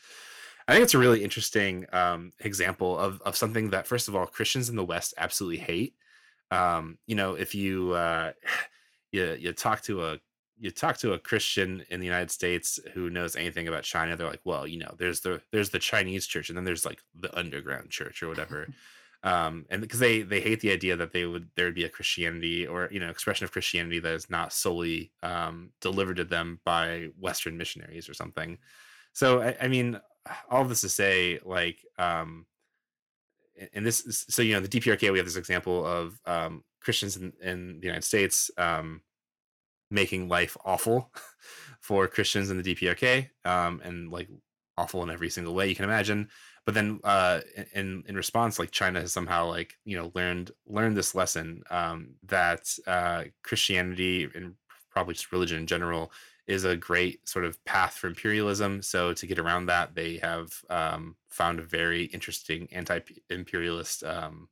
I 0.68 0.72
think 0.72 0.84
it's 0.84 0.94
a 0.94 0.99
really 0.99 1.22
interesting 1.22 1.86
um, 1.92 2.32
example 2.40 2.99
of 2.99 3.20
of 3.22 3.36
something 3.36 3.70
that, 3.70 3.86
first 3.86 4.09
of 4.09 4.16
all, 4.16 4.26
Christians 4.26 4.68
in 4.68 4.76
the 4.76 4.84
West 4.84 5.14
absolutely 5.18 5.59
hate. 5.59 5.94
Um, 6.51 6.99
you 7.07 7.16
know, 7.16 7.34
if 7.34 7.55
you 7.55 7.92
uh, 7.92 8.32
you 9.12 9.36
you 9.38 9.53
talk 9.53 9.82
to 9.82 10.05
a 10.05 10.18
you 10.59 10.70
talk 10.70 10.96
to 10.98 11.12
a 11.12 11.18
Christian 11.18 11.84
in 11.90 12.00
the 12.00 12.07
United 12.07 12.30
States 12.30 12.80
who 12.94 13.11
knows 13.11 13.36
anything 13.36 13.68
about 13.68 13.82
China, 13.82 14.16
they're 14.16 14.28
like, 14.28 14.40
well, 14.44 14.66
you 14.66 14.78
know, 14.78 14.94
there's 14.98 15.20
the 15.20 15.40
there's 15.52 15.70
the 15.70 15.78
Chinese 15.78 16.26
church, 16.26 16.48
and 16.48 16.57
then 16.57 16.64
there's 16.64 16.86
like 16.86 17.00
the 17.18 17.36
underground 17.38 17.90
church 17.90 18.22
or 18.22 18.28
whatever. 18.28 18.68
Um, 19.22 19.66
and 19.70 19.80
because 19.80 19.98
they 19.98 20.22
they 20.22 20.40
hate 20.40 20.61
the 20.61 20.70
idea 20.70 20.94
that 20.94 21.12
they 21.12 21.24
would 21.24 21.48
there 21.57 21.64
would 21.64 21.74
be 21.74 21.84
a 21.84 21.88
Christianity 21.88 22.64
or 22.64 22.88
you 22.92 23.00
know 23.00 23.11
expression 23.11 23.44
of 23.44 23.50
Christianity 23.50 23.98
that 23.98 24.12
is 24.12 24.30
not 24.30 24.52
solely 24.52 25.11
um, 25.22 25.70
delivered 25.80 26.18
to 26.18 26.24
them 26.24 26.61
by 26.64 27.09
Western 27.18 27.57
missionaries 27.57 28.09
or 28.09 28.14
something. 28.14 28.59
So 29.14 29.42
I, 29.42 29.57
I 29.62 29.68
mean, 29.68 29.98
all 30.50 30.64
this 30.64 30.82
to 30.82 30.88
say, 30.88 31.40
like, 31.44 31.78
um, 31.98 32.46
and 33.72 33.84
this, 33.84 34.26
so 34.28 34.42
you 34.42 34.52
know, 34.52 34.61
the 34.61 34.68
DPRK, 34.68 35.11
we 35.11 35.18
have 35.18 35.26
this 35.26 35.36
example 35.36 35.84
of 35.84 36.20
um, 36.26 36.62
Christians 36.80 37.16
in, 37.16 37.32
in 37.42 37.80
the 37.80 37.86
United 37.86 38.04
States 38.04 38.50
um, 38.59 39.00
making 39.91 40.28
life 40.28 40.57
awful 40.64 41.11
for 41.80 42.09
Christians 42.09 42.51
in 42.51 42.61
the 42.61 42.74
DPRK, 42.74 43.30
um, 43.45 43.80
and 43.84 44.11
like 44.11 44.28
awful 44.78 45.03
in 45.03 45.11
every 45.11 45.30
single 45.30 45.55
way 45.55 45.68
you 45.68 45.74
can 45.74 45.84
imagine. 45.84 46.28
But 46.64 46.74
then, 46.74 47.01
uh, 47.05 47.41
in 47.72 48.03
in 48.09 48.16
response, 48.16 48.59
like 48.59 48.72
China 48.72 49.01
has 49.01 49.12
somehow 49.12 49.47
like 49.47 49.74
you 49.84 49.97
know 49.97 50.11
learned 50.14 50.51
learned 50.66 50.97
this 50.97 51.14
lesson 51.14 51.62
um, 51.70 52.14
that 52.24 52.76
uh, 52.87 53.24
Christianity 53.43 54.28
and 54.34 54.55
probably 54.91 55.14
just 55.14 55.30
religion 55.30 55.59
in 55.59 55.66
general 55.66 56.11
is 56.47 56.64
a 56.64 56.76
great 56.76 57.28
sort 57.28 57.45
of 57.45 57.62
path 57.64 57.95
for 57.95 58.07
imperialism. 58.07 58.80
So 58.82 59.12
to 59.12 59.26
get 59.26 59.39
around 59.39 59.66
that, 59.66 59.95
they 59.95 60.16
have 60.18 60.53
um, 60.70 61.16
found 61.28 61.59
a 61.59 61.62
very 61.62 62.05
interesting 62.05 62.68
anti-imperialist 62.70 64.05
um, 64.05 64.49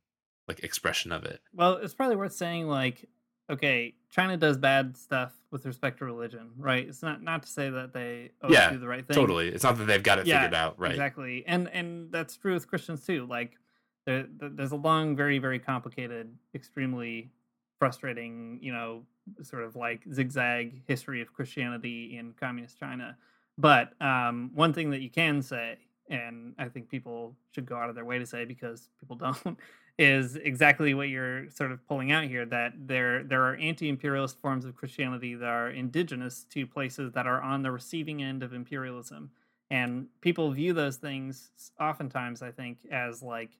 like 0.47 0.63
expression 0.63 1.11
of 1.11 1.23
it. 1.23 1.39
Well, 1.53 1.75
it's 1.77 1.93
probably 1.93 2.17
worth 2.17 2.33
saying 2.33 2.67
like, 2.67 3.07
okay, 3.49 3.93
China 4.09 4.37
does 4.37 4.57
bad 4.57 4.97
stuff 4.97 5.33
with 5.51 5.65
respect 5.65 5.99
to 5.99 6.05
religion, 6.05 6.51
right? 6.57 6.87
It's 6.87 7.01
not 7.01 7.21
not 7.21 7.43
to 7.43 7.49
say 7.49 7.69
that 7.69 7.93
they 7.93 8.31
always 8.41 8.57
Yeah, 8.57 8.71
do 8.71 8.79
the 8.79 8.87
right 8.87 9.05
thing. 9.05 9.15
Totally, 9.15 9.49
it's 9.49 9.63
not 9.63 9.77
that 9.77 9.85
they've 9.85 10.01
got 10.03 10.19
it 10.19 10.27
Yeah, 10.27 10.41
figured 10.41 10.55
out, 10.55 10.79
right? 10.79 10.91
Exactly, 10.91 11.43
and 11.47 11.69
and 11.69 12.11
that's 12.11 12.37
true 12.37 12.53
with 12.53 12.67
Christians 12.67 13.05
too. 13.05 13.25
Like, 13.25 13.57
there, 14.05 14.25
there's 14.29 14.71
a 14.71 14.75
long, 14.77 15.15
very, 15.15 15.39
very 15.39 15.59
complicated, 15.59 16.33
extremely 16.53 17.31
frustrating, 17.79 18.59
you 18.61 18.71
know, 18.71 19.03
sort 19.41 19.63
of 19.63 19.75
like 19.75 20.03
zigzag 20.13 20.81
history 20.87 21.21
of 21.21 21.33
Christianity 21.33 22.17
in 22.17 22.33
communist 22.39 22.79
China. 22.79 23.17
But 23.57 23.99
um, 24.01 24.51
one 24.53 24.73
thing 24.73 24.89
that 24.91 25.01
you 25.01 25.09
can 25.09 25.41
say, 25.41 25.77
and 26.09 26.53
I 26.59 26.69
think 26.69 26.89
people 26.89 27.35
should 27.51 27.65
go 27.65 27.77
out 27.77 27.89
of 27.89 27.95
their 27.95 28.05
way 28.05 28.19
to 28.19 28.25
say 28.25 28.45
because 28.45 28.89
people 28.99 29.15
don't, 29.45 29.57
is 29.97 30.35
exactly 30.35 30.93
what 30.93 31.09
you're 31.09 31.49
sort 31.49 31.71
of 31.71 31.85
pulling 31.87 32.11
out 32.11 32.25
here. 32.25 32.45
That 32.45 32.73
there 32.77 33.23
there 33.23 33.43
are 33.43 33.55
anti-imperialist 33.55 34.39
forms 34.39 34.65
of 34.65 34.75
Christianity 34.75 35.35
that 35.35 35.47
are 35.47 35.69
indigenous 35.69 36.45
to 36.51 36.67
places 36.67 37.13
that 37.13 37.27
are 37.27 37.41
on 37.41 37.63
the 37.63 37.71
receiving 37.71 38.21
end 38.21 38.43
of 38.43 38.53
imperialism 38.53 39.31
and 39.69 40.07
people 40.21 40.51
view 40.51 40.73
those 40.73 40.97
things 40.97 41.51
oftentimes 41.79 42.41
i 42.41 42.51
think 42.51 42.79
as 42.91 43.21
like 43.23 43.51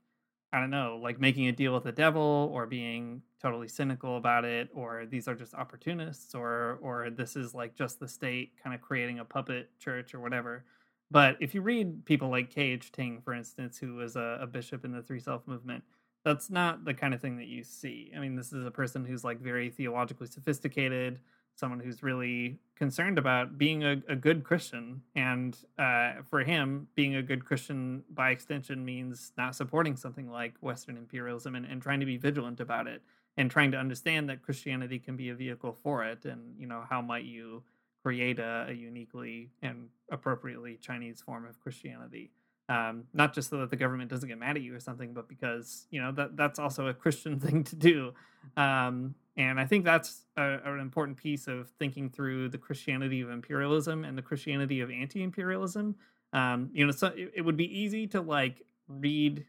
i 0.53 0.59
don't 0.59 0.69
know 0.69 0.99
like 1.01 1.19
making 1.19 1.47
a 1.47 1.51
deal 1.51 1.73
with 1.73 1.83
the 1.83 1.91
devil 1.91 2.49
or 2.53 2.65
being 2.65 3.21
totally 3.41 3.67
cynical 3.67 4.17
about 4.17 4.45
it 4.45 4.69
or 4.73 5.05
these 5.05 5.27
are 5.27 5.36
just 5.36 5.53
opportunists 5.53 6.36
or 6.36 6.77
or 6.81 7.09
this 7.09 7.36
is 7.36 7.53
like 7.53 7.75
just 7.75 7.99
the 7.99 8.07
state 8.07 8.51
kind 8.61 8.75
of 8.75 8.81
creating 8.81 9.19
a 9.19 9.25
puppet 9.25 9.69
church 9.79 10.13
or 10.13 10.19
whatever 10.19 10.63
but 11.11 11.38
if 11.39 11.53
you 11.53 11.61
read 11.61 12.03
people 12.05 12.29
like 12.29 12.49
K.H. 12.49 12.91
Ting, 12.91 13.21
for 13.23 13.33
instance, 13.36 13.77
who 13.77 13.93
was 13.93 14.15
a, 14.15 14.39
a 14.41 14.47
bishop 14.47 14.83
in 14.83 14.91
the 14.91 15.03
Three 15.03 15.19
Self 15.19 15.47
movement, 15.47 15.83
that's 16.26 16.49
not 16.49 16.84
the 16.84 16.93
kind 16.93 17.13
of 17.13 17.21
thing 17.21 17.38
that 17.38 17.45
you 17.45 17.63
see. 17.63 18.11
I 18.15 18.19
mean, 18.19 18.36
this 18.36 18.51
is 18.51 18.65
a 18.65 18.71
person 18.71 19.05
who's 19.05 19.23
like 19.23 19.39
very 19.39 19.69
theologically 19.69 20.26
sophisticated, 20.26 21.19
someone 21.53 21.80
who's 21.80 22.01
really 22.01 22.57
concerned 22.76 23.19
about 23.19 23.59
being 23.59 23.84
a, 23.84 24.01
a 24.09 24.15
good 24.15 24.43
Christian. 24.43 25.03
And 25.15 25.55
uh, 25.78 26.23
for 26.28 26.43
him, 26.43 26.88
being 26.95 27.15
a 27.15 27.21
good 27.21 27.45
Christian 27.45 28.03
by 28.11 28.32
extension 28.32 28.84
means 28.84 29.34
not 29.38 29.55
supporting 29.55 29.95
something 29.95 30.30
like 30.30 30.55
Western 30.61 30.97
imperialism 30.97 31.53
and, 31.53 31.65
and 31.65 31.80
trying 31.80 31.99
to 31.99 32.07
be 32.07 32.17
vigilant 32.17 32.59
about 32.59 32.88
it 32.88 33.03
and 33.38 33.51
trying 33.51 33.71
to 33.71 33.78
understand 33.78 34.28
that 34.30 34.41
Christianity 34.41 34.97
can 34.97 35.15
be 35.15 35.30
a 35.30 35.36
vehicle 35.36 35.78
for 35.84 36.03
it. 36.03 36.26
And, 36.26 36.55
you 36.57 36.65
know, 36.65 36.84
how 36.89 37.03
might 37.03 37.26
you 37.26 37.61
create 38.01 38.39
a, 38.39 38.65
a 38.69 38.73
uniquely 38.73 39.51
and 39.61 39.89
appropriately 40.11 40.80
Chinese 40.82 41.21
form 41.21 41.45
of 41.45 41.59
Christianity? 41.59 42.32
Um, 42.70 43.03
not 43.13 43.34
just 43.34 43.49
so 43.49 43.57
that 43.57 43.70
the 43.70 43.76
government 43.76 44.09
doesn't 44.09 44.28
get 44.28 44.38
mad 44.39 44.55
at 44.57 44.63
you 44.63 44.74
or 44.76 44.80
something, 44.80 45.13
but 45.13 45.28
because 45.28 45.88
you 45.91 46.01
know 46.01 46.11
that 46.13 46.36
that's 46.36 46.59
also 46.59 46.88
a 46.88 46.93
Christian 46.93 47.39
thing 47.45 47.63
to 47.66 47.76
do. 47.76 48.13
Um, 48.57 49.16
and 49.38 49.59
I 49.59 49.66
think 49.66 49.84
that's 49.86 50.26
a, 50.38 50.59
an 50.66 50.80
important 50.80 51.18
piece 51.18 51.47
of 51.47 51.70
thinking 51.78 52.09
through 52.09 52.49
the 52.49 52.57
Christianity 52.57 53.22
of 53.22 53.30
imperialism 53.30 54.05
and 54.05 54.18
the 54.18 54.22
Christianity 54.22 54.80
of 54.82 54.89
anti-imperialism. 54.89 55.95
Um, 56.32 56.70
you 56.74 56.86
know, 56.86 56.91
so 56.91 57.07
it, 57.07 57.32
it 57.36 57.41
would 57.41 57.57
be 57.57 57.66
easy 57.80 58.07
to 58.07 58.22
like 58.22 58.61
read 58.88 59.45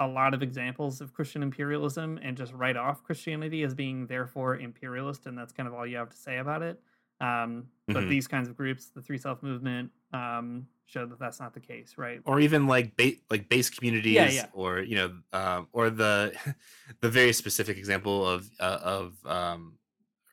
a 0.00 0.06
lot 0.06 0.32
of 0.32 0.42
examples 0.42 1.00
of 1.00 1.12
Christian 1.12 1.42
imperialism 1.42 2.18
and 2.22 2.36
just 2.36 2.52
write 2.52 2.76
off 2.76 3.02
Christianity 3.02 3.64
as 3.64 3.74
being 3.74 4.06
therefore 4.06 4.56
imperialist, 4.56 5.26
and 5.26 5.36
that's 5.36 5.52
kind 5.52 5.68
of 5.68 5.74
all 5.74 5.86
you 5.86 5.96
have 5.96 6.08
to 6.10 6.16
say 6.16 6.38
about 6.38 6.62
it. 6.62 6.80
Um, 7.20 7.68
but 7.88 8.04
Mhm. 8.04 8.08
these 8.08 8.28
kinds 8.28 8.48
of 8.48 8.56
groups, 8.56 8.90
the 8.90 9.02
Three 9.02 9.18
Self 9.18 9.42
Movement, 9.42 9.90
um, 10.12 10.68
show 10.88 11.04
that 11.04 11.18
that's 11.18 11.38
not 11.38 11.52
the 11.54 11.60
case, 11.60 11.94
right? 11.96 12.20
or 12.24 12.40
even 12.40 12.66
like 12.66 12.96
ba- 12.96 13.20
like 13.30 13.48
base 13.48 13.68
communities 13.70 14.34
yeah. 14.34 14.46
or 14.52 14.80
you 14.80 14.96
know 14.96 15.12
um, 15.32 15.68
or 15.72 15.90
the 15.90 16.32
the 17.00 17.10
very 17.10 17.32
specific 17.32 17.76
example 17.76 18.26
of 18.26 18.50
uh, 18.58 18.78
of 18.82 19.14
um, 19.26 19.74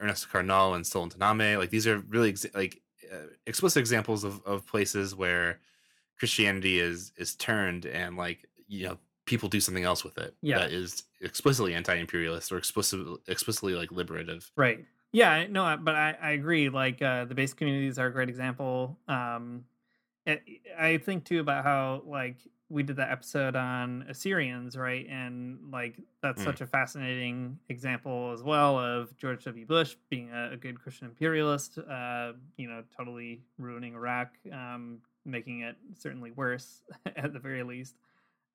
Ernesto 0.01 0.27
Cardenal 0.31 0.73
and 0.73 0.85
Solentiname 0.85 1.57
like 1.57 1.69
these 1.69 1.85
are 1.85 1.99
really 2.07 2.29
ex- 2.29 2.45
like 2.55 2.81
uh, 3.11 3.27
explicit 3.45 3.81
examples 3.81 4.23
of, 4.23 4.41
of 4.45 4.65
places 4.65 5.13
where 5.13 5.59
Christianity 6.17 6.79
is 6.79 7.11
is 7.17 7.35
turned 7.35 7.85
and 7.85 8.15
like 8.17 8.47
you 8.67 8.87
know 8.87 8.97
people 9.25 9.49
do 9.49 9.59
something 9.59 9.83
else 9.83 10.03
with 10.03 10.17
it 10.17 10.35
Yeah. 10.41 10.59
that 10.59 10.71
is 10.71 11.03
explicitly 11.21 11.73
anti-imperialist 11.73 12.51
or 12.51 12.57
explicitly 12.57 13.17
explicitly 13.27 13.73
like 13.75 13.91
liberative. 13.91 14.49
Right. 14.55 14.85
Yeah, 15.11 15.47
no, 15.49 15.77
but 15.81 15.95
I, 15.95 16.15
I 16.21 16.31
agree. 16.31 16.69
Like 16.69 17.01
uh, 17.01 17.25
the 17.25 17.35
base 17.35 17.53
communities 17.53 17.97
are 17.97 18.07
a 18.07 18.11
great 18.11 18.27
example. 18.29 18.97
Um, 19.07 19.63
I 20.27 20.97
think 20.97 21.25
too 21.25 21.39
about 21.39 21.63
how 21.63 22.01
like 22.05 22.37
we 22.69 22.81
did 22.81 22.95
that 22.95 23.11
episode 23.11 23.55
on 23.55 24.05
Assyrians, 24.09 24.75
right? 24.75 25.05
And 25.07 25.71
like 25.71 25.99
that's 26.23 26.41
Mm. 26.41 26.45
such 26.45 26.61
a 26.61 26.65
fascinating 26.67 27.59
example 27.69 28.31
as 28.33 28.41
well 28.41 28.79
of 28.79 29.15
George 29.17 29.43
W. 29.45 29.65
Bush 29.67 29.95
being 30.09 30.31
a, 30.31 30.53
a 30.53 30.57
good 30.57 30.79
Christian 30.81 31.07
imperialist. 31.07 31.77
Uh, 31.77 32.33
you 32.57 32.67
know, 32.67 32.83
totally 32.97 33.43
ruining 33.59 33.93
Iraq, 33.93 34.29
um, 34.51 34.97
making 35.25 35.61
it 35.61 35.75
certainly 35.97 36.31
worse 36.31 36.81
at 37.15 37.33
the 37.33 37.39
very 37.39 37.61
least. 37.63 37.95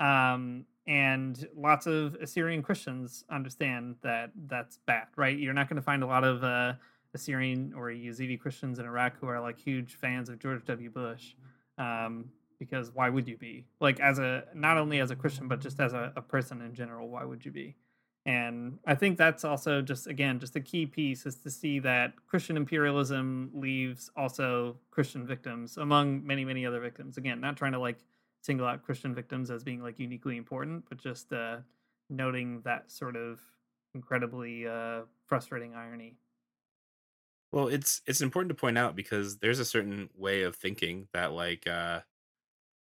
Um, 0.01 0.64
and 0.87 1.47
lots 1.55 1.87
of 1.87 2.14
Assyrian 2.16 2.62
Christians 2.62 3.25
understand 3.31 3.97
that 4.03 4.33
that's 4.49 4.79
bad, 4.87 5.07
right? 5.16 5.39
You're 5.39 5.53
not 5.53 5.68
going 5.68 5.77
to 5.77 5.83
find 5.83 6.03
a 6.03 6.07
lot 6.07 6.25
of 6.25 6.43
uh, 6.43 6.73
Assyrian 7.14 7.75
or 7.77 7.89
Yazidi 7.91 8.41
Christians 8.41 8.79
in 8.81 8.87
Iraq 8.87 9.18
who 9.21 9.29
are 9.29 9.41
like 9.41 9.59
huge 9.59 9.95
fans 9.95 10.29
of 10.29 10.41
George 10.41 10.64
W. 10.64 10.91
Bush. 10.91 11.35
Um, 11.81 12.31
because 12.59 12.91
why 12.95 13.09
would 13.09 13.26
you 13.26 13.39
be? 13.39 13.64
Like, 13.81 13.99
as 14.01 14.18
a 14.18 14.45
not 14.55 14.76
only 14.76 15.01
as 15.01 15.11
a 15.11 15.16
Christian, 15.16 15.49
but 15.49 15.61
just 15.61 15.81
as 15.81 15.95
a, 15.95 16.12
a 16.14 16.20
person 16.20 16.61
in 16.61 16.74
general, 16.74 17.09
why 17.09 17.24
would 17.24 17.45
you 17.45 17.51
be? 17.51 17.74
And 18.26 18.78
I 18.87 18.95
think 18.95 19.16
that's 19.16 19.45
also 19.45 19.81
just, 19.81 20.07
again, 20.07 20.39
just 20.39 20.55
a 20.57 20.61
key 20.61 20.85
piece 20.85 21.24
is 21.24 21.37
to 21.37 21.51
see 21.51 21.78
that 21.78 22.12
Christian 22.26 22.59
imperialism 22.59 23.51
leaves 23.55 24.11
also 24.14 24.76
Christian 24.91 25.26
victims 25.26 25.78
among 25.78 26.26
many, 26.26 26.45
many 26.45 26.66
other 26.66 26.81
victims. 26.81 27.16
Again, 27.16 27.41
not 27.41 27.57
trying 27.57 27.72
to 27.72 27.78
like 27.78 27.97
single 28.43 28.66
out 28.66 28.85
Christian 28.85 29.14
victims 29.14 29.51
as 29.51 29.64
being 29.64 29.83
like 29.83 29.99
uniquely 29.99 30.37
important, 30.37 30.85
but 30.91 30.99
just 30.99 31.33
uh, 31.33 31.57
noting 32.11 32.61
that 32.64 32.93
sort 32.93 33.16
of 33.16 33.41
incredibly 33.95 34.66
uh, 34.66 35.01
frustrating 35.26 35.74
irony. 35.74 36.16
Well, 37.53 37.68
it's 37.68 38.01
it's 38.07 38.20
important 38.20 38.51
to 38.51 38.55
point 38.61 38.78
out 38.78 38.94
because 38.94 39.38
there's 39.38 39.59
a 39.59 39.64
certain 39.64 40.09
way 40.14 40.42
of 40.42 40.57
thinking 40.57 41.09
that 41.12 41.32
like 41.32 41.66
uh 41.66 42.01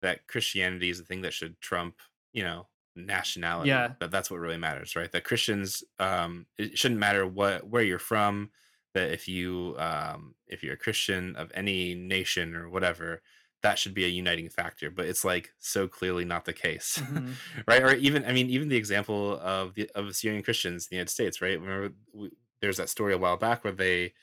that 0.02 0.26
Christianity 0.26 0.90
is 0.90 0.98
the 0.98 1.04
thing 1.04 1.22
that 1.22 1.32
should 1.32 1.60
trump, 1.60 1.96
you 2.32 2.42
know, 2.42 2.68
nationality. 2.96 3.70
Yeah. 3.70 3.94
That 4.00 4.10
that's 4.10 4.30
what 4.30 4.40
really 4.40 4.56
matters, 4.56 4.96
right? 4.96 5.10
That 5.12 5.24
Christians 5.24 5.82
um 5.98 6.46
it 6.58 6.78
shouldn't 6.78 7.00
matter 7.00 7.26
what 7.26 7.66
where 7.68 7.82
you're 7.82 7.98
from, 7.98 8.50
that 8.94 9.10
if 9.10 9.28
you 9.28 9.74
um 9.78 10.34
if 10.46 10.62
you're 10.62 10.74
a 10.74 10.78
Christian 10.78 11.36
of 11.36 11.50
any 11.54 11.94
nation 11.94 12.54
or 12.54 12.68
whatever, 12.68 13.22
that 13.62 13.78
should 13.78 13.94
be 13.94 14.04
a 14.04 14.08
uniting 14.08 14.48
factor, 14.50 14.90
but 14.90 15.06
it's 15.06 15.24
like 15.24 15.50
so 15.58 15.88
clearly 15.88 16.24
not 16.24 16.44
the 16.44 16.52
case. 16.52 17.02
Mhm. 17.10 17.38
right? 17.66 17.82
Or 17.82 17.94
even 17.94 18.24
I 18.24 18.32
mean 18.32 18.50
even 18.50 18.68
the 18.68 18.76
example 18.76 19.38
of 19.40 19.74
the 19.74 19.90
of 19.94 20.14
Syrian 20.14 20.42
Christians 20.42 20.86
in 20.86 20.88
the 20.90 20.96
United 20.96 21.10
States, 21.12 21.40
right? 21.40 21.60
Remember 21.60 21.94
we, 22.12 22.30
there's 22.60 22.76
that 22.76 22.88
story 22.88 23.14
a 23.14 23.18
while 23.18 23.36
back 23.36 23.64
where 23.64 23.72
they 23.72 24.14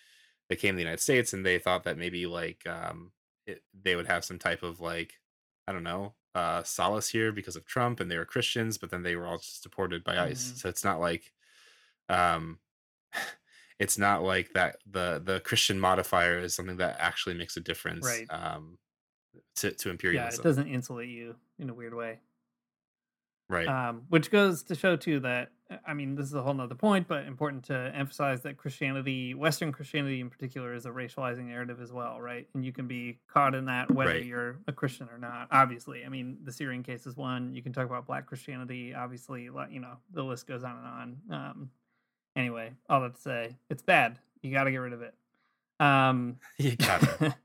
they 0.51 0.57
came 0.57 0.75
to 0.75 0.77
the 0.77 0.83
United 0.83 1.01
States 1.01 1.33
and 1.33 1.47
they 1.47 1.59
thought 1.59 1.85
that 1.85 1.97
maybe 1.99 2.27
like 2.27 2.67
um 2.67 3.13
it, 3.47 3.63
they 3.73 3.97
would 3.97 4.07
have 4.07 4.25
some 4.25 4.39
type 4.39 4.63
of 4.63 4.81
like 4.81 5.15
I 5.67 5.73
don't 5.73 5.83
know 5.85 6.15
uh 6.35 6.63
solace 6.63 7.09
here 7.09 7.33
because 7.33 7.57
of 7.57 7.65
Trump 7.65 8.01
and 8.01 8.11
they 8.11 8.17
were 8.19 8.25
Christians, 8.25 8.79
but 8.79 8.91
then 8.91 9.03
they 9.03 9.17
were 9.17 9.27
all 9.27 9.39
just 9.39 9.63
deported 9.63 10.03
by 10.05 10.19
ICE. 10.19 10.43
Mhm. 10.43 10.57
So 10.57 10.69
it's 10.69 10.85
not 10.85 11.01
like 11.01 11.33
um 12.09 12.59
it's 13.79 13.97
not 13.97 14.23
like 14.23 14.53
that 14.53 14.77
the 14.85 15.21
the 15.23 15.39
Christian 15.41 15.79
modifier 15.79 16.39
is 16.39 16.55
something 16.55 16.77
that 16.77 16.97
actually 16.99 17.35
makes 17.35 17.57
a 17.57 17.61
difference 17.61 18.07
Right. 18.07 18.29
um 18.29 18.79
to, 19.57 19.71
to 19.71 19.97
Yeah, 20.09 20.29
it 20.29 20.41
doesn't 20.41 20.67
insulate 20.67 21.09
you 21.09 21.37
in 21.57 21.69
a 21.69 21.73
weird 21.73 21.93
way. 21.93 22.21
right. 23.49 23.73
Um, 23.73 24.05
which 24.09 24.31
goes 24.31 24.63
to 24.63 24.75
show 24.75 24.95
too 24.97 25.19
that 25.21 25.51
I 25.87 25.93
mean 25.93 26.15
this 26.15 26.25
is 26.27 26.33
a 26.33 26.41
whole 26.41 26.53
nother 26.53 26.75
point, 26.75 27.07
but 27.07 27.25
important 27.25 27.63
to 27.65 27.91
emphasize 27.95 28.41
that 28.41 28.57
Christianity, 28.57 29.33
Western 29.33 29.71
Christianity 29.71 30.19
in 30.19 30.29
particular, 30.29 30.73
is 30.73 30.85
a 30.85 30.89
racializing 30.89 31.45
narrative 31.45 31.81
as 31.81 31.91
well, 31.91 32.19
right? 32.21 32.47
And 32.53 32.65
you 32.65 32.71
can 32.71 32.87
be 32.87 33.19
caught 33.27 33.55
in 33.55 33.65
that 33.65 33.89
whether 33.91 34.11
Right. 34.11 34.25
you're 34.25 34.57
a 34.67 34.71
Christian 34.73 35.07
or 35.11 35.17
not. 35.17 35.47
Obviously, 35.51 36.05
I 36.05 36.09
mean 36.09 36.37
the 36.43 36.51
Syrian 36.51 36.83
case 36.83 37.05
is 37.07 37.15
one. 37.17 37.53
You 37.55 37.61
can 37.61 37.73
talk 37.73 37.85
about 37.85 38.05
Black 38.07 38.25
Christianity. 38.25 38.93
Obviously, 38.93 39.43
you 39.43 39.79
know 39.79 39.97
the 40.13 40.23
list 40.23 40.47
goes 40.47 40.63
on 40.63 40.77
and 40.77 40.87
on. 41.31 41.39
Um, 41.49 41.69
anyway, 42.35 42.71
all 42.89 43.01
that 43.01 43.15
to 43.15 43.21
say, 43.21 43.55
it's 43.69 43.83
bad. 43.83 44.19
You 44.41 44.51
got 44.51 44.63
to 44.65 44.71
get 44.71 44.77
rid 44.77 44.93
of 44.93 45.01
it. 45.01 45.13
Um, 45.79 46.37
you 46.57 46.75
got 46.75 47.03
it. 47.21 47.33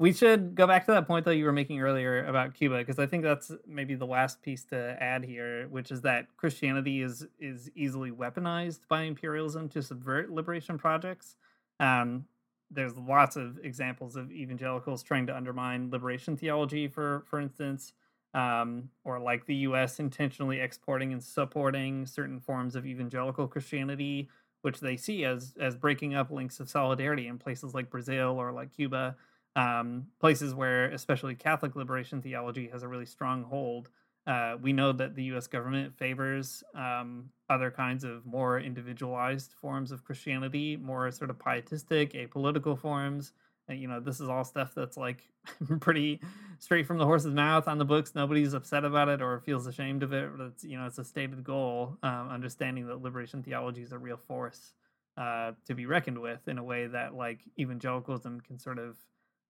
we 0.00 0.14
should 0.14 0.54
go 0.54 0.66
back 0.66 0.86
to 0.86 0.92
that 0.92 1.06
point 1.06 1.26
that 1.26 1.36
you 1.36 1.44
were 1.44 1.52
making 1.52 1.78
earlier 1.78 2.24
about 2.24 2.54
Cuba 2.54 2.78
because 2.78 2.98
I 2.98 3.04
think 3.04 3.22
that's 3.22 3.52
maybe 3.66 3.94
the 3.94 4.06
last 4.06 4.40
piece 4.40 4.64
to 4.64 4.96
add 4.98 5.22
here, 5.22 5.68
which 5.68 5.90
is 5.90 6.00
that 6.00 6.26
Christianity 6.38 7.02
is 7.02 7.26
is 7.38 7.70
easily 7.76 8.10
weaponized 8.10 8.80
by 8.88 9.02
imperialism 9.02 9.68
to 9.68 9.82
subvert 9.82 10.30
liberation 10.30 10.78
projects. 10.78 11.36
Um, 11.80 12.24
there's 12.70 12.96
lots 12.96 13.36
of 13.36 13.58
examples 13.62 14.16
of 14.16 14.32
evangelicals 14.32 15.02
trying 15.02 15.26
to 15.26 15.36
undermine 15.36 15.90
liberation 15.90 16.34
theology, 16.34 16.88
for 16.88 17.22
for 17.26 17.38
instance, 17.38 17.92
um, 18.32 18.88
or 19.04 19.18
like 19.18 19.44
the 19.44 19.56
U.S. 19.56 20.00
intentionally 20.00 20.60
exporting 20.60 21.12
and 21.12 21.22
supporting 21.22 22.06
certain 22.06 22.40
forms 22.40 22.74
of 22.74 22.86
evangelical 22.86 23.46
Christianity, 23.46 24.30
which 24.62 24.80
they 24.80 24.96
see 24.96 25.26
as 25.26 25.52
as 25.60 25.76
breaking 25.76 26.14
up 26.14 26.30
links 26.30 26.58
of 26.58 26.70
solidarity 26.70 27.26
in 27.26 27.36
places 27.36 27.74
like 27.74 27.90
Brazil 27.90 28.40
or 28.40 28.50
like 28.50 28.74
Cuba 28.74 29.14
um, 29.56 30.06
places 30.20 30.54
where 30.54 30.86
especially 30.86 31.34
Catholic 31.34 31.76
liberation 31.76 32.22
theology 32.22 32.68
has 32.68 32.82
a 32.82 32.88
really 32.88 33.06
strong 33.06 33.42
hold. 33.42 33.88
Uh, 34.26 34.56
we 34.60 34.72
know 34.72 34.92
that 34.92 35.14
the 35.16 35.24
U.S. 35.24 35.46
government 35.46 35.96
favors 35.96 36.62
um, 36.74 37.30
other 37.48 37.70
kinds 37.70 38.04
of 38.04 38.24
more 38.26 38.60
individualized 38.60 39.54
forms 39.60 39.90
of 39.90 40.04
Christianity, 40.04 40.76
more 40.76 41.10
sort 41.10 41.30
of 41.30 41.38
pietistic, 41.38 42.12
apolitical 42.12 42.78
forms. 42.78 43.32
And, 43.66 43.80
you 43.80 43.88
know, 43.88 43.98
this 44.00 44.20
is 44.20 44.28
all 44.28 44.44
stuff 44.44 44.74
that's 44.74 44.96
like 44.96 45.22
pretty 45.80 46.20
straight 46.58 46.86
from 46.86 46.98
the 46.98 47.06
horse's 47.06 47.32
mouth 47.32 47.66
on 47.66 47.78
the 47.78 47.84
books. 47.84 48.14
Nobody's 48.14 48.52
upset 48.52 48.84
about 48.84 49.08
it 49.08 49.22
or 49.22 49.40
feels 49.40 49.66
ashamed 49.66 50.02
of 50.02 50.12
it. 50.12 50.30
But 50.36 50.44
it's 50.44 50.64
you 50.64 50.76
know, 50.76 50.86
it's 50.86 50.98
a 50.98 51.04
stated 51.04 51.42
goal. 51.42 51.96
Um, 52.02 52.28
understanding 52.30 52.86
that 52.88 53.02
liberation 53.02 53.42
theology 53.42 53.82
is 53.82 53.92
a 53.92 53.98
real 53.98 54.16
force 54.16 54.74
uh, 55.16 55.52
to 55.66 55.74
be 55.74 55.86
reckoned 55.86 56.18
with 56.18 56.46
in 56.48 56.58
a 56.58 56.64
way 56.64 56.86
that 56.86 57.14
like 57.14 57.40
evangelicalism 57.58 58.40
can 58.40 58.58
sort 58.58 58.78
of 58.78 58.96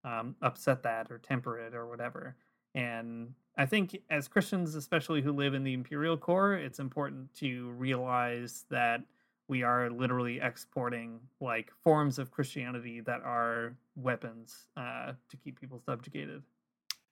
um, 0.04 0.34
upset 0.42 0.82
that 0.82 1.10
or 1.10 1.18
temper 1.18 1.58
it 1.58 1.74
or 1.74 1.86
whatever. 1.86 2.36
And 2.74 3.34
I 3.56 3.66
think 3.66 4.00
as 4.10 4.28
Christians, 4.28 4.74
especially 4.74 5.22
who 5.22 5.32
live 5.32 5.54
in 5.54 5.64
the 5.64 5.74
imperial 5.74 6.16
core, 6.16 6.54
it's 6.54 6.78
important 6.78 7.32
to 7.34 7.70
realize 7.72 8.64
that 8.70 9.02
we 9.48 9.64
are 9.64 9.90
literally 9.90 10.40
exporting 10.40 11.18
like 11.40 11.72
forms 11.82 12.18
of 12.18 12.30
Christianity 12.30 13.00
that 13.00 13.20
are 13.22 13.74
weapons 13.96 14.68
uh, 14.76 15.12
to 15.28 15.36
keep 15.36 15.60
people 15.60 15.82
subjugated. 15.84 16.42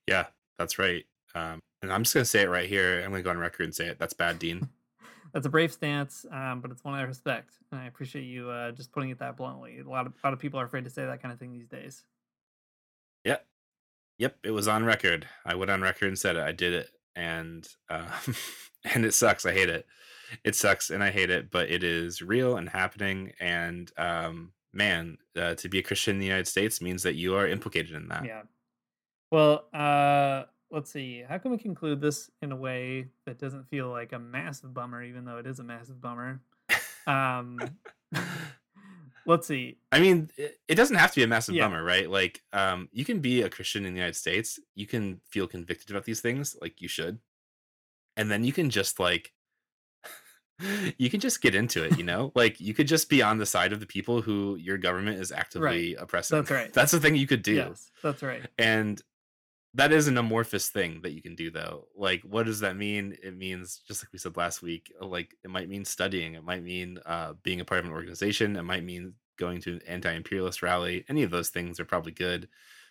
Yeah, 0.07 0.27
that's 0.57 0.79
right. 0.79 1.05
Um, 1.35 1.61
and 1.83 1.93
I'm 1.93 2.05
just 2.05 2.15
gonna 2.15 2.25
say 2.25 2.43
it 2.43 2.49
right 2.49 2.69
here. 2.69 3.03
I'm 3.05 3.11
gonna 3.11 3.23
go 3.23 3.31
on 3.31 3.39
record 3.39 3.65
and 3.65 3.75
say 3.75 3.87
it. 3.87 3.99
That's 3.99 4.15
bad, 4.15 4.39
Dean. 4.39 4.69
That's 5.35 5.45
a 5.45 5.51
brave 5.51 5.71
stance, 5.71 6.25
um, 6.33 6.63
but 6.63 6.71
it's 6.71 6.83
one 6.83 6.95
I 6.95 7.03
respect, 7.03 7.53
and 7.71 7.79
I 7.79 7.87
appreciate 7.87 8.23
you 8.23 8.49
uh, 8.49 8.71
just 8.71 8.93
putting 8.93 9.11
it 9.11 9.19
that 9.19 9.37
bluntly. 9.37 9.79
A 9.79 9.89
lot 9.89 10.07
of 10.07 10.15
a 10.15 10.27
lot 10.27 10.33
of 10.33 10.39
people 10.39 10.59
are 10.59 10.65
afraid 10.65 10.85
to 10.85 10.91
say 10.91 11.05
that 11.05 11.21
kind 11.21 11.33
of 11.33 11.39
thing 11.39 11.53
these 11.53 11.69
days. 11.69 12.05
Yep. 14.19 14.39
It 14.45 14.51
was 14.51 14.69
on 14.69 14.85
record. 14.85 15.27
I 15.45 15.55
went 15.55 15.71
on 15.71 15.81
record 15.81 16.09
and 16.09 16.19
said 16.19 16.37
it. 16.37 16.43
I 16.43 16.53
did 16.53 16.73
it, 16.73 16.91
and 17.17 17.67
uh, 17.89 18.11
and 18.95 19.05
it 19.05 19.15
sucks. 19.15 19.47
I 19.47 19.53
hate 19.53 19.69
it. 19.69 19.87
It 20.45 20.55
sucks, 20.55 20.91
and 20.91 21.03
I 21.03 21.11
hate 21.11 21.31
it. 21.31 21.51
But 21.51 21.71
it 21.71 21.83
is 21.83 22.21
real 22.21 22.57
and 22.57 22.69
happening. 22.69 23.33
And 23.41 23.91
um, 23.97 24.53
man, 24.73 25.19
uh, 25.37 25.55
to 25.55 25.69
be 25.69 25.79
a 25.79 25.83
Christian 25.83 26.17
in 26.17 26.21
the 26.21 26.27
United 26.27 26.49
States 26.49 26.81
means 26.81 27.03
that 27.05 27.15
you 27.15 27.35
are 27.35 27.47
implicated 27.47 27.93
in 27.93 28.09
that. 28.09 28.25
Yeah. 28.25 28.43
Well, 29.31 29.67
uh, 29.75 30.45
let's 30.71 30.91
see. 30.91 31.25
How 31.29 31.39
can 31.39 31.51
we 31.51 31.59
conclude 31.59 32.01
this 32.01 32.31
in 32.43 32.53
a 32.53 32.57
way 32.57 33.09
that 33.27 33.39
doesn't 33.39 33.69
feel 33.69 33.89
like 33.89 34.13
a 34.13 34.19
massive 34.19 34.73
bummer, 34.73 35.03
even 35.03 35.25
though 35.25 35.39
it 35.39 35.47
is 35.47 35.59
a 35.59 35.65
massive 35.65 36.01
bummer? 36.01 36.41
Um, 37.07 37.59
let's 39.29 39.47
see. 39.47 39.77
I 39.93 40.01
mean, 40.01 40.31
it, 40.37 40.75
doesn't 40.75 40.97
have 40.97 41.13
to 41.13 41.17
be 41.21 41.23
a 41.23 41.29
massive 41.29 41.55
Yeah. 41.55 41.69
bummer, 41.69 41.85
right? 41.85 42.11
Like, 42.11 42.43
um, 42.53 42.89
you 42.91 43.05
can 43.05 43.21
be 43.21 43.43
a 43.43 43.49
Christian 43.51 43.85
in 43.85 43.93
the 43.93 43.99
United 43.99 44.17
States. 44.17 44.59
You 44.75 44.87
can 44.87 45.21
feel 45.31 45.47
convicted 45.47 45.91
about 45.91 46.05
these 46.05 46.21
things, 46.21 46.57
like 46.61 46.81
you 46.81 46.89
should, 46.89 47.21
and 48.17 48.31
then 48.31 48.43
you 48.43 48.53
can 48.53 48.71
just 48.71 48.99
like, 48.99 49.33
you 50.99 51.09
can 51.11 51.21
just 51.21 51.41
get 51.41 51.55
into 51.55 51.85
it. 51.85 51.97
You 51.99 52.05
know, 52.05 52.33
like 52.37 52.61
you 52.61 52.75
could 52.75 52.89
just 52.89 53.09
be 53.09 53.23
on 53.23 53.39
the 53.39 53.47
side 53.47 53.73
of 53.73 53.81
the 53.81 53.87
people 53.87 54.23
who 54.23 54.57
your 54.57 54.79
government 54.79 55.21
is 55.21 55.31
actively 55.31 55.95
oppressing. 55.95 56.39
That's 56.39 56.51
right. 56.51 56.73
That's 56.73 56.93
the 56.93 57.01
thing 57.01 57.15
you 57.15 57.27
could 57.27 57.43
do, 57.43 57.55
Yes, 57.55 57.91
that's 58.03 58.23
right. 58.23 58.45
and 58.59 59.01
that 59.75 59.93
is 59.93 60.09
an 60.09 60.17
amorphous 60.19 60.69
thing 60.71 61.01
that 61.03 61.13
you 61.13 61.23
can 61.23 61.35
do 61.35 61.51
though 61.51 61.87
like 61.97 62.23
what 62.23 62.47
does 62.47 62.61
that 62.61 62.77
mean 62.77 63.17
it 63.23 63.37
means 63.37 63.83
just 63.87 64.03
like 64.03 64.13
we 64.13 64.19
said 64.19 64.37
last 64.37 64.63
week 64.63 64.93
uh, 65.01 65.07
like 65.07 65.35
it 65.45 65.51
might 65.51 65.69
mean 65.69 65.85
studying 65.85 66.35
it 66.35 66.45
might 66.45 66.63
mean 66.63 66.99
uh, 67.07 67.35
being 67.43 67.61
a 67.61 67.65
part 67.65 67.81
of 67.81 67.87
an 67.87 67.93
organization 67.93 68.57
it 68.57 68.63
might 68.63 68.85
mean 68.85 69.15
going 69.39 69.61
to 69.61 69.75
an 69.75 69.83
anti-imperialist 69.87 70.63
rally 70.63 71.05
any 71.09 71.23
of 71.23 71.31
those 71.31 71.51
things 71.51 71.79
are 71.79 71.85
probably 71.85 72.13
good 72.13 72.49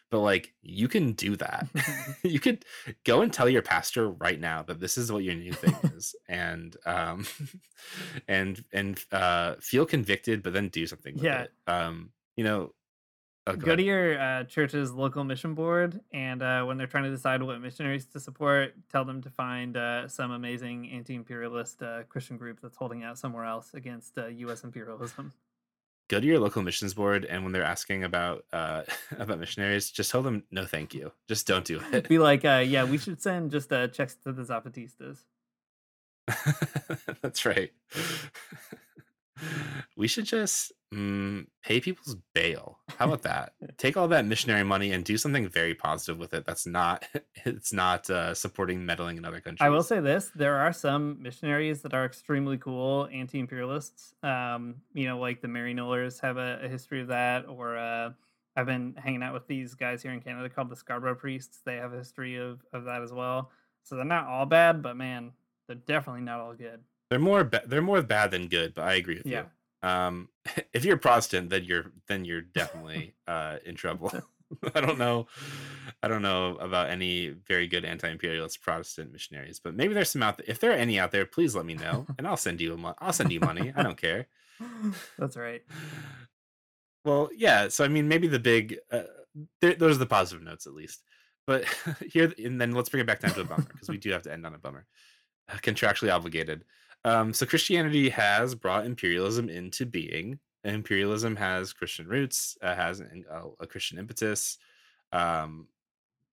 but 0.10 0.20
like 0.20 0.54
you 0.62 0.88
can 0.88 1.12
do 1.14 1.36
that. 1.36 1.68
you 2.24 2.40
could 2.40 2.64
go 3.04 3.22
and 3.22 3.34
tell 3.34 3.50
your 3.50 3.62
pastor 3.62 4.10
right 4.10 4.40
now 4.40 4.64
that 4.64 4.80
this 4.80 4.98
is 4.98 5.12
what 5.12 5.24
your 5.26 5.36
new 5.36 5.52
thing 5.52 5.76
is, 5.96 6.16
and 6.30 6.78
um, 6.86 7.26
and 8.28 8.64
and 8.72 9.04
uh, 9.12 9.56
feel 9.60 9.86
convicted, 9.86 10.44
but 10.44 10.54
then 10.54 10.70
do 10.70 10.88
something 10.88 11.16
with 11.16 11.24
Yeah. 11.24 11.42
it. 11.44 11.52
Um, 11.68 12.12
you 12.36 12.44
know, 12.44 12.74
go 13.56 13.76
to 13.76 13.84
your 13.84 14.20
uh, 14.20 14.44
church's 14.44 14.92
local 14.92 15.24
mission 15.24 15.54
board 15.54 16.00
and 16.12 16.42
uh, 16.42 16.64
when 16.64 16.78
they're 16.78 16.88
trying 16.88 17.04
to 17.04 17.10
decide 17.10 17.42
what 17.42 17.60
missionaries 17.62 18.06
to 18.06 18.20
support 18.20 18.74
tell 18.92 19.06
them 19.06 19.22
to 19.22 19.30
find 19.30 19.78
uh, 19.78 20.08
some 20.08 20.32
amazing 20.32 20.90
anti-imperialist 20.90 21.82
uh, 21.82 22.04
christian 22.04 22.38
group 22.38 22.60
that's 22.62 22.78
holding 22.78 23.04
out 23.04 23.18
somewhere 23.18 23.46
else 23.46 23.74
against 23.74 24.18
uh, 24.18 24.28
us 24.28 24.64
imperialism 24.64 25.34
go 26.10 26.22
to 26.22 26.26
your 26.26 26.40
local 26.40 26.62
missions 26.62 26.94
board, 26.94 27.26
and 27.26 27.44
when 27.44 27.52
they're 27.52 27.66
asking 27.66 28.06
about 28.06 28.46
uh, 28.54 28.84
about 29.20 29.40
missionaries, 29.40 29.92
just 29.92 30.10
tell 30.10 30.22
them 30.22 30.42
no, 30.52 30.66
thank 30.66 30.94
you. 30.94 31.12
Just 31.28 31.46
don't 31.46 31.66
do 31.66 31.82
it. 31.92 32.08
be 32.08 32.18
like 32.18 32.46
uh, 32.46 32.64
yeah 32.66 32.86
we 32.86 32.98
should 32.98 33.22
send 33.22 33.52
just 33.52 33.74
uh, 33.74 33.90
checks 33.90 34.16
to 34.24 34.32
the 34.32 34.44
zapatistas 34.44 35.18
That's 37.22 37.46
right. 37.46 37.72
we 39.96 40.08
should 40.08 40.26
just 40.26 40.72
mm, 40.94 41.46
pay 41.64 41.80
people's 41.80 42.16
bail. 42.34 42.80
How 42.98 43.06
about 43.06 43.24
that? 43.24 43.54
Take 43.78 43.98
all 43.98 44.08
that 44.10 44.26
missionary 44.26 44.64
money 44.64 44.92
and 44.92 45.04
do 45.04 45.18
something 45.18 45.48
very 45.48 45.74
positive 45.76 46.18
with 46.18 46.34
it. 46.34 46.46
That's 46.46 46.66
not. 46.66 47.06
It's 47.46 47.72
not 47.72 48.10
uh, 48.10 48.34
supporting 48.34 48.86
meddling 48.86 49.16
in 49.16 49.24
other 49.24 49.40
countries. 49.40 49.66
I 49.66 49.70
will 49.70 49.84
say 49.84 50.02
this: 50.02 50.32
there 50.36 50.58
are 50.58 50.74
some 50.74 51.22
missionaries 51.22 51.82
that 51.84 51.94
are 51.94 52.04
extremely 52.04 52.58
cool 52.58 53.08
anti-imperialists. 53.14 54.16
Um, 54.22 54.76
you 54.94 55.08
know, 55.08 55.18
like 55.20 55.42
the 55.42 55.48
Maryknollers 55.48 56.20
have 56.22 56.38
a, 56.38 56.60
a 56.64 56.68
history 56.68 57.00
of 57.00 57.08
that, 57.08 57.48
or 57.48 57.78
uh, 57.78 58.10
I've 58.58 58.66
been 58.66 58.96
hanging 58.98 59.24
out 59.24 59.34
with 59.34 59.48
these 59.48 59.76
guys 59.76 60.02
here 60.02 60.12
in 60.12 60.20
Canada 60.20 60.50
called 60.50 60.70
the 60.70 60.76
Scarborough 60.76 61.16
Priests. 61.16 61.60
They 61.64 61.76
have 61.76 61.94
a 61.94 61.98
history 61.98 62.36
of 62.36 62.66
of 62.74 62.84
that 62.86 63.02
as 63.02 63.14
well. 63.14 63.52
So 63.84 63.96
they're 63.96 64.04
not 64.04 64.28
all 64.28 64.46
bad, 64.46 64.82
but 64.82 64.98
man, 64.98 65.32
they're 65.68 65.78
definitely 65.78 66.24
not 66.24 66.40
all 66.42 66.54
good. 66.54 66.82
They're 67.10 67.20
more. 67.20 67.44
Ba- 67.44 67.64
they're 67.66 67.82
more 67.82 68.02
bad 68.02 68.32
than 68.32 68.48
good. 68.48 68.74
But 68.74 68.84
I 68.86 68.96
agree 68.96 69.16
with 69.18 69.26
Yeah. 69.26 69.44
you. 69.84 69.90
Um, 69.90 70.30
if 70.74 70.84
you're 70.86 70.98
Protestant, 70.98 71.50
then 71.50 71.64
you're 71.64 71.92
then 72.08 72.26
you're 72.26 72.42
definitely 72.42 73.16
uh, 73.28 73.58
in 73.66 73.76
trouble. 73.76 74.12
I 74.76 74.80
don't 74.80 74.98
know. 74.98 75.28
I 76.02 76.08
don't 76.08 76.22
know 76.22 76.56
about 76.58 76.90
any 76.90 77.36
very 77.50 77.68
good 77.68 77.84
anti-imperialist 77.84 78.62
Protestant 78.62 79.12
missionaries, 79.12 79.60
but 79.60 79.76
maybe 79.76 79.94
there's 79.94 80.10
some 80.10 80.24
out 80.24 80.38
there. 80.38 80.46
If 80.48 80.60
there 80.62 80.72
are 80.72 80.76
any 80.76 80.98
out 80.98 81.12
there, 81.12 81.26
please 81.26 81.54
let 81.54 81.66
me 81.66 81.74
know, 81.74 82.08
and 82.18 82.26
I'll 82.26 82.38
send 82.38 82.62
you 82.62 82.74
a 82.74 82.78
mo- 82.78 82.96
I'll 83.00 83.12
send 83.12 83.30
you 83.32 83.42
money. 83.42 83.74
I 83.76 83.84
don't 83.84 83.98
care. 83.98 84.28
That's 85.20 85.36
right. 85.36 85.64
Well, 87.06 87.30
yeah. 87.36 87.68
So 87.70 87.84
I 87.84 87.88
mean, 87.88 88.08
maybe 88.08 88.28
the 88.28 88.40
big 88.40 88.78
uh, 88.92 89.04
th- 89.62 89.78
those 89.80 89.96
are 89.98 90.00
the 90.00 90.06
positive 90.06 90.44
notes 90.44 90.66
at 90.68 90.74
least. 90.74 91.04
But 91.46 91.66
here, 92.12 92.34
and 92.44 92.60
then 92.60 92.72
let's 92.72 92.90
bring 92.90 93.02
it 93.02 93.08
back 93.08 93.22
down 93.22 93.32
to 93.34 93.42
a 93.42 93.46
bummer 93.46 93.66
because 93.72 93.88
we 93.90 93.98
do 93.98 94.12
have 94.12 94.24
to 94.24 94.32
end 94.34 94.46
on 94.46 94.54
a 94.54 94.58
bummer. 94.58 94.86
Uh, 95.50 95.56
contractually 95.58 96.14
obligated. 96.14 96.66
Um, 97.06 97.34
so 97.34 97.46
Christianity 97.46 98.10
has 98.10 98.56
brought 98.56 98.86
imperialism 98.86 99.50
into 99.50 99.86
being. 99.86 100.40
Imperialism 100.64 101.36
has 101.36 101.74
Christian 101.74 102.08
roots, 102.08 102.58
uh, 102.62 102.76
has 102.76 103.00
an, 103.00 103.24
a, 103.30 103.64
a 103.64 103.68
Christian 103.68 103.98
impetus. 103.98 104.58
Um, 105.14 105.68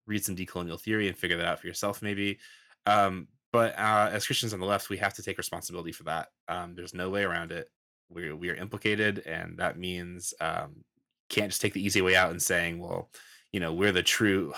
read 0.07 0.25
some 0.25 0.37
decolonial 0.37 0.81
theory 0.81 1.09
and 1.09 1.17
figure 1.17 1.37
that 1.37 1.47
out 1.47 1.61
for 1.61 1.67
yourself, 1.67 2.03
maybe. 2.03 2.39
Um, 2.87 3.29
but 3.53 3.79
uh, 3.79 4.11
as 4.12 4.27
Christians 4.27 4.53
on 4.53 4.61
the 4.61 4.67
left, 4.67 4.91
we 4.91 4.97
have 4.97 5.15
to 5.15 5.23
take 5.23 5.39
responsibility 5.39 5.93
for 5.93 6.03
that. 6.05 6.29
Um, 6.49 6.75
there's 6.75 6.95
no 6.95 7.09
way 7.09 7.23
around 7.23 7.53
it. 7.53 7.71
We're 8.11 8.37
we 8.37 8.51
are 8.51 8.57
implicated, 8.57 9.23
and 9.27 9.57
that 9.59 9.79
means 9.79 10.35
um, 10.41 10.85
can't 11.29 11.51
just 11.51 11.62
take 11.62 11.73
the 11.73 11.85
easy 11.85 12.03
way 12.03 12.17
out 12.17 12.31
and 12.31 12.43
saying, 12.43 12.81
well, 12.81 13.11
you 13.53 13.61
know, 13.61 13.73
we're 13.73 13.93
the 13.93 14.03
true. 14.03 14.53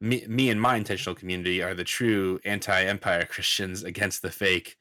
Me, 0.00 0.24
me 0.28 0.48
and 0.50 0.60
my 0.60 0.76
intentional 0.76 1.14
community 1.14 1.62
are 1.62 1.74
the 1.74 1.84
true 1.84 2.38
anti-empire 2.44 3.26
Christians 3.26 3.82
against 3.82 4.22
the 4.22 4.30
fake 4.30 4.76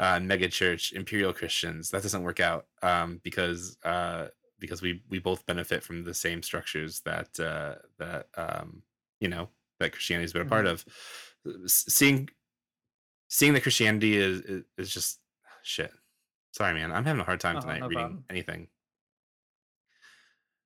uh, 0.00 0.16
megachurch 0.18 0.92
imperial 0.92 1.32
Christians. 1.32 1.90
That 1.90 2.02
doesn't 2.02 2.22
work 2.22 2.40
out 2.40 2.66
um, 2.82 3.20
because 3.22 3.76
uh, 3.84 4.28
because 4.58 4.82
we 4.82 5.02
we 5.08 5.18
both 5.18 5.46
benefit 5.46 5.82
from 5.82 6.04
the 6.04 6.14
same 6.14 6.42
structures 6.42 7.00
that 7.00 7.38
uh, 7.40 7.76
that 7.98 8.26
um, 8.36 8.82
you 9.20 9.28
know 9.28 9.48
that 9.80 9.92
Christianity's 9.92 10.32
been 10.32 10.42
a 10.42 10.46
part 10.46 10.66
of. 10.66 10.84
Seeing 11.66 12.28
seeing 13.28 13.52
that 13.54 13.62
Christianity 13.62 14.16
is 14.16 14.40
is, 14.40 14.64
is 14.76 14.90
just 14.90 15.20
shit. 15.62 15.92
Sorry, 16.52 16.74
man. 16.74 16.92
I'm 16.92 17.04
having 17.04 17.20
a 17.20 17.24
hard 17.24 17.40
time 17.40 17.56
Oh, 17.56 17.60
tonight 17.60 17.80
no 17.80 17.88
reading 17.88 18.02
problem. 18.02 18.24
anything. 18.30 18.68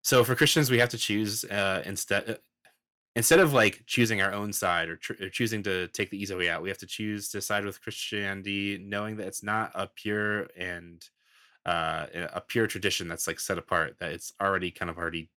So 0.03 0.24
for 0.24 0.35
Christians, 0.35 0.70
we 0.70 0.78
have 0.78 0.89
to 0.91 0.99
choose 0.99 1.45
uh, 1.45 1.83
instead 1.87 2.28
uh, 2.28 2.35
instead 3.15 3.41
of 3.41 3.53
like 3.53 3.83
choosing 3.87 4.23
our 4.23 4.33
own 4.33 4.53
side 4.53 4.89
or, 4.89 4.97
tr- 4.97 5.21
or 5.21 5.29
choosing 5.29 5.63
to 5.65 5.89
take 5.89 6.11
the 6.11 6.21
easy 6.21 6.35
way 6.35 6.49
out. 6.49 6.63
We 6.63 6.69
have 6.69 6.79
to 6.79 6.87
choose 6.87 7.29
to 7.31 7.41
side 7.41 7.65
with 7.65 7.83
Christianity, 7.83 8.83
knowing 8.83 9.17
that 9.17 9.27
it's 9.27 9.43
not 9.43 9.71
a 9.75 9.87
pure 9.87 10.49
and 10.57 11.05
uh, 11.67 12.07
a 12.33 12.41
pure 12.41 12.67
tradition 12.67 13.09
that's 13.09 13.27
like 13.27 13.39
set 13.39 13.59
apart. 13.59 13.97
That 14.01 14.13
it's 14.13 14.33
already 14.41 14.71
kind 14.71 14.91
of 14.91 14.99
already 14.99 15.31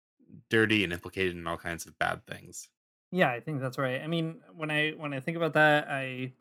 dirty 0.49 0.83
and 0.83 0.93
implicated 0.93 1.35
in 1.35 1.47
all 1.47 1.57
kinds 1.57 1.85
of 1.85 1.97
bad 1.99 2.25
things. 2.27 2.69
Yeah, 3.11 3.29
I 3.29 3.39
think 3.39 3.61
that's 3.61 3.77
right. 3.77 4.01
I 4.01 4.07
mean, 4.07 4.41
when 4.55 4.71
I 4.71 4.91
when 4.91 5.13
I 5.13 5.19
think 5.19 5.37
about 5.37 5.53
that, 5.53 5.87
I 5.89 6.33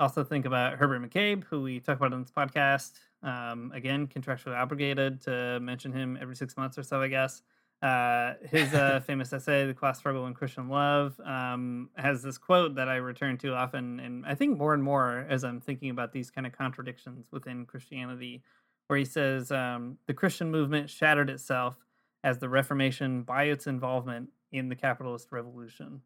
also 0.00 0.24
think 0.24 0.44
about 0.44 0.74
Herbert 0.78 1.02
McCabe, 1.02 1.44
who 1.44 1.62
we 1.62 1.80
talk 1.80 1.96
about 1.96 2.12
on 2.12 2.22
this 2.22 2.30
podcast. 2.30 2.92
Um, 3.22 3.72
again, 3.74 4.06
contractually 4.06 4.56
obligated 4.56 5.20
to 5.22 5.58
mention 5.60 5.92
him 5.92 6.18
every 6.20 6.36
six 6.36 6.56
months 6.56 6.78
or 6.78 6.82
so, 6.82 7.00
I 7.00 7.08
guess. 7.08 7.42
Uh, 7.84 8.36
his 8.50 8.74
uh, 8.74 9.00
famous 9.06 9.32
essay, 9.32 9.66
"The 9.66 9.74
Class 9.74 9.98
Struggle 9.98 10.26
and 10.26 10.34
Christian 10.34 10.70
Love," 10.70 11.20
um, 11.20 11.90
has 11.96 12.22
this 12.22 12.38
quote 12.38 12.76
that 12.76 12.88
I 12.88 12.96
return 12.96 13.36
to 13.38 13.54
often, 13.54 14.00
and 14.00 14.24
I 14.26 14.34
think 14.34 14.56
more 14.58 14.74
and 14.74 14.82
more 14.82 15.26
as 15.28 15.44
I'm 15.44 15.60
thinking 15.60 15.90
about 15.90 16.12
these 16.12 16.30
kind 16.30 16.46
of 16.46 16.54
contradictions 16.54 17.26
within 17.30 17.66
Christianity, 17.66 18.42
where 18.86 18.98
he 18.98 19.04
says, 19.04 19.52
um, 19.52 19.98
"The 20.06 20.14
Christian 20.14 20.50
movement 20.50 20.88
shattered 20.90 21.30
itself 21.30 21.84
as 22.24 22.38
the 22.38 22.48
Reformation 22.48 23.22
by 23.22 23.44
its 23.44 23.66
involvement 23.66 24.30
in 24.50 24.70
the 24.70 24.76
capitalist 24.76 25.30
revolution." 25.30 26.02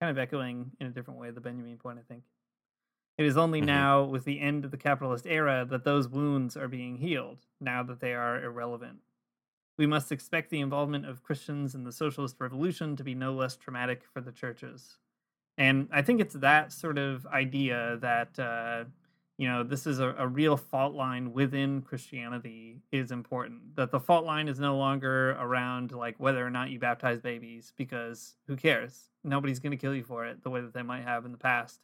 Kind 0.00 0.10
of 0.10 0.18
echoing 0.18 0.72
in 0.80 0.88
a 0.88 0.90
different 0.90 1.20
way 1.20 1.30
the 1.32 1.40
Benjamin 1.42 1.78
point, 1.78 1.98
I 1.98 2.02
think. 2.02 2.24
It 3.18 3.26
is 3.26 3.36
only 3.36 3.60
Mhm. 3.60 3.66
now, 3.66 4.04
with 4.04 4.24
the 4.24 4.40
end 4.40 4.64
of 4.64 4.70
the 4.72 4.76
capitalist 4.78 5.26
era, 5.26 5.66
that 5.70 5.84
those 5.84 6.08
wounds 6.08 6.56
are 6.56 6.68
being 6.68 6.98
healed, 6.98 7.46
now 7.60 7.82
that 7.84 8.00
they 8.00 8.14
are 8.14 8.42
irrelevant. 8.42 9.02
We 9.76 9.86
must 9.86 10.12
expect 10.12 10.50
the 10.50 10.60
involvement 10.60 11.06
of 11.06 11.22
Christians 11.22 11.74
in 11.74 11.84
the 11.84 11.92
socialist 11.92 12.36
revolution 12.38 12.96
to 12.96 13.04
be 13.04 13.14
no 13.14 13.32
less 13.32 13.56
traumatic 13.56 14.02
for 14.12 14.20
the 14.20 14.32
churches. 14.32 14.98
And 15.58 15.88
I 15.92 16.02
think 16.02 16.20
it's 16.20 16.34
that 16.34 16.72
sort 16.72 16.98
of 16.98 17.26
idea 17.26 17.98
that, 18.00 18.38
uh, 18.38 18.84
you 19.36 19.48
know, 19.48 19.64
this 19.64 19.86
is 19.86 19.98
a, 19.98 20.14
a 20.18 20.26
real 20.28 20.56
fault 20.56 20.94
line 20.94 21.32
within 21.32 21.82
Christianity 21.82 22.82
is 22.92 23.10
important. 23.10 23.74
That 23.76 23.90
the 23.90 24.00
fault 24.00 24.24
line 24.24 24.46
is 24.46 24.60
no 24.60 24.76
longer 24.76 25.32
around 25.32 25.92
like 25.92 26.16
whether 26.18 26.44
or 26.46 26.50
not 26.50 26.70
you 26.70 26.78
baptize 26.78 27.20
babies, 27.20 27.72
because 27.76 28.36
who 28.46 28.56
cares? 28.56 29.10
Nobody's 29.24 29.58
going 29.58 29.72
to 29.72 29.76
kill 29.76 29.94
you 29.94 30.04
for 30.04 30.24
it 30.24 30.42
the 30.42 30.50
way 30.50 30.60
that 30.60 30.72
they 30.72 30.82
might 30.82 31.02
have 31.02 31.24
in 31.24 31.32
the 31.32 31.38
past. 31.38 31.80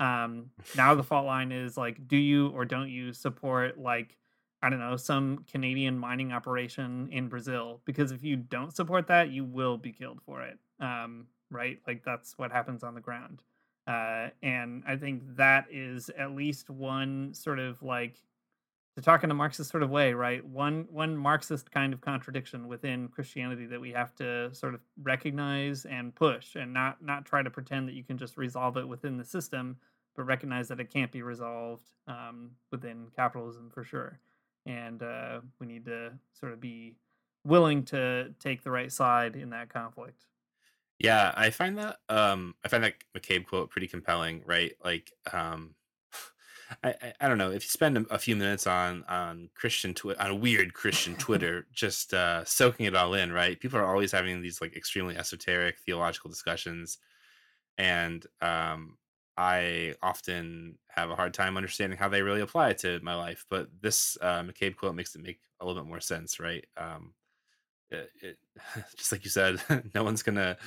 Um, 0.00 0.50
now 0.76 0.94
the 0.94 1.02
fault 1.02 1.26
line 1.26 1.50
is 1.52 1.76
like, 1.76 2.06
do 2.08 2.16
you 2.16 2.48
or 2.48 2.64
don't 2.64 2.88
you 2.88 3.12
support 3.12 3.78
like 3.78 4.16
I 4.62 4.70
don't 4.70 4.80
know 4.80 4.96
some 4.96 5.44
Canadian 5.50 5.98
mining 5.98 6.32
operation 6.32 7.08
in 7.12 7.28
Brazil? 7.28 7.80
Because 7.84 8.12
if 8.12 8.24
you 8.24 8.36
don't 8.36 8.74
support 8.74 9.06
that, 9.08 9.30
you 9.30 9.44
will 9.44 9.76
be 9.76 9.92
killed 9.92 10.20
for 10.24 10.42
it. 10.42 10.58
Um, 10.80 11.26
right? 11.50 11.78
Like 11.86 12.04
that's 12.04 12.36
what 12.38 12.52
happens 12.52 12.82
on 12.82 12.94
the 12.94 13.00
ground. 13.00 13.42
Uh, 13.86 14.28
and 14.42 14.82
I 14.86 14.96
think 14.96 15.22
that 15.36 15.66
is 15.70 16.10
at 16.18 16.34
least 16.34 16.68
one 16.68 17.32
sort 17.32 17.58
of 17.58 17.82
like 17.82 18.16
to 18.96 19.02
talk 19.02 19.22
in 19.22 19.30
a 19.30 19.34
Marxist 19.34 19.70
sort 19.70 19.84
of 19.84 19.90
way, 19.90 20.12
right? 20.12 20.44
One 20.44 20.88
one 20.90 21.16
Marxist 21.16 21.70
kind 21.70 21.92
of 21.94 22.00
contradiction 22.00 22.66
within 22.66 23.08
Christianity 23.08 23.64
that 23.66 23.80
we 23.80 23.92
have 23.92 24.14
to 24.16 24.52
sort 24.54 24.74
of 24.74 24.80
recognize 25.02 25.84
and 25.84 26.12
push, 26.14 26.56
and 26.56 26.74
not 26.74 27.00
not 27.00 27.24
try 27.24 27.42
to 27.42 27.48
pretend 27.48 27.88
that 27.88 27.94
you 27.94 28.02
can 28.02 28.18
just 28.18 28.36
resolve 28.36 28.76
it 28.76 28.86
within 28.86 29.16
the 29.16 29.24
system, 29.24 29.76
but 30.16 30.24
recognize 30.24 30.66
that 30.68 30.80
it 30.80 30.92
can't 30.92 31.12
be 31.12 31.22
resolved 31.22 31.88
um, 32.08 32.50
within 32.72 33.06
capitalism 33.14 33.70
for 33.72 33.84
sure. 33.84 34.18
And 34.68 35.02
uh, 35.02 35.40
we 35.58 35.66
need 35.66 35.86
to 35.86 36.12
sort 36.38 36.52
of 36.52 36.60
be 36.60 36.94
willing 37.44 37.84
to 37.84 38.34
take 38.38 38.62
the 38.62 38.70
right 38.70 38.92
side 38.92 39.34
in 39.34 39.50
that 39.50 39.70
conflict. 39.70 40.26
Yeah, 40.98 41.32
I 41.36 41.50
find 41.50 41.78
that 41.78 41.98
um 42.08 42.54
I 42.64 42.68
find 42.68 42.84
that 42.84 42.94
McCabe 43.16 43.46
quote 43.46 43.70
pretty 43.70 43.86
compelling, 43.86 44.42
right? 44.44 44.72
Like 44.84 45.12
um 45.32 45.74
I, 46.84 46.90
I, 47.00 47.12
I 47.20 47.28
don't 47.28 47.38
know 47.38 47.50
if 47.50 47.62
you 47.64 47.68
spend 47.68 48.06
a, 48.10 48.18
few 48.18 48.36
minutes 48.36 48.66
on 48.66 49.04
on 49.08 49.48
Christian 49.54 49.94
twi- 49.94 50.16
on 50.18 50.40
weird 50.40 50.74
Christian 50.74 51.14
Twitter, 51.18 51.66
just 51.72 52.12
uh, 52.12 52.44
soaking 52.44 52.86
it 52.86 52.94
all 52.94 53.14
in, 53.14 53.32
right? 53.32 53.58
People 53.58 53.78
are 53.78 53.86
always 53.86 54.12
having 54.12 54.42
these 54.42 54.60
like 54.60 54.76
extremely 54.76 55.16
esoteric 55.16 55.78
theological 55.78 56.28
discussions, 56.28 56.98
and 57.78 58.26
um, 58.42 58.98
I 59.38 59.94
often 60.02 60.78
have 60.88 61.10
a 61.10 61.16
hard 61.16 61.34
time 61.34 61.56
understanding 61.56 61.98
how 61.98 62.10
they 62.10 62.22
really 62.22 62.42
apply 62.42 62.74
to 62.74 63.00
my 63.02 63.14
life. 63.14 63.46
But 63.50 63.70
this 63.80 64.18
uh, 64.20 64.42
McCabe 64.42 64.76
quote 64.76 64.96
makes 64.96 65.14
it 65.14 65.22
make 65.22 65.40
a 65.60 65.66
little 65.66 65.82
bit 65.82 65.88
more 65.88 66.00
sense, 66.00 66.40
right? 66.40 66.66
Um, 66.76 67.14
it, 67.90 68.10
it, 68.22 68.38
just 68.96 69.12
like 69.12 69.24
you 69.24 69.30
said, 69.30 69.62
no 69.94 70.04
one's 70.04 70.22
gonna, 70.22 70.58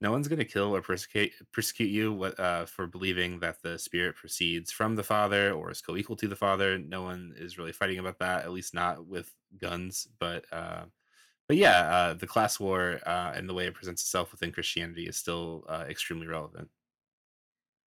no 0.00 0.12
one's 0.12 0.28
gonna 0.28 0.44
kill 0.44 0.74
or 0.76 0.82
persecute 0.82 1.32
persecute 1.52 1.88
you 1.88 2.24
uh, 2.24 2.66
for 2.66 2.86
believing 2.86 3.40
that 3.40 3.62
the 3.62 3.78
spirit 3.78 4.16
proceeds 4.16 4.72
from 4.72 4.96
the 4.96 5.04
Father 5.04 5.52
or 5.52 5.70
is 5.70 5.80
co-equal 5.80 6.16
to 6.16 6.28
the 6.28 6.36
Father. 6.36 6.78
No 6.78 7.02
one 7.02 7.34
is 7.36 7.58
really 7.58 7.72
fighting 7.72 7.98
about 7.98 8.18
that, 8.18 8.44
at 8.44 8.52
least 8.52 8.74
not 8.74 9.06
with 9.06 9.32
guns. 9.58 10.08
But, 10.18 10.44
uh, 10.52 10.86
but 11.48 11.56
yeah, 11.58 11.80
uh, 11.90 12.14
the 12.14 12.26
class 12.28 12.60
war 12.60 13.00
uh, 13.06 13.32
and 13.34 13.48
the 13.48 13.54
way 13.54 13.66
it 13.66 13.74
presents 13.74 14.02
itself 14.02 14.32
within 14.32 14.52
Christianity 14.52 15.06
is 15.06 15.16
still 15.16 15.64
uh, 15.68 15.86
extremely 15.88 16.26
relevant. 16.26 16.70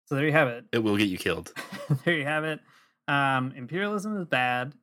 So 0.06 0.16
there 0.16 0.26
you 0.26 0.32
have 0.32 0.48
it. 0.48 0.66
It 0.72 0.80
will 0.80 0.98
get 0.98 1.10
you 1.10 1.18
killed. 1.18 1.54
there 2.06 2.16
you 2.16 2.26
have 2.26 2.44
it. 2.44 2.60
Um, 3.08 3.54
imperialism 3.56 4.18
is 4.18 4.26
bad. 4.26 4.74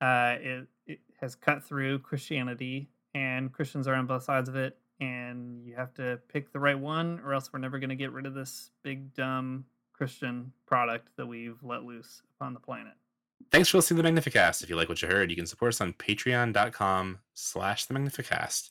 Uh, 0.00 0.36
it, 0.40 0.68
it 0.86 1.00
has 1.20 1.34
cut 1.34 1.64
through 1.64 2.00
Christianity 2.00 2.88
and 3.14 3.52
Christians 3.52 3.86
are 3.86 3.94
on 3.94 4.06
both 4.06 4.24
sides 4.24 4.48
of 4.48 4.56
it, 4.56 4.76
and 5.00 5.64
you 5.64 5.74
have 5.74 5.92
to 5.94 6.18
pick 6.32 6.52
the 6.52 6.58
right 6.58 6.78
one, 6.78 7.20
or 7.24 7.34
else 7.34 7.52
we're 7.52 7.58
never 7.58 7.78
going 7.78 7.90
to 7.90 7.96
get 7.96 8.12
rid 8.12 8.26
of 8.26 8.34
this 8.34 8.70
big 8.82 9.12
dumb 9.14 9.64
Christian 9.92 10.52
product 10.66 11.08
that 11.16 11.26
we've 11.26 11.58
let 11.62 11.84
loose 11.84 12.22
upon 12.36 12.54
the 12.54 12.60
planet. 12.60 12.94
Thanks 13.50 13.68
for 13.68 13.78
listening 13.78 14.02
to 14.02 14.10
the 14.10 14.20
Magnificast. 14.20 14.62
If 14.62 14.70
you 14.70 14.76
like 14.76 14.88
what 14.88 15.02
you 15.02 15.08
heard, 15.08 15.30
you 15.30 15.36
can 15.36 15.46
support 15.46 15.74
us 15.74 15.80
on 15.80 15.92
patreon.com 15.94 17.18
slash 17.34 17.84
the 17.86 17.94
Magnificast. 17.94 18.70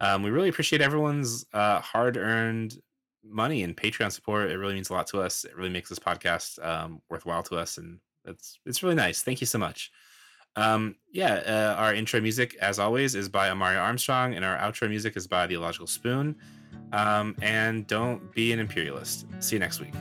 Um, 0.00 0.22
we 0.22 0.30
really 0.30 0.48
appreciate 0.48 0.82
everyone's 0.82 1.46
uh, 1.52 1.80
hard-earned 1.80 2.76
money 3.28 3.62
and 3.62 3.76
Patreon 3.76 4.12
support. 4.12 4.50
It 4.50 4.56
really 4.56 4.74
means 4.74 4.90
a 4.90 4.94
lot 4.94 5.06
to 5.08 5.20
us. 5.20 5.44
It 5.44 5.56
really 5.56 5.70
makes 5.70 5.88
this 5.88 5.98
podcast 5.98 6.64
um, 6.64 7.02
worthwhile 7.08 7.42
to 7.44 7.56
us, 7.56 7.78
and 7.78 7.98
it's 8.24 8.58
it's 8.66 8.82
really 8.82 8.94
nice. 8.94 9.22
Thank 9.22 9.40
you 9.40 9.46
so 9.46 9.58
much. 9.58 9.90
Um, 10.56 10.96
yeah, 11.12 11.34
uh, 11.46 11.80
our 11.80 11.94
intro 11.94 12.20
music, 12.20 12.56
as 12.60 12.78
always, 12.78 13.14
is 13.14 13.28
by 13.28 13.48
Amaryah 13.48 13.82
Armstrong, 13.82 14.34
and 14.34 14.44
our 14.44 14.56
outro 14.56 14.88
music 14.88 15.16
is 15.16 15.26
by 15.26 15.46
The 15.46 15.54
Illogical 15.54 15.86
Spoon. 15.86 16.36
Um, 16.92 17.36
and 17.42 17.86
don't 17.86 18.32
be 18.32 18.52
an 18.52 18.58
imperialist. 18.58 19.26
See 19.40 19.56
you 19.56 19.60
next 19.60 19.80
week. 19.80 19.92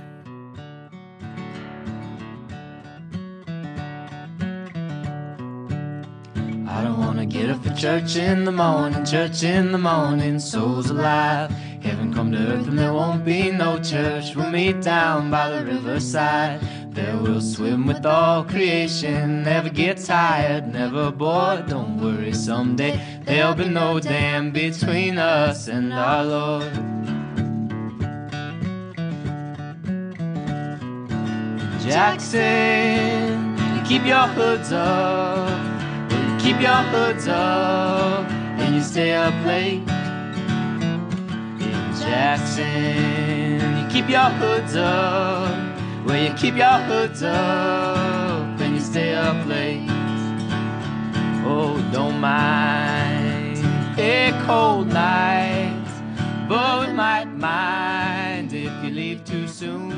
I 6.67 6.83
don't 6.83 6.99
wanna 6.99 7.25
get 7.25 7.49
up 7.49 7.63
for 7.63 7.73
church 7.73 8.15
in 8.15 8.45
the 8.45 8.51
morning, 8.51 9.05
church 9.05 9.43
in 9.43 9.71
the 9.71 9.77
morning, 9.77 10.39
souls 10.39 10.89
alive. 10.89 11.51
Heaven 11.85 12.11
come 12.11 12.31
to 12.31 12.39
earth 12.39 12.67
and 12.67 12.79
there 12.79 12.93
won't 12.93 13.23
be 13.23 13.51
no 13.51 13.79
church. 13.79 14.35
We'll 14.35 14.49
meet 14.49 14.81
down 14.81 15.29
by 15.29 15.51
the 15.51 15.63
riverside. 15.63 16.59
There 16.95 17.15
we'll 17.15 17.41
swim 17.41 17.85
with 17.85 18.07
all 18.07 18.43
creation. 18.43 19.43
Never 19.43 19.69
get 19.69 19.97
tired, 19.97 20.73
never 20.73 21.11
bored. 21.11 21.67
Don't 21.67 22.01
worry, 22.01 22.33
someday 22.33 22.99
there'll 23.23 23.53
be 23.53 23.69
no 23.69 23.99
dam 23.99 24.49
between 24.49 25.19
us 25.19 25.67
and 25.67 25.93
our 25.93 26.25
Lord. 26.25 26.73
Jackson, 31.83 33.55
keep 33.85 34.03
your 34.07 34.25
hoods 34.29 34.71
up. 34.71 35.49
Keep 36.39 36.61
your 36.61 36.81
hoods 36.93 37.27
up 37.27 38.27
and 38.57 38.73
you 38.73 38.81
stay 38.81 39.13
up 39.13 39.35
late. 39.45 39.83
Jackson. 42.05 43.79
You 43.79 43.87
keep 43.89 44.07
your 44.09 44.29
hoods 44.41 44.75
up, 44.75 46.05
well, 46.05 46.21
you 46.21 46.33
keep 46.35 46.55
your 46.55 46.79
hoods 46.89 47.23
up, 47.23 48.59
and 48.61 48.75
you 48.75 48.79
stay 48.79 49.15
up 49.15 49.45
late. 49.47 49.87
Oh, 51.47 51.77
don't 51.91 52.19
mind 52.19 53.57
a 53.97 54.31
cold 54.45 54.87
night, 54.87 55.85
but 56.47 56.93
might 56.93 57.31
mind 57.33 58.53
if 58.53 58.71
you 58.83 58.91
leave 58.91 59.23
too 59.25 59.47
soon. 59.47 59.94